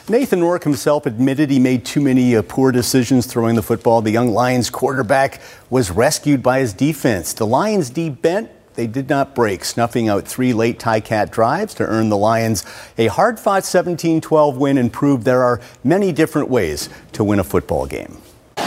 Nathan 0.07 0.43
Rourke 0.43 0.65
himself 0.65 1.07
admitted 1.07 1.49
he 1.49 1.57
made 1.57 1.84
too 1.84 1.99
many 1.99 2.36
uh, 2.36 2.43
poor 2.47 2.72
decisions 2.72 3.26
throwing 3.26 3.55
the 3.55 3.63
football, 3.63 4.03
the 4.03 4.11
young 4.11 4.30
Lions 4.30 4.70
quarterback 4.70 5.41
was 5.72 5.89
rescued 5.89 6.43
by 6.43 6.59
his 6.59 6.72
defense. 6.74 7.34
The 7.34 7.47
Lions 7.47 7.89
D 7.89 8.11
bent. 8.11 8.51
They 8.80 8.88
did 8.88 9.09
not 9.09 9.36
break, 9.36 9.65
snuffing 9.65 10.07
out 10.07 10.25
three 10.25 10.53
late 10.53 10.80
Ti-Cat 10.80 11.34
drives 11.34 11.73
to 11.73 11.86
earn 11.86 12.07
the 12.07 12.15
Lions 12.15 12.65
a 12.97 13.07
hard 13.07 13.38
fought 13.38 13.65
17 13.65 14.21
12 14.21 14.55
win 14.55 14.77
and 14.77 14.93
prove 14.93 15.25
there 15.25 15.43
are 15.43 15.59
many 15.84 16.13
different 16.13 16.47
ways 16.47 16.88
to 17.11 17.25
win 17.25 17.39
a 17.39 17.43
football 17.43 17.86
game. 17.86 18.19
The 18.55 18.63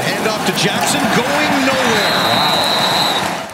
handoff 0.00 0.46
to 0.46 0.52
Jackson 0.56 1.02
going. 1.22 1.77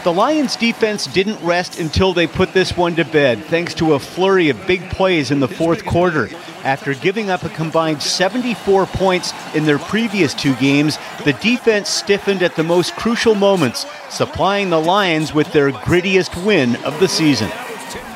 The 0.05 0.13
Lions 0.13 0.55
defense 0.55 1.07
didn't 1.07 1.43
rest 1.43 1.79
until 1.79 2.13
they 2.13 2.27
put 2.27 2.53
this 2.53 2.77
one 2.77 2.95
to 2.97 3.03
bed, 3.03 3.43
thanks 3.45 3.73
to 3.73 3.95
a 3.95 3.99
flurry 3.99 4.49
of 4.49 4.67
big 4.67 4.87
plays 4.91 5.31
in 5.31 5.39
the 5.39 5.47
fourth 5.47 5.83
quarter. 5.83 6.29
After 6.63 6.93
giving 6.93 7.31
up 7.31 7.41
a 7.41 7.49
combined 7.49 8.03
74 8.03 8.85
points 8.85 9.33
in 9.55 9.65
their 9.65 9.79
previous 9.79 10.35
two 10.35 10.53
games, 10.57 10.99
the 11.23 11.33
defense 11.33 11.89
stiffened 11.89 12.43
at 12.43 12.55
the 12.55 12.61
most 12.61 12.95
crucial 12.95 13.33
moments, 13.33 13.87
supplying 14.11 14.69
the 14.69 14.79
Lions 14.79 15.33
with 15.33 15.51
their 15.53 15.71
grittiest 15.71 16.45
win 16.45 16.75
of 16.83 16.99
the 16.99 17.07
season. 17.07 17.49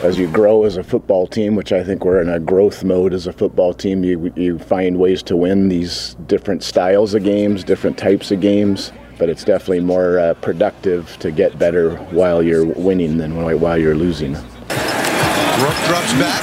as 0.03 0.19
you 0.19 0.27
grow 0.27 0.65
as 0.65 0.77
a 0.77 0.83
football 0.83 1.25
team, 1.25 1.55
which 1.55 1.71
I 1.71 1.83
think 1.83 2.05
we're 2.05 2.21
in 2.21 2.29
a 2.29 2.39
growth 2.39 2.83
mode 2.83 3.15
as 3.15 3.25
a 3.25 3.33
football 3.33 3.73
team, 3.73 4.03
you, 4.03 4.31
you 4.35 4.59
find 4.59 4.99
ways 4.99 5.23
to 5.23 5.35
win 5.35 5.69
these 5.69 6.15
different 6.27 6.61
styles 6.61 7.15
of 7.15 7.23
games, 7.23 7.63
different 7.63 7.97
types 7.97 8.29
of 8.29 8.41
games. 8.41 8.91
But 9.20 9.30
it's 9.30 9.43
definitely 9.43 9.82
more 9.82 10.17
uh, 10.17 10.34
productive 10.36 11.15
to 11.20 11.30
get 11.30 11.59
better 11.59 11.97
while 12.11 12.41
you're 12.41 12.65
winning 12.65 13.17
than 13.17 13.36
while 13.36 13.78
you're 13.78 13.93
losing. 13.93 14.34
Rourke 14.34 15.76
drops 15.86 16.13
back. 16.13 16.41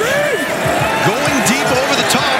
Going 1.06 1.40
deep 1.48 1.66
over 1.66 1.96
the 1.96 2.08
top. 2.10 2.36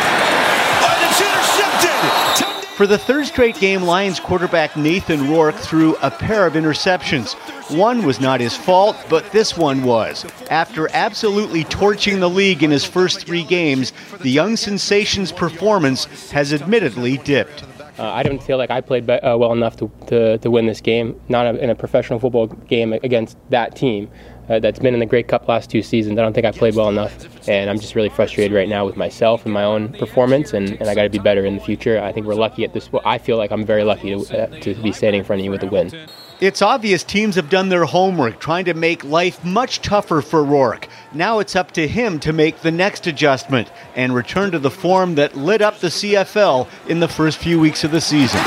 And 0.85 1.11
it's 1.11 1.21
intercepted. 1.23 2.77
For 2.77 2.87
the 2.87 2.99
third 2.99 3.25
straight 3.25 3.59
game, 3.59 3.85
Lions 3.85 4.21
quarterback 4.21 4.77
Nathan 4.77 5.31
Rourke 5.31 5.55
threw 5.55 5.97
a 6.03 6.11
pair 6.11 6.47
of 6.47 6.53
interceptions. 6.53 7.33
One 7.75 8.05
was 8.05 8.21
not 8.21 8.41
his 8.41 8.55
fault, 8.55 8.97
but 9.09 9.33
this 9.33 9.57
one 9.57 9.85
was. 9.85 10.27
After 10.51 10.91
absolutely 10.93 11.65
torching 11.65 12.21
the 12.21 12.29
league 12.29 12.63
in 12.63 12.71
his 12.71 12.85
first 12.85 13.27
three 13.27 13.45
games, 13.45 13.95
the 14.21 14.31
young 14.31 14.57
sensation's 14.57 15.33
performance 15.33 16.05
has 16.31 16.53
admittedly 16.53 17.17
dipped. 17.17 17.65
Uh, 17.99 18.11
I 18.11 18.23
didn't 18.23 18.43
feel 18.43 18.59
like 18.59 18.71
I 18.71 18.81
played 18.81 19.07
be- 19.07 19.15
uh, 19.15 19.37
well 19.37 19.53
enough 19.53 19.77
to, 19.77 19.91
to, 20.09 20.39
to 20.39 20.51
win 20.51 20.67
this 20.67 20.81
game, 20.81 21.19
not 21.29 21.47
a, 21.47 21.59
in 21.59 21.71
a 21.71 21.75
professional 21.75 22.19
football 22.19 22.47
game 22.47 22.93
against 22.93 23.39
that 23.51 23.75
team 23.75 24.11
uh, 24.49 24.59
that's 24.59 24.79
been 24.79 24.95
in 24.95 25.01
the 25.01 25.07
Grey 25.07 25.23
Cup 25.23 25.49
last 25.49 25.71
two 25.71 25.83
seasons. 25.83 26.19
I 26.19 26.23
don't 26.23 26.35
think 26.35 26.47
I 26.47 26.53
played 26.53 26.75
well 26.75 26.89
enough, 26.89 27.49
and 27.49 27.71
I'm 27.71 27.79
just 27.79 27.95
really 27.95 28.11
frustrated 28.11 28.53
right 28.53 28.69
now 28.69 28.85
with 28.85 28.97
myself 28.97 29.45
and 29.45 29.53
my 29.53 29.65
own 29.65 29.93
performance, 29.95 30.53
and, 30.53 30.71
and 30.81 30.89
I 30.89 30.95
got 30.95 31.05
to 31.05 31.09
be 31.09 31.19
better 31.19 31.45
in 31.45 31.57
the 31.57 31.63
future. 31.63 32.01
I 32.01 32.13
think 32.13 32.27
we're 32.27 32.35
lucky 32.35 32.65
at 32.65 32.75
this. 32.75 32.89
I 33.05 33.19
feel 33.19 33.39
like 33.39 33.51
I'm 33.51 33.65
very 33.65 33.83
lucky 33.83 34.15
to, 34.15 34.43
uh, 34.43 34.61
to 34.61 34.75
be 34.75 34.93
standing 34.93 35.21
in 35.21 35.25
front 35.25 35.41
of 35.41 35.45
you 35.45 35.51
with 35.51 35.63
a 35.63 35.67
win. 35.67 35.91
It's 36.39 36.61
obvious 36.61 37.03
teams 37.03 37.37
have 37.37 37.49
done 37.49 37.71
their 37.71 37.87
homework, 37.87 38.39
trying 38.41 38.67
to 38.67 38.75
make 38.75 39.03
life 39.05 39.43
much 39.43 39.81
tougher 39.81 40.21
for 40.21 40.45
Rourke. 40.45 40.87
Now 41.15 41.39
it's 41.39 41.57
up 41.57 41.73
to 41.73 41.89
him 41.89 42.21
to 42.21 42.33
make 42.35 42.61
the 42.61 42.71
next 42.71 43.07
adjustment 43.07 43.71
and 43.95 44.15
return 44.15 44.51
to 44.51 44.59
the 44.59 44.71
form 44.71 45.15
that 45.15 45.35
lit 45.35 45.63
up 45.63 45.79
the 45.79 45.87
CFL 45.87 46.69
in 46.89 47.01
the 47.01 47.09
first 47.09 47.39
few 47.39 47.59
weeks 47.59 47.85
of 47.85 47.91
the 47.91 48.03
season. 48.03 48.39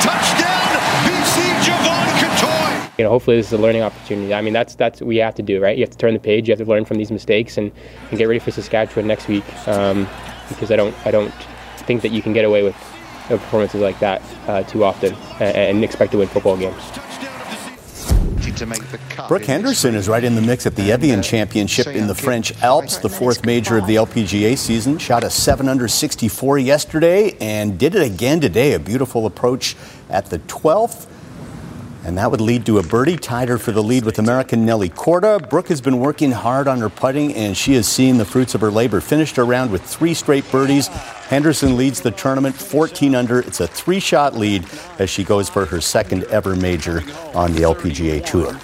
Touchdown, 0.00 0.78
BC 1.04 1.52
Jevon 1.60 2.06
Cottoy. 2.18 2.98
You 2.98 3.04
know, 3.04 3.10
hopefully 3.10 3.36
this 3.36 3.48
is 3.48 3.52
a 3.52 3.58
learning 3.58 3.82
opportunity. 3.82 4.32
I 4.32 4.40
mean, 4.40 4.54
that's 4.54 4.74
that's 4.74 5.02
what 5.02 5.14
you 5.14 5.20
have 5.20 5.34
to 5.34 5.42
do, 5.42 5.60
right? 5.60 5.76
You 5.76 5.82
have 5.82 5.90
to 5.90 5.98
turn 5.98 6.14
the 6.14 6.20
page. 6.20 6.48
You 6.48 6.52
have 6.52 6.64
to 6.64 6.70
learn 6.70 6.86
from 6.86 6.96
these 6.96 7.10
mistakes 7.10 7.58
and, 7.58 7.70
and 8.08 8.18
get 8.18 8.24
ready 8.24 8.40
for 8.40 8.52
Saskatchewan 8.52 9.06
next 9.06 9.28
week. 9.28 9.44
Um, 9.68 10.08
because 10.48 10.70
I 10.70 10.76
don't 10.76 10.96
I 11.06 11.10
don't 11.10 11.34
think 11.80 12.00
that 12.00 12.10
you 12.10 12.22
can 12.22 12.32
get 12.32 12.46
away 12.46 12.62
with 12.62 12.95
performances 13.28 13.80
like 13.80 13.98
that 14.00 14.22
uh, 14.46 14.62
too 14.64 14.84
often 14.84 15.14
and, 15.40 15.56
and 15.56 15.84
expect 15.84 16.12
to 16.12 16.18
win 16.18 16.28
football 16.28 16.56
games. 16.56 16.82
Brooke 19.28 19.44
Henderson 19.44 19.94
is 19.94 20.08
right 20.08 20.24
in 20.24 20.34
the 20.34 20.40
mix 20.40 20.66
at 20.66 20.76
the 20.76 20.90
Evian 20.90 21.22
Championship 21.22 21.88
in 21.88 22.06
the 22.06 22.14
French 22.14 22.56
Alps, 22.62 22.96
the 22.98 23.08
fourth 23.08 23.44
major 23.44 23.76
of 23.76 23.86
the 23.86 23.96
LPGA 23.96 24.56
season. 24.56 24.96
Shot 24.98 25.24
a 25.24 25.30
7 25.30 25.68
under 25.68 25.88
64 25.88 26.58
yesterday 26.58 27.36
and 27.40 27.78
did 27.78 27.94
it 27.94 28.02
again 28.02 28.40
today. 28.40 28.72
A 28.72 28.78
beautiful 28.78 29.26
approach 29.26 29.76
at 30.08 30.26
the 30.26 30.38
12th. 30.40 31.06
And 32.06 32.16
that 32.18 32.30
would 32.30 32.40
lead 32.40 32.64
to 32.66 32.78
a 32.78 32.84
birdie, 32.84 33.16
tied 33.16 33.48
her 33.48 33.58
for 33.58 33.72
the 33.72 33.82
lead 33.82 34.04
with 34.04 34.20
American 34.20 34.64
Nelly 34.64 34.88
Korda. 34.88 35.50
Brooke 35.50 35.66
has 35.66 35.80
been 35.80 35.98
working 35.98 36.30
hard 36.30 36.68
on 36.68 36.78
her 36.78 36.88
putting, 36.88 37.34
and 37.34 37.56
she 37.56 37.74
has 37.74 37.88
seen 37.88 38.16
the 38.16 38.24
fruits 38.24 38.54
of 38.54 38.60
her 38.60 38.70
labor. 38.70 39.00
Finished 39.00 39.34
her 39.34 39.44
round 39.44 39.72
with 39.72 39.82
three 39.82 40.14
straight 40.14 40.48
birdies. 40.52 40.86
Henderson 40.86 41.76
leads 41.76 42.00
the 42.00 42.12
tournament 42.12 42.54
14 42.54 43.16
under. 43.16 43.40
It's 43.40 43.58
a 43.58 43.66
three 43.66 43.98
shot 43.98 44.36
lead 44.36 44.64
as 45.00 45.10
she 45.10 45.24
goes 45.24 45.48
for 45.48 45.66
her 45.66 45.80
second 45.80 46.22
ever 46.24 46.54
major 46.54 47.02
on 47.34 47.52
the 47.54 47.62
LPGA 47.62 48.24
Tour. 48.24 48.56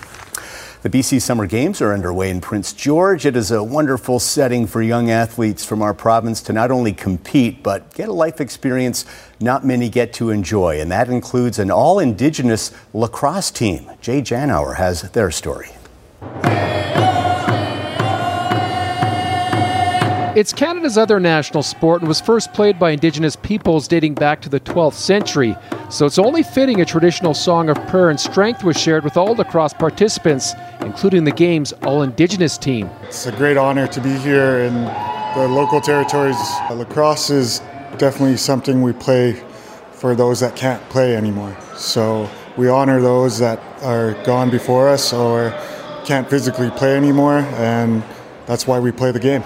The 0.82 0.90
BC 0.90 1.22
Summer 1.22 1.46
Games 1.46 1.80
are 1.80 1.92
underway 1.92 2.28
in 2.28 2.40
Prince 2.40 2.72
George. 2.72 3.24
It 3.24 3.36
is 3.36 3.52
a 3.52 3.62
wonderful 3.62 4.18
setting 4.18 4.66
for 4.66 4.82
young 4.82 5.10
athletes 5.10 5.64
from 5.64 5.80
our 5.80 5.94
province 5.94 6.42
to 6.42 6.52
not 6.52 6.72
only 6.72 6.92
compete, 6.92 7.62
but 7.62 7.94
get 7.94 8.08
a 8.08 8.12
life 8.12 8.40
experience 8.40 9.04
not 9.38 9.64
many 9.64 9.88
get 9.88 10.12
to 10.14 10.30
enjoy. 10.30 10.80
And 10.80 10.90
that 10.90 11.08
includes 11.08 11.60
an 11.60 11.70
all 11.70 12.00
Indigenous 12.00 12.72
lacrosse 12.92 13.52
team. 13.52 13.92
Jay 14.00 14.22
Janower 14.22 14.74
has 14.74 15.02
their 15.12 15.30
story. 15.30 15.70
It's 20.34 20.54
Canada's 20.54 20.96
other 20.96 21.20
national 21.20 21.62
sport 21.62 22.00
and 22.00 22.08
was 22.08 22.18
first 22.18 22.54
played 22.54 22.78
by 22.78 22.92
Indigenous 22.92 23.36
peoples 23.36 23.86
dating 23.86 24.14
back 24.14 24.40
to 24.40 24.48
the 24.48 24.60
12th 24.60 24.94
century. 24.94 25.54
So 25.90 26.06
it's 26.06 26.18
only 26.18 26.42
fitting 26.42 26.80
a 26.80 26.86
traditional 26.86 27.34
song 27.34 27.68
of 27.68 27.76
prayer 27.88 28.08
and 28.08 28.18
strength 28.18 28.64
was 28.64 28.80
shared 28.80 29.04
with 29.04 29.18
all 29.18 29.34
lacrosse 29.34 29.74
participants, 29.74 30.54
including 30.80 31.24
the 31.24 31.32
game's 31.32 31.74
all 31.82 32.00
Indigenous 32.00 32.56
team. 32.56 32.88
It's 33.02 33.26
a 33.26 33.32
great 33.32 33.58
honor 33.58 33.86
to 33.88 34.00
be 34.00 34.16
here 34.20 34.60
in 34.60 34.72
the 35.34 35.48
local 35.50 35.82
territories. 35.82 36.38
Lacrosse 36.70 37.28
is 37.28 37.58
definitely 37.98 38.38
something 38.38 38.80
we 38.80 38.94
play 38.94 39.34
for 39.92 40.14
those 40.14 40.40
that 40.40 40.56
can't 40.56 40.82
play 40.88 41.14
anymore. 41.14 41.54
So 41.76 42.26
we 42.56 42.70
honor 42.70 43.02
those 43.02 43.38
that 43.40 43.60
are 43.82 44.14
gone 44.24 44.48
before 44.48 44.88
us 44.88 45.12
or 45.12 45.50
can't 46.06 46.30
physically 46.30 46.70
play 46.70 46.96
anymore, 46.96 47.40
and 47.58 48.02
that's 48.46 48.66
why 48.66 48.78
we 48.78 48.92
play 48.92 49.12
the 49.12 49.20
game. 49.20 49.44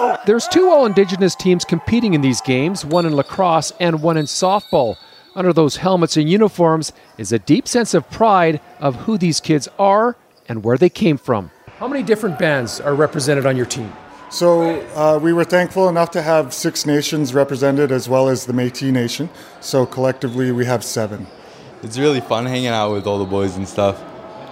Let's 0.00 0.18
go! 0.18 0.22
There's 0.26 0.48
two 0.48 0.68
all 0.70 0.86
Indigenous 0.86 1.34
teams 1.34 1.64
competing 1.64 2.14
in 2.14 2.20
these 2.20 2.40
games, 2.40 2.84
one 2.84 3.06
in 3.06 3.14
lacrosse 3.14 3.72
and 3.80 4.02
one 4.02 4.16
in 4.16 4.26
softball. 4.26 4.96
Under 5.34 5.52
those 5.52 5.76
helmets 5.76 6.16
and 6.16 6.28
uniforms 6.28 6.92
is 7.16 7.32
a 7.32 7.38
deep 7.38 7.68
sense 7.68 7.94
of 7.94 8.10
pride 8.10 8.60
of 8.80 8.96
who 8.96 9.16
these 9.16 9.40
kids 9.40 9.68
are 9.78 10.16
and 10.48 10.64
where 10.64 10.76
they 10.76 10.88
came 10.88 11.16
from. 11.16 11.50
How 11.78 11.86
many 11.86 12.02
different 12.02 12.38
bands 12.38 12.80
are 12.80 12.94
represented 12.94 13.46
on 13.46 13.56
your 13.56 13.66
team? 13.66 13.92
So 14.30 14.80
uh, 14.94 15.18
we 15.20 15.32
were 15.32 15.44
thankful 15.44 15.88
enough 15.88 16.10
to 16.12 16.22
have 16.22 16.52
six 16.52 16.86
nations 16.86 17.34
represented 17.34 17.90
as 17.90 18.08
well 18.08 18.28
as 18.28 18.46
the 18.46 18.52
Métis 18.52 18.92
Nation. 18.92 19.28
So 19.60 19.86
collectively 19.86 20.52
we 20.52 20.66
have 20.66 20.84
seven. 20.84 21.26
It's 21.82 21.98
really 21.98 22.20
fun 22.20 22.46
hanging 22.46 22.68
out 22.68 22.92
with 22.92 23.06
all 23.06 23.18
the 23.18 23.24
boys 23.24 23.56
and 23.56 23.66
stuff, 23.66 24.02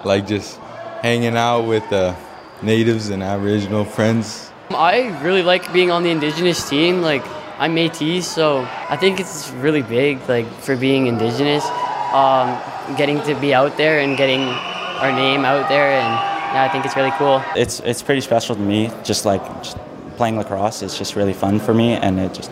like 0.04 0.26
just 0.26 0.56
hanging 1.02 1.36
out 1.36 1.62
with 1.62 1.88
the 1.90 2.16
natives 2.62 3.10
and 3.10 3.22
Aboriginal 3.22 3.84
friends. 3.84 4.47
I 4.70 5.18
really 5.22 5.42
like 5.42 5.72
being 5.72 5.90
on 5.90 6.02
the 6.02 6.10
Indigenous 6.10 6.68
team. 6.68 7.00
Like 7.00 7.24
I'm 7.58 7.74
Métis, 7.74 8.24
so 8.24 8.68
I 8.88 8.96
think 8.96 9.18
it's 9.18 9.50
really 9.52 9.82
big. 9.82 10.20
Like 10.28 10.46
for 10.60 10.76
being 10.76 11.06
Indigenous, 11.06 11.64
um, 12.12 12.58
getting 12.96 13.22
to 13.22 13.34
be 13.34 13.54
out 13.54 13.76
there 13.76 14.00
and 14.00 14.16
getting 14.16 14.42
our 14.42 15.12
name 15.12 15.44
out 15.44 15.68
there, 15.68 15.90
and 15.90 16.12
yeah, 16.54 16.64
I 16.64 16.68
think 16.68 16.84
it's 16.84 16.96
really 16.96 17.12
cool. 17.12 17.42
It's 17.56 17.80
it's 17.80 18.02
pretty 18.02 18.20
special 18.20 18.54
to 18.54 18.60
me. 18.60 18.90
Just 19.04 19.24
like 19.24 19.44
just 19.62 19.78
playing 20.16 20.36
lacrosse, 20.36 20.82
it's 20.82 20.98
just 20.98 21.16
really 21.16 21.32
fun 21.32 21.60
for 21.60 21.72
me, 21.72 21.92
and 21.94 22.20
it 22.20 22.34
just 22.34 22.50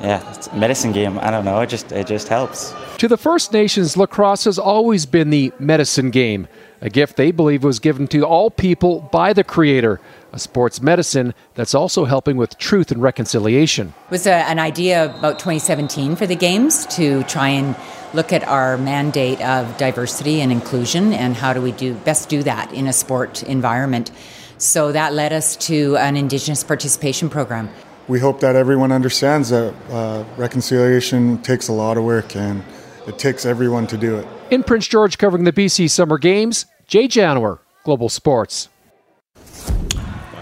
yeah, 0.00 0.22
it's 0.34 0.46
a 0.46 0.56
medicine 0.56 0.92
game. 0.92 1.18
I 1.18 1.30
don't 1.30 1.44
know. 1.44 1.60
It 1.60 1.68
just 1.68 1.90
it 1.92 2.06
just 2.06 2.28
helps. 2.28 2.72
To 2.98 3.08
the 3.08 3.16
First 3.16 3.52
Nations, 3.52 3.96
lacrosse 3.96 4.44
has 4.44 4.58
always 4.58 5.06
been 5.06 5.30
the 5.30 5.52
medicine 5.58 6.10
game, 6.10 6.48
a 6.80 6.88
gift 6.88 7.16
they 7.16 7.32
believe 7.32 7.64
was 7.64 7.78
given 7.78 8.06
to 8.08 8.24
all 8.24 8.50
people 8.50 9.00
by 9.12 9.32
the 9.32 9.44
Creator 9.44 10.00
a 10.36 10.38
sports 10.38 10.80
medicine 10.82 11.34
that's 11.54 11.74
also 11.74 12.04
helping 12.04 12.36
with 12.36 12.56
truth 12.58 12.92
and 12.92 13.02
reconciliation. 13.02 13.88
It 14.04 14.10
was 14.10 14.26
a, 14.26 14.34
an 14.34 14.58
idea 14.58 15.06
about 15.06 15.38
2017 15.38 16.14
for 16.14 16.26
the 16.26 16.36
Games 16.36 16.86
to 16.96 17.24
try 17.24 17.48
and 17.48 17.74
look 18.14 18.32
at 18.32 18.44
our 18.44 18.76
mandate 18.76 19.40
of 19.40 19.76
diversity 19.78 20.40
and 20.40 20.52
inclusion 20.52 21.12
and 21.12 21.34
how 21.34 21.52
do 21.52 21.60
we 21.60 21.72
do 21.72 21.94
best 21.94 22.28
do 22.28 22.42
that 22.42 22.72
in 22.72 22.86
a 22.86 22.92
sport 22.92 23.42
environment. 23.42 24.12
So 24.58 24.92
that 24.92 25.12
led 25.12 25.32
us 25.32 25.56
to 25.68 25.96
an 25.96 26.16
Indigenous 26.16 26.62
participation 26.62 27.28
program. 27.28 27.68
We 28.06 28.20
hope 28.20 28.40
that 28.40 28.54
everyone 28.54 28.92
understands 28.92 29.48
that 29.48 29.74
uh, 29.90 30.24
reconciliation 30.36 31.42
takes 31.42 31.68
a 31.68 31.72
lot 31.72 31.96
of 31.96 32.04
work 32.04 32.36
and 32.36 32.62
it 33.06 33.18
takes 33.18 33.44
everyone 33.44 33.86
to 33.88 33.96
do 33.96 34.16
it. 34.16 34.26
In 34.50 34.62
Prince 34.62 34.86
George, 34.86 35.18
covering 35.18 35.44
the 35.44 35.52
BC 35.52 35.90
Summer 35.90 36.18
Games, 36.18 36.66
Jay 36.86 37.08
Janower, 37.08 37.58
Global 37.84 38.08
Sports. 38.08 38.68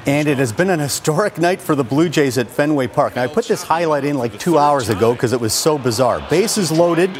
And 0.06 0.28
it 0.28 0.36
has 0.36 0.52
been 0.52 0.68
an 0.68 0.80
historic 0.80 1.38
night 1.38 1.62
for 1.62 1.74
the 1.74 1.82
Blue 1.82 2.10
Jays 2.10 2.36
at 2.36 2.50
Fenway 2.50 2.88
Park. 2.88 3.16
Now, 3.16 3.22
I 3.22 3.26
put 3.26 3.48
this 3.48 3.62
highlight 3.62 4.04
in 4.04 4.18
like 4.18 4.38
two 4.38 4.58
hours 4.58 4.90
ago 4.90 5.14
because 5.14 5.32
it 5.32 5.40
was 5.40 5.54
so 5.54 5.78
bizarre. 5.78 6.20
Bases 6.28 6.70
loaded 6.70 7.16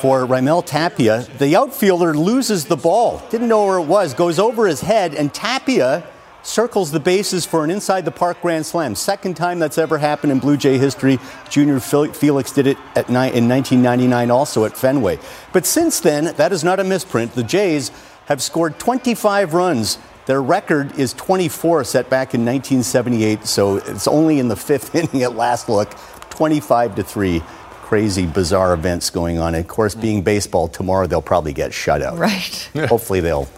for 0.00 0.24
Raimel 0.24 0.64
Tapia. 0.64 1.26
The 1.36 1.54
outfielder 1.54 2.14
loses 2.16 2.64
the 2.64 2.76
ball. 2.76 3.22
Didn't 3.28 3.48
know 3.48 3.66
where 3.66 3.76
it 3.76 3.84
was. 3.84 4.14
Goes 4.14 4.38
over 4.38 4.66
his 4.66 4.80
head, 4.80 5.14
and 5.14 5.34
Tapia 5.34 6.02
circles 6.42 6.92
the 6.92 7.00
bases 7.00 7.44
for 7.44 7.62
an 7.62 7.70
inside 7.70 8.06
the 8.06 8.10
park 8.10 8.40
grand 8.40 8.64
slam. 8.64 8.94
Second 8.94 9.36
time 9.36 9.58
that's 9.58 9.76
ever 9.76 9.98
happened 9.98 10.32
in 10.32 10.38
Blue 10.38 10.56
Jay 10.56 10.78
history. 10.78 11.18
Junior 11.50 11.78
Felix 11.78 12.52
did 12.52 12.66
it 12.66 12.78
at 12.94 13.10
ni- 13.10 13.36
in 13.36 13.48
1999 13.48 14.30
also 14.30 14.64
at 14.64 14.74
Fenway. 14.74 15.18
But 15.52 15.66
since 15.66 16.00
then, 16.00 16.34
that 16.36 16.52
is 16.52 16.64
not 16.64 16.80
a 16.80 16.84
misprint. 16.84 17.32
The 17.32 17.42
Jays 17.42 17.90
have 18.26 18.40
scored 18.42 18.78
25 18.78 19.52
runs 19.52 19.98
their 20.26 20.42
record 20.42 20.98
is 20.98 21.12
24, 21.14 21.84
set 21.84 22.10
back 22.10 22.34
in 22.34 22.44
1978, 22.44 23.46
so 23.46 23.76
it's 23.76 24.08
only 24.08 24.40
in 24.40 24.48
the 24.48 24.56
fifth 24.56 24.94
inning 24.94 25.22
at 25.22 25.34
last 25.34 25.68
look. 25.68 25.94
25 26.30 26.96
to 26.96 27.02
3. 27.02 27.40
Crazy, 27.82 28.26
bizarre 28.26 28.74
events 28.74 29.10
going 29.10 29.38
on. 29.38 29.54
And 29.54 29.64
of 29.64 29.68
course, 29.68 29.94
being 29.94 30.22
baseball, 30.22 30.66
tomorrow 30.66 31.06
they'll 31.06 31.22
probably 31.22 31.52
get 31.52 31.72
shut 31.72 32.02
out. 32.02 32.18
Right. 32.18 32.70
Hopefully 32.88 33.20
they'll 33.20 33.48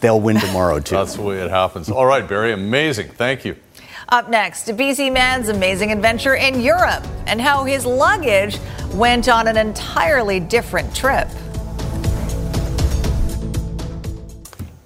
they'll 0.00 0.20
win 0.20 0.38
tomorrow 0.38 0.78
too. 0.78 0.94
That's 0.94 1.16
the 1.16 1.22
way 1.22 1.40
it 1.40 1.50
happens. 1.50 1.90
All 1.90 2.06
right, 2.06 2.26
Barry, 2.26 2.52
amazing. 2.52 3.08
Thank 3.08 3.44
you. 3.44 3.56
Up 4.10 4.30
next, 4.30 4.68
BC 4.68 5.12
Man's 5.12 5.48
amazing 5.48 5.90
adventure 5.90 6.36
in 6.36 6.60
Europe 6.60 7.04
and 7.26 7.40
how 7.40 7.64
his 7.64 7.84
luggage 7.84 8.58
went 8.94 9.28
on 9.28 9.48
an 9.48 9.56
entirely 9.56 10.38
different 10.38 10.94
trip. 10.94 11.26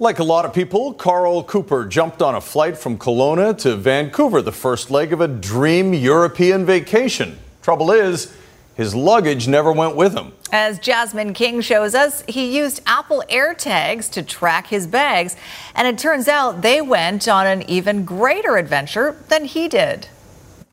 Like 0.03 0.19
a 0.19 0.25
lot 0.25 0.47
of 0.47 0.55
people, 0.55 0.95
Carl 0.95 1.45
Cooper 1.45 1.85
jumped 1.85 2.23
on 2.23 2.35
a 2.35 2.41
flight 2.41 2.79
from 2.79 2.97
Kelowna 2.97 3.59
to 3.59 3.77
Vancouver, 3.77 4.41
the 4.41 4.51
first 4.51 4.91
leg 4.91 5.13
of 5.13 5.21
a 5.21 5.29
dream 5.29 5.93
European 5.93 6.65
vacation. 6.65 7.39
Trouble 7.61 7.91
is, 7.91 8.35
his 8.75 8.95
luggage 8.95 9.47
never 9.47 9.71
went 9.71 9.97
with 9.97 10.17
him. 10.17 10.33
As 10.53 10.79
Jasmine 10.79 11.35
King 11.35 11.61
shows 11.61 11.95
us, 11.95 12.25
he 12.27 12.57
used 12.57 12.81
Apple 12.87 13.23
AirTags 13.29 14.11
to 14.13 14.23
track 14.23 14.69
his 14.69 14.87
bags, 14.87 15.37
and 15.75 15.87
it 15.87 15.99
turns 15.99 16.29
out 16.29 16.63
they 16.63 16.81
went 16.81 17.29
on 17.29 17.47
an 17.47 17.61
even 17.69 18.07
greater 18.07 18.57
adventure 18.57 19.23
than 19.29 19.45
he 19.45 19.69
did. 19.69 20.07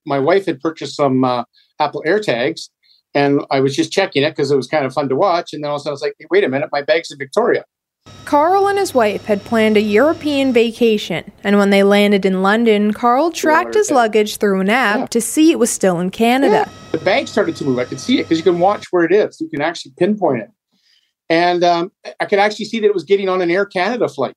My 0.06 0.20
wife 0.20 0.46
had 0.46 0.62
purchased 0.62 0.96
some 0.96 1.26
uh, 1.26 1.44
Apple 1.82 2.02
AirTags, 2.08 2.70
and 3.14 3.42
I 3.52 3.60
was 3.60 3.76
just 3.76 3.92
checking 3.92 4.24
it 4.24 4.30
because 4.30 4.52
it 4.52 4.56
was 4.56 4.68
kind 4.68 4.86
of 4.86 4.94
fun 4.94 5.10
to 5.10 5.18
watch. 5.18 5.52
And 5.52 5.66
then 5.66 5.70
all 5.70 5.76
of 5.76 5.82
a 5.82 5.84
sudden, 5.84 5.92
I 5.92 5.96
was 5.96 6.02
like, 6.02 6.14
hey, 6.18 6.28
wait 6.32 6.46
a 6.46 6.48
minute, 6.48 6.70
my 6.72 6.82
bag's 6.82 7.12
in 7.12 7.18
Victoria. 7.18 7.66
Carl 8.26 8.68
and 8.68 8.78
his 8.78 8.94
wife 8.94 9.24
had 9.24 9.42
planned 9.46 9.78
a 9.78 9.82
European 9.82 10.52
vacation, 10.52 11.32
and 11.46 11.58
when 11.58 11.70
they 11.70 11.84
landed 11.84 12.26
in 12.26 12.42
London, 12.42 12.92
Carl 12.92 13.32
tracked 13.32 13.74
his 13.74 13.90
luggage 13.90 14.36
through 14.38 14.60
an 14.60 14.70
app 14.70 15.00
Yeah. 15.00 15.06
to 15.06 15.22
see 15.22 15.52
it 15.52 15.60
was 15.60 15.70
still 15.70 16.00
in 16.02 16.10
Canada. 16.12 16.70
The 16.92 16.98
bag 16.98 17.30
started 17.30 17.56
to 17.56 17.64
move. 17.64 17.80
I 17.80 17.86
could 17.86 18.02
see 18.02 18.20
it 18.20 18.24
because 18.24 18.38
you 18.38 18.44
can 18.44 18.60
watch 18.60 18.88
where 18.92 19.06
it 19.06 19.14
is. 19.14 19.40
You 19.40 19.48
can 19.48 19.62
actually 19.62 19.94
pinpoint 19.98 20.42
it. 20.42 20.50
And 21.30 21.64
um, 21.64 21.92
I 22.20 22.26
could 22.26 22.40
actually 22.40 22.66
see 22.66 22.80
that 22.82 22.88
it 22.88 22.94
was 22.94 23.04
getting 23.06 23.30
on 23.30 23.42
an 23.42 23.50
Air 23.52 23.66
Canada 23.66 24.08
flight. 24.10 24.36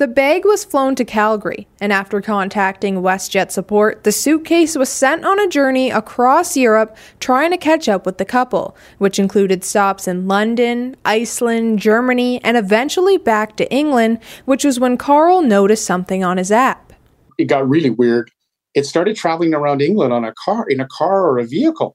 The 0.00 0.08
bag 0.08 0.46
was 0.46 0.64
flown 0.64 0.94
to 0.94 1.04
Calgary, 1.04 1.68
and 1.78 1.92
after 1.92 2.22
contacting 2.22 3.02
WestJet 3.02 3.50
support, 3.50 4.02
the 4.02 4.12
suitcase 4.12 4.74
was 4.74 4.88
sent 4.88 5.26
on 5.26 5.38
a 5.38 5.46
journey 5.46 5.90
across 5.90 6.56
Europe 6.56 6.96
trying 7.18 7.50
to 7.50 7.58
catch 7.58 7.86
up 7.86 8.06
with 8.06 8.16
the 8.16 8.24
couple, 8.24 8.74
which 8.96 9.18
included 9.18 9.62
stops 9.62 10.08
in 10.08 10.26
London, 10.26 10.96
Iceland, 11.04 11.80
Germany, 11.80 12.42
and 12.42 12.56
eventually 12.56 13.18
back 13.18 13.58
to 13.58 13.70
England, 13.70 14.20
which 14.46 14.64
was 14.64 14.80
when 14.80 14.96
Carl 14.96 15.42
noticed 15.42 15.84
something 15.84 16.24
on 16.24 16.38
his 16.38 16.50
app. 16.50 16.94
It 17.36 17.44
got 17.44 17.68
really 17.68 17.90
weird. 17.90 18.30
It 18.72 18.86
started 18.86 19.16
traveling 19.16 19.52
around 19.52 19.82
England 19.82 20.14
on 20.14 20.24
a 20.24 20.32
car, 20.42 20.64
in 20.66 20.80
a 20.80 20.88
car 20.88 21.28
or 21.28 21.38
a 21.38 21.44
vehicle. 21.44 21.94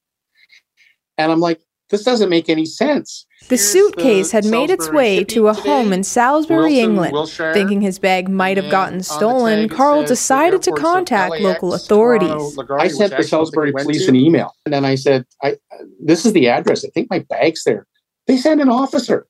And 1.18 1.32
I'm 1.32 1.40
like, 1.40 1.60
this 1.90 2.04
doesn't 2.04 2.30
make 2.30 2.50
any 2.50 2.66
sense. 2.66 3.28
The 3.48 3.58
suitcase 3.58 4.32
had 4.32 4.46
made 4.46 4.72
its 4.72 4.90
way 4.90 5.24
to 5.26 5.50
a 5.50 5.54
today. 5.54 5.70
home 5.70 5.94
in 5.94 6.04
Salisbury, 6.04 6.74
Wilson, 6.74 6.90
England. 6.90 7.14
Wiltshire. 7.14 7.54
Thinking 7.54 7.82
his 7.82 8.00
bag 8.00 8.28
might 8.28 8.58
have 8.58 8.72
gotten 8.72 9.04
stolen, 9.04 9.70
Carl 9.70 10.04
decided 10.04 10.64
to 10.64 10.72
contact 10.72 11.40
local 11.40 11.70
Toronto, 11.70 11.76
authorities. 11.76 12.58
LaGuardia, 12.58 12.80
I 12.80 12.88
sent 12.88 13.16
the 13.16 13.24
Salisbury 13.24 13.72
police 13.72 14.08
an 14.08 14.16
email, 14.16 14.54
and 14.66 14.74
then 14.74 14.84
I 14.84 14.96
said, 14.96 15.26
"I 15.44 15.58
this 16.04 16.26
is 16.26 16.34
the 16.34 16.50
address. 16.50 16.84
I 16.84 16.90
think 16.90 17.10
my 17.12 17.20
bag's 17.20 17.64
there." 17.66 17.86
They 18.26 18.38
sent 18.38 18.62
an 18.62 18.70
officer 18.70 19.28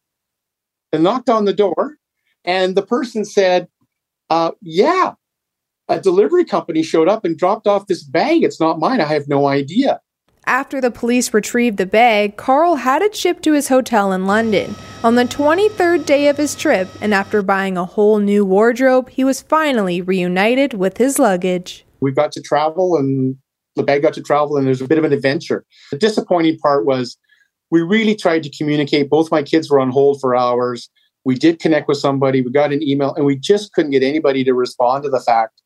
and 0.93 1.03
knocked 1.03 1.29
on 1.29 1.43
the 1.43 1.53
door, 1.53 1.97
and 2.45 2.75
the 2.75 2.85
person 2.85 3.25
said, 3.25 3.67
uh, 4.29 4.51
"Yeah, 4.61 5.15
a 5.89 5.99
delivery 5.99 6.45
company 6.45 6.83
showed 6.83 7.09
up 7.09 7.25
and 7.25 7.37
dropped 7.37 7.67
off 7.67 7.87
this 7.87 8.03
bag. 8.03 8.43
It's 8.43 8.61
not 8.61 8.79
mine. 8.79 9.01
I 9.01 9.05
have 9.05 9.27
no 9.27 9.47
idea." 9.47 9.99
After 10.47 10.79
the 10.79 10.91
police 10.91 11.33
retrieved 11.33 11.77
the 11.77 11.87
bag, 11.87 12.37
Carl 12.37 12.75
had 12.75 13.01
it 13.01 13.15
shipped 13.15 13.41
to 13.43 13.53
his 13.53 13.67
hotel 13.67 14.11
in 14.11 14.27
London. 14.27 14.75
On 15.03 15.15
the 15.15 15.25
23rd 15.25 16.05
day 16.05 16.27
of 16.27 16.37
his 16.37 16.53
trip, 16.53 16.87
and 17.01 17.15
after 17.15 17.41
buying 17.41 17.77
a 17.77 17.85
whole 17.85 18.19
new 18.19 18.45
wardrobe, 18.45 19.09
he 19.09 19.23
was 19.23 19.41
finally 19.41 20.01
reunited 20.01 20.75
with 20.75 20.97
his 20.97 21.17
luggage. 21.17 21.83
we 21.99 22.11
got 22.11 22.31
to 22.33 22.41
travel 22.41 22.95
and 22.95 23.35
the 23.75 23.81
bag 23.81 24.03
got 24.03 24.13
to 24.13 24.21
travel 24.21 24.55
and 24.55 24.67
there's 24.67 24.81
a 24.81 24.87
bit 24.87 24.99
of 24.99 25.03
an 25.03 25.13
adventure. 25.13 25.65
The 25.89 25.97
disappointing 25.97 26.59
part 26.59 26.85
was 26.85 27.17
we 27.71 27.81
really 27.81 28.15
tried 28.15 28.43
to 28.43 28.55
communicate. 28.55 29.09
Both 29.09 29.31
my 29.31 29.41
kids 29.41 29.71
were 29.71 29.79
on 29.79 29.89
hold 29.89 30.21
for 30.21 30.35
hours. 30.35 30.89
We 31.23 31.35
did 31.35 31.59
connect 31.59 31.87
with 31.87 31.97
somebody, 31.97 32.43
we 32.43 32.51
got 32.51 32.71
an 32.71 32.83
email, 32.83 33.15
and 33.15 33.25
we 33.25 33.35
just 33.35 33.73
couldn't 33.73 33.91
get 33.91 34.03
anybody 34.03 34.43
to 34.43 34.53
respond 34.53 35.05
to 35.05 35.09
the 35.09 35.19
fact 35.19 35.59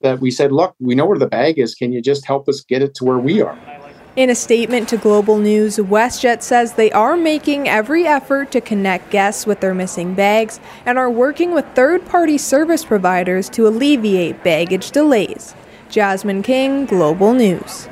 that 0.00 0.18
we 0.18 0.32
said, 0.32 0.50
Look, 0.50 0.74
we 0.80 0.96
know 0.96 1.06
where 1.06 1.18
the 1.18 1.28
bag 1.28 1.60
is. 1.60 1.76
Can 1.76 1.92
you 1.92 2.02
just 2.02 2.26
help 2.26 2.48
us 2.48 2.62
get 2.62 2.82
it 2.82 2.96
to 2.96 3.04
where 3.04 3.18
we 3.18 3.40
are? 3.40 3.83
In 4.16 4.30
a 4.30 4.34
statement 4.36 4.88
to 4.90 4.96
Global 4.96 5.38
News, 5.38 5.76
WestJet 5.76 6.40
says 6.40 6.74
they 6.74 6.92
are 6.92 7.16
making 7.16 7.68
every 7.68 8.06
effort 8.06 8.52
to 8.52 8.60
connect 8.60 9.10
guests 9.10 9.44
with 9.44 9.58
their 9.58 9.74
missing 9.74 10.14
bags 10.14 10.60
and 10.86 10.98
are 10.98 11.10
working 11.10 11.52
with 11.52 11.64
third 11.74 12.06
party 12.06 12.38
service 12.38 12.84
providers 12.84 13.48
to 13.48 13.66
alleviate 13.66 14.44
baggage 14.44 14.92
delays. 14.92 15.56
Jasmine 15.90 16.44
King, 16.44 16.86
Global 16.86 17.34
News. 17.34 17.88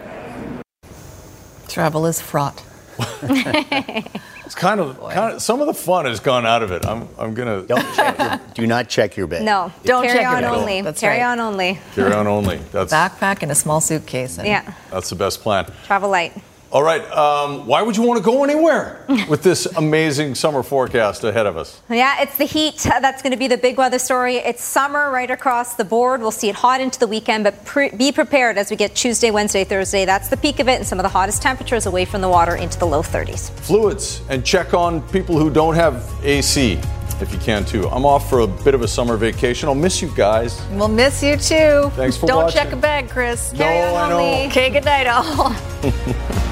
Travel 1.66 2.06
is 2.06 2.20
fraught. 2.20 2.62
It's 4.52 4.60
kind 4.60 4.80
of, 4.80 5.00
kind 5.00 5.36
of 5.36 5.40
some 5.40 5.62
of 5.62 5.66
the 5.66 5.72
fun 5.72 6.04
has 6.04 6.20
gone 6.20 6.44
out 6.44 6.62
of 6.62 6.72
it. 6.72 6.84
I'm, 6.84 7.08
I'm 7.18 7.32
gonna 7.32 7.62
Don't 7.62 7.80
check 7.96 8.18
your, 8.18 8.40
do 8.52 8.66
not 8.66 8.86
check 8.86 9.16
your 9.16 9.26
bag. 9.26 9.44
No, 9.44 9.72
Don't 9.82 10.02
carry 10.04 10.18
check 10.18 10.22
your 10.24 10.36
on 10.36 10.42
bag. 10.42 10.52
only. 10.52 10.82
That's 10.82 11.00
carry 11.00 11.20
right. 11.20 11.24
on 11.24 11.40
only. 11.40 11.80
carry 11.94 12.12
on 12.12 12.26
only. 12.26 12.58
That's 12.70 12.92
Backpack 12.92 13.42
and 13.42 13.50
a 13.50 13.54
small 13.54 13.80
suitcase. 13.80 14.36
And 14.36 14.46
Yeah, 14.46 14.74
that's 14.90 15.08
the 15.08 15.16
best 15.16 15.40
plan. 15.40 15.72
travel 15.86 16.10
light. 16.10 16.34
All 16.72 16.82
right. 16.82 17.02
Um, 17.12 17.66
why 17.66 17.82
would 17.82 17.98
you 17.98 18.02
want 18.02 18.16
to 18.16 18.24
go 18.24 18.44
anywhere 18.44 19.04
with 19.28 19.42
this 19.42 19.66
amazing 19.66 20.34
summer 20.34 20.62
forecast 20.62 21.22
ahead 21.22 21.44
of 21.44 21.58
us? 21.58 21.78
Yeah, 21.90 22.22
it's 22.22 22.38
the 22.38 22.46
heat. 22.46 22.78
That's 22.78 23.20
going 23.20 23.32
to 23.32 23.36
be 23.38 23.46
the 23.46 23.58
big 23.58 23.76
weather 23.76 23.98
story. 23.98 24.36
It's 24.36 24.64
summer 24.64 25.10
right 25.10 25.30
across 25.30 25.74
the 25.74 25.84
board. 25.84 26.22
We'll 26.22 26.30
see 26.30 26.48
it 26.48 26.54
hot 26.54 26.80
into 26.80 26.98
the 26.98 27.06
weekend, 27.06 27.44
but 27.44 27.62
pre- 27.66 27.90
be 27.90 28.10
prepared 28.10 28.56
as 28.56 28.70
we 28.70 28.76
get 28.76 28.94
Tuesday, 28.94 29.30
Wednesday, 29.30 29.64
Thursday. 29.64 30.06
That's 30.06 30.28
the 30.30 30.36
peak 30.38 30.60
of 30.60 30.68
it, 30.68 30.76
and 30.76 30.86
some 30.86 30.98
of 30.98 31.02
the 31.02 31.10
hottest 31.10 31.42
temperatures 31.42 31.84
away 31.84 32.06
from 32.06 32.22
the 32.22 32.28
water 32.30 32.56
into 32.56 32.78
the 32.78 32.86
low 32.86 33.02
30s. 33.02 33.50
Fluids 33.60 34.22
and 34.30 34.42
check 34.42 34.72
on 34.72 35.02
people 35.10 35.38
who 35.38 35.50
don't 35.50 35.74
have 35.74 36.10
AC 36.24 36.80
if 37.20 37.32
you 37.32 37.38
can 37.38 37.64
too. 37.66 37.86
I'm 37.90 38.04
off 38.06 38.28
for 38.30 38.40
a 38.40 38.46
bit 38.46 38.74
of 38.74 38.80
a 38.80 38.88
summer 38.88 39.16
vacation. 39.18 39.68
I'll 39.68 39.74
miss 39.74 40.00
you 40.00 40.10
guys. 40.16 40.60
We'll 40.72 40.88
miss 40.88 41.22
you 41.22 41.36
too. 41.36 41.90
Thanks 41.94 42.16
for 42.16 42.26
Don't 42.26 42.44
watching. 42.44 42.62
check 42.62 42.72
a 42.72 42.76
bag, 42.76 43.10
Chris. 43.10 43.52
No, 43.52 43.66
I 43.66 44.08
know. 44.08 44.46
Okay, 44.46 44.70
good 44.70 44.84
night, 44.86 45.06
all. 45.06 45.54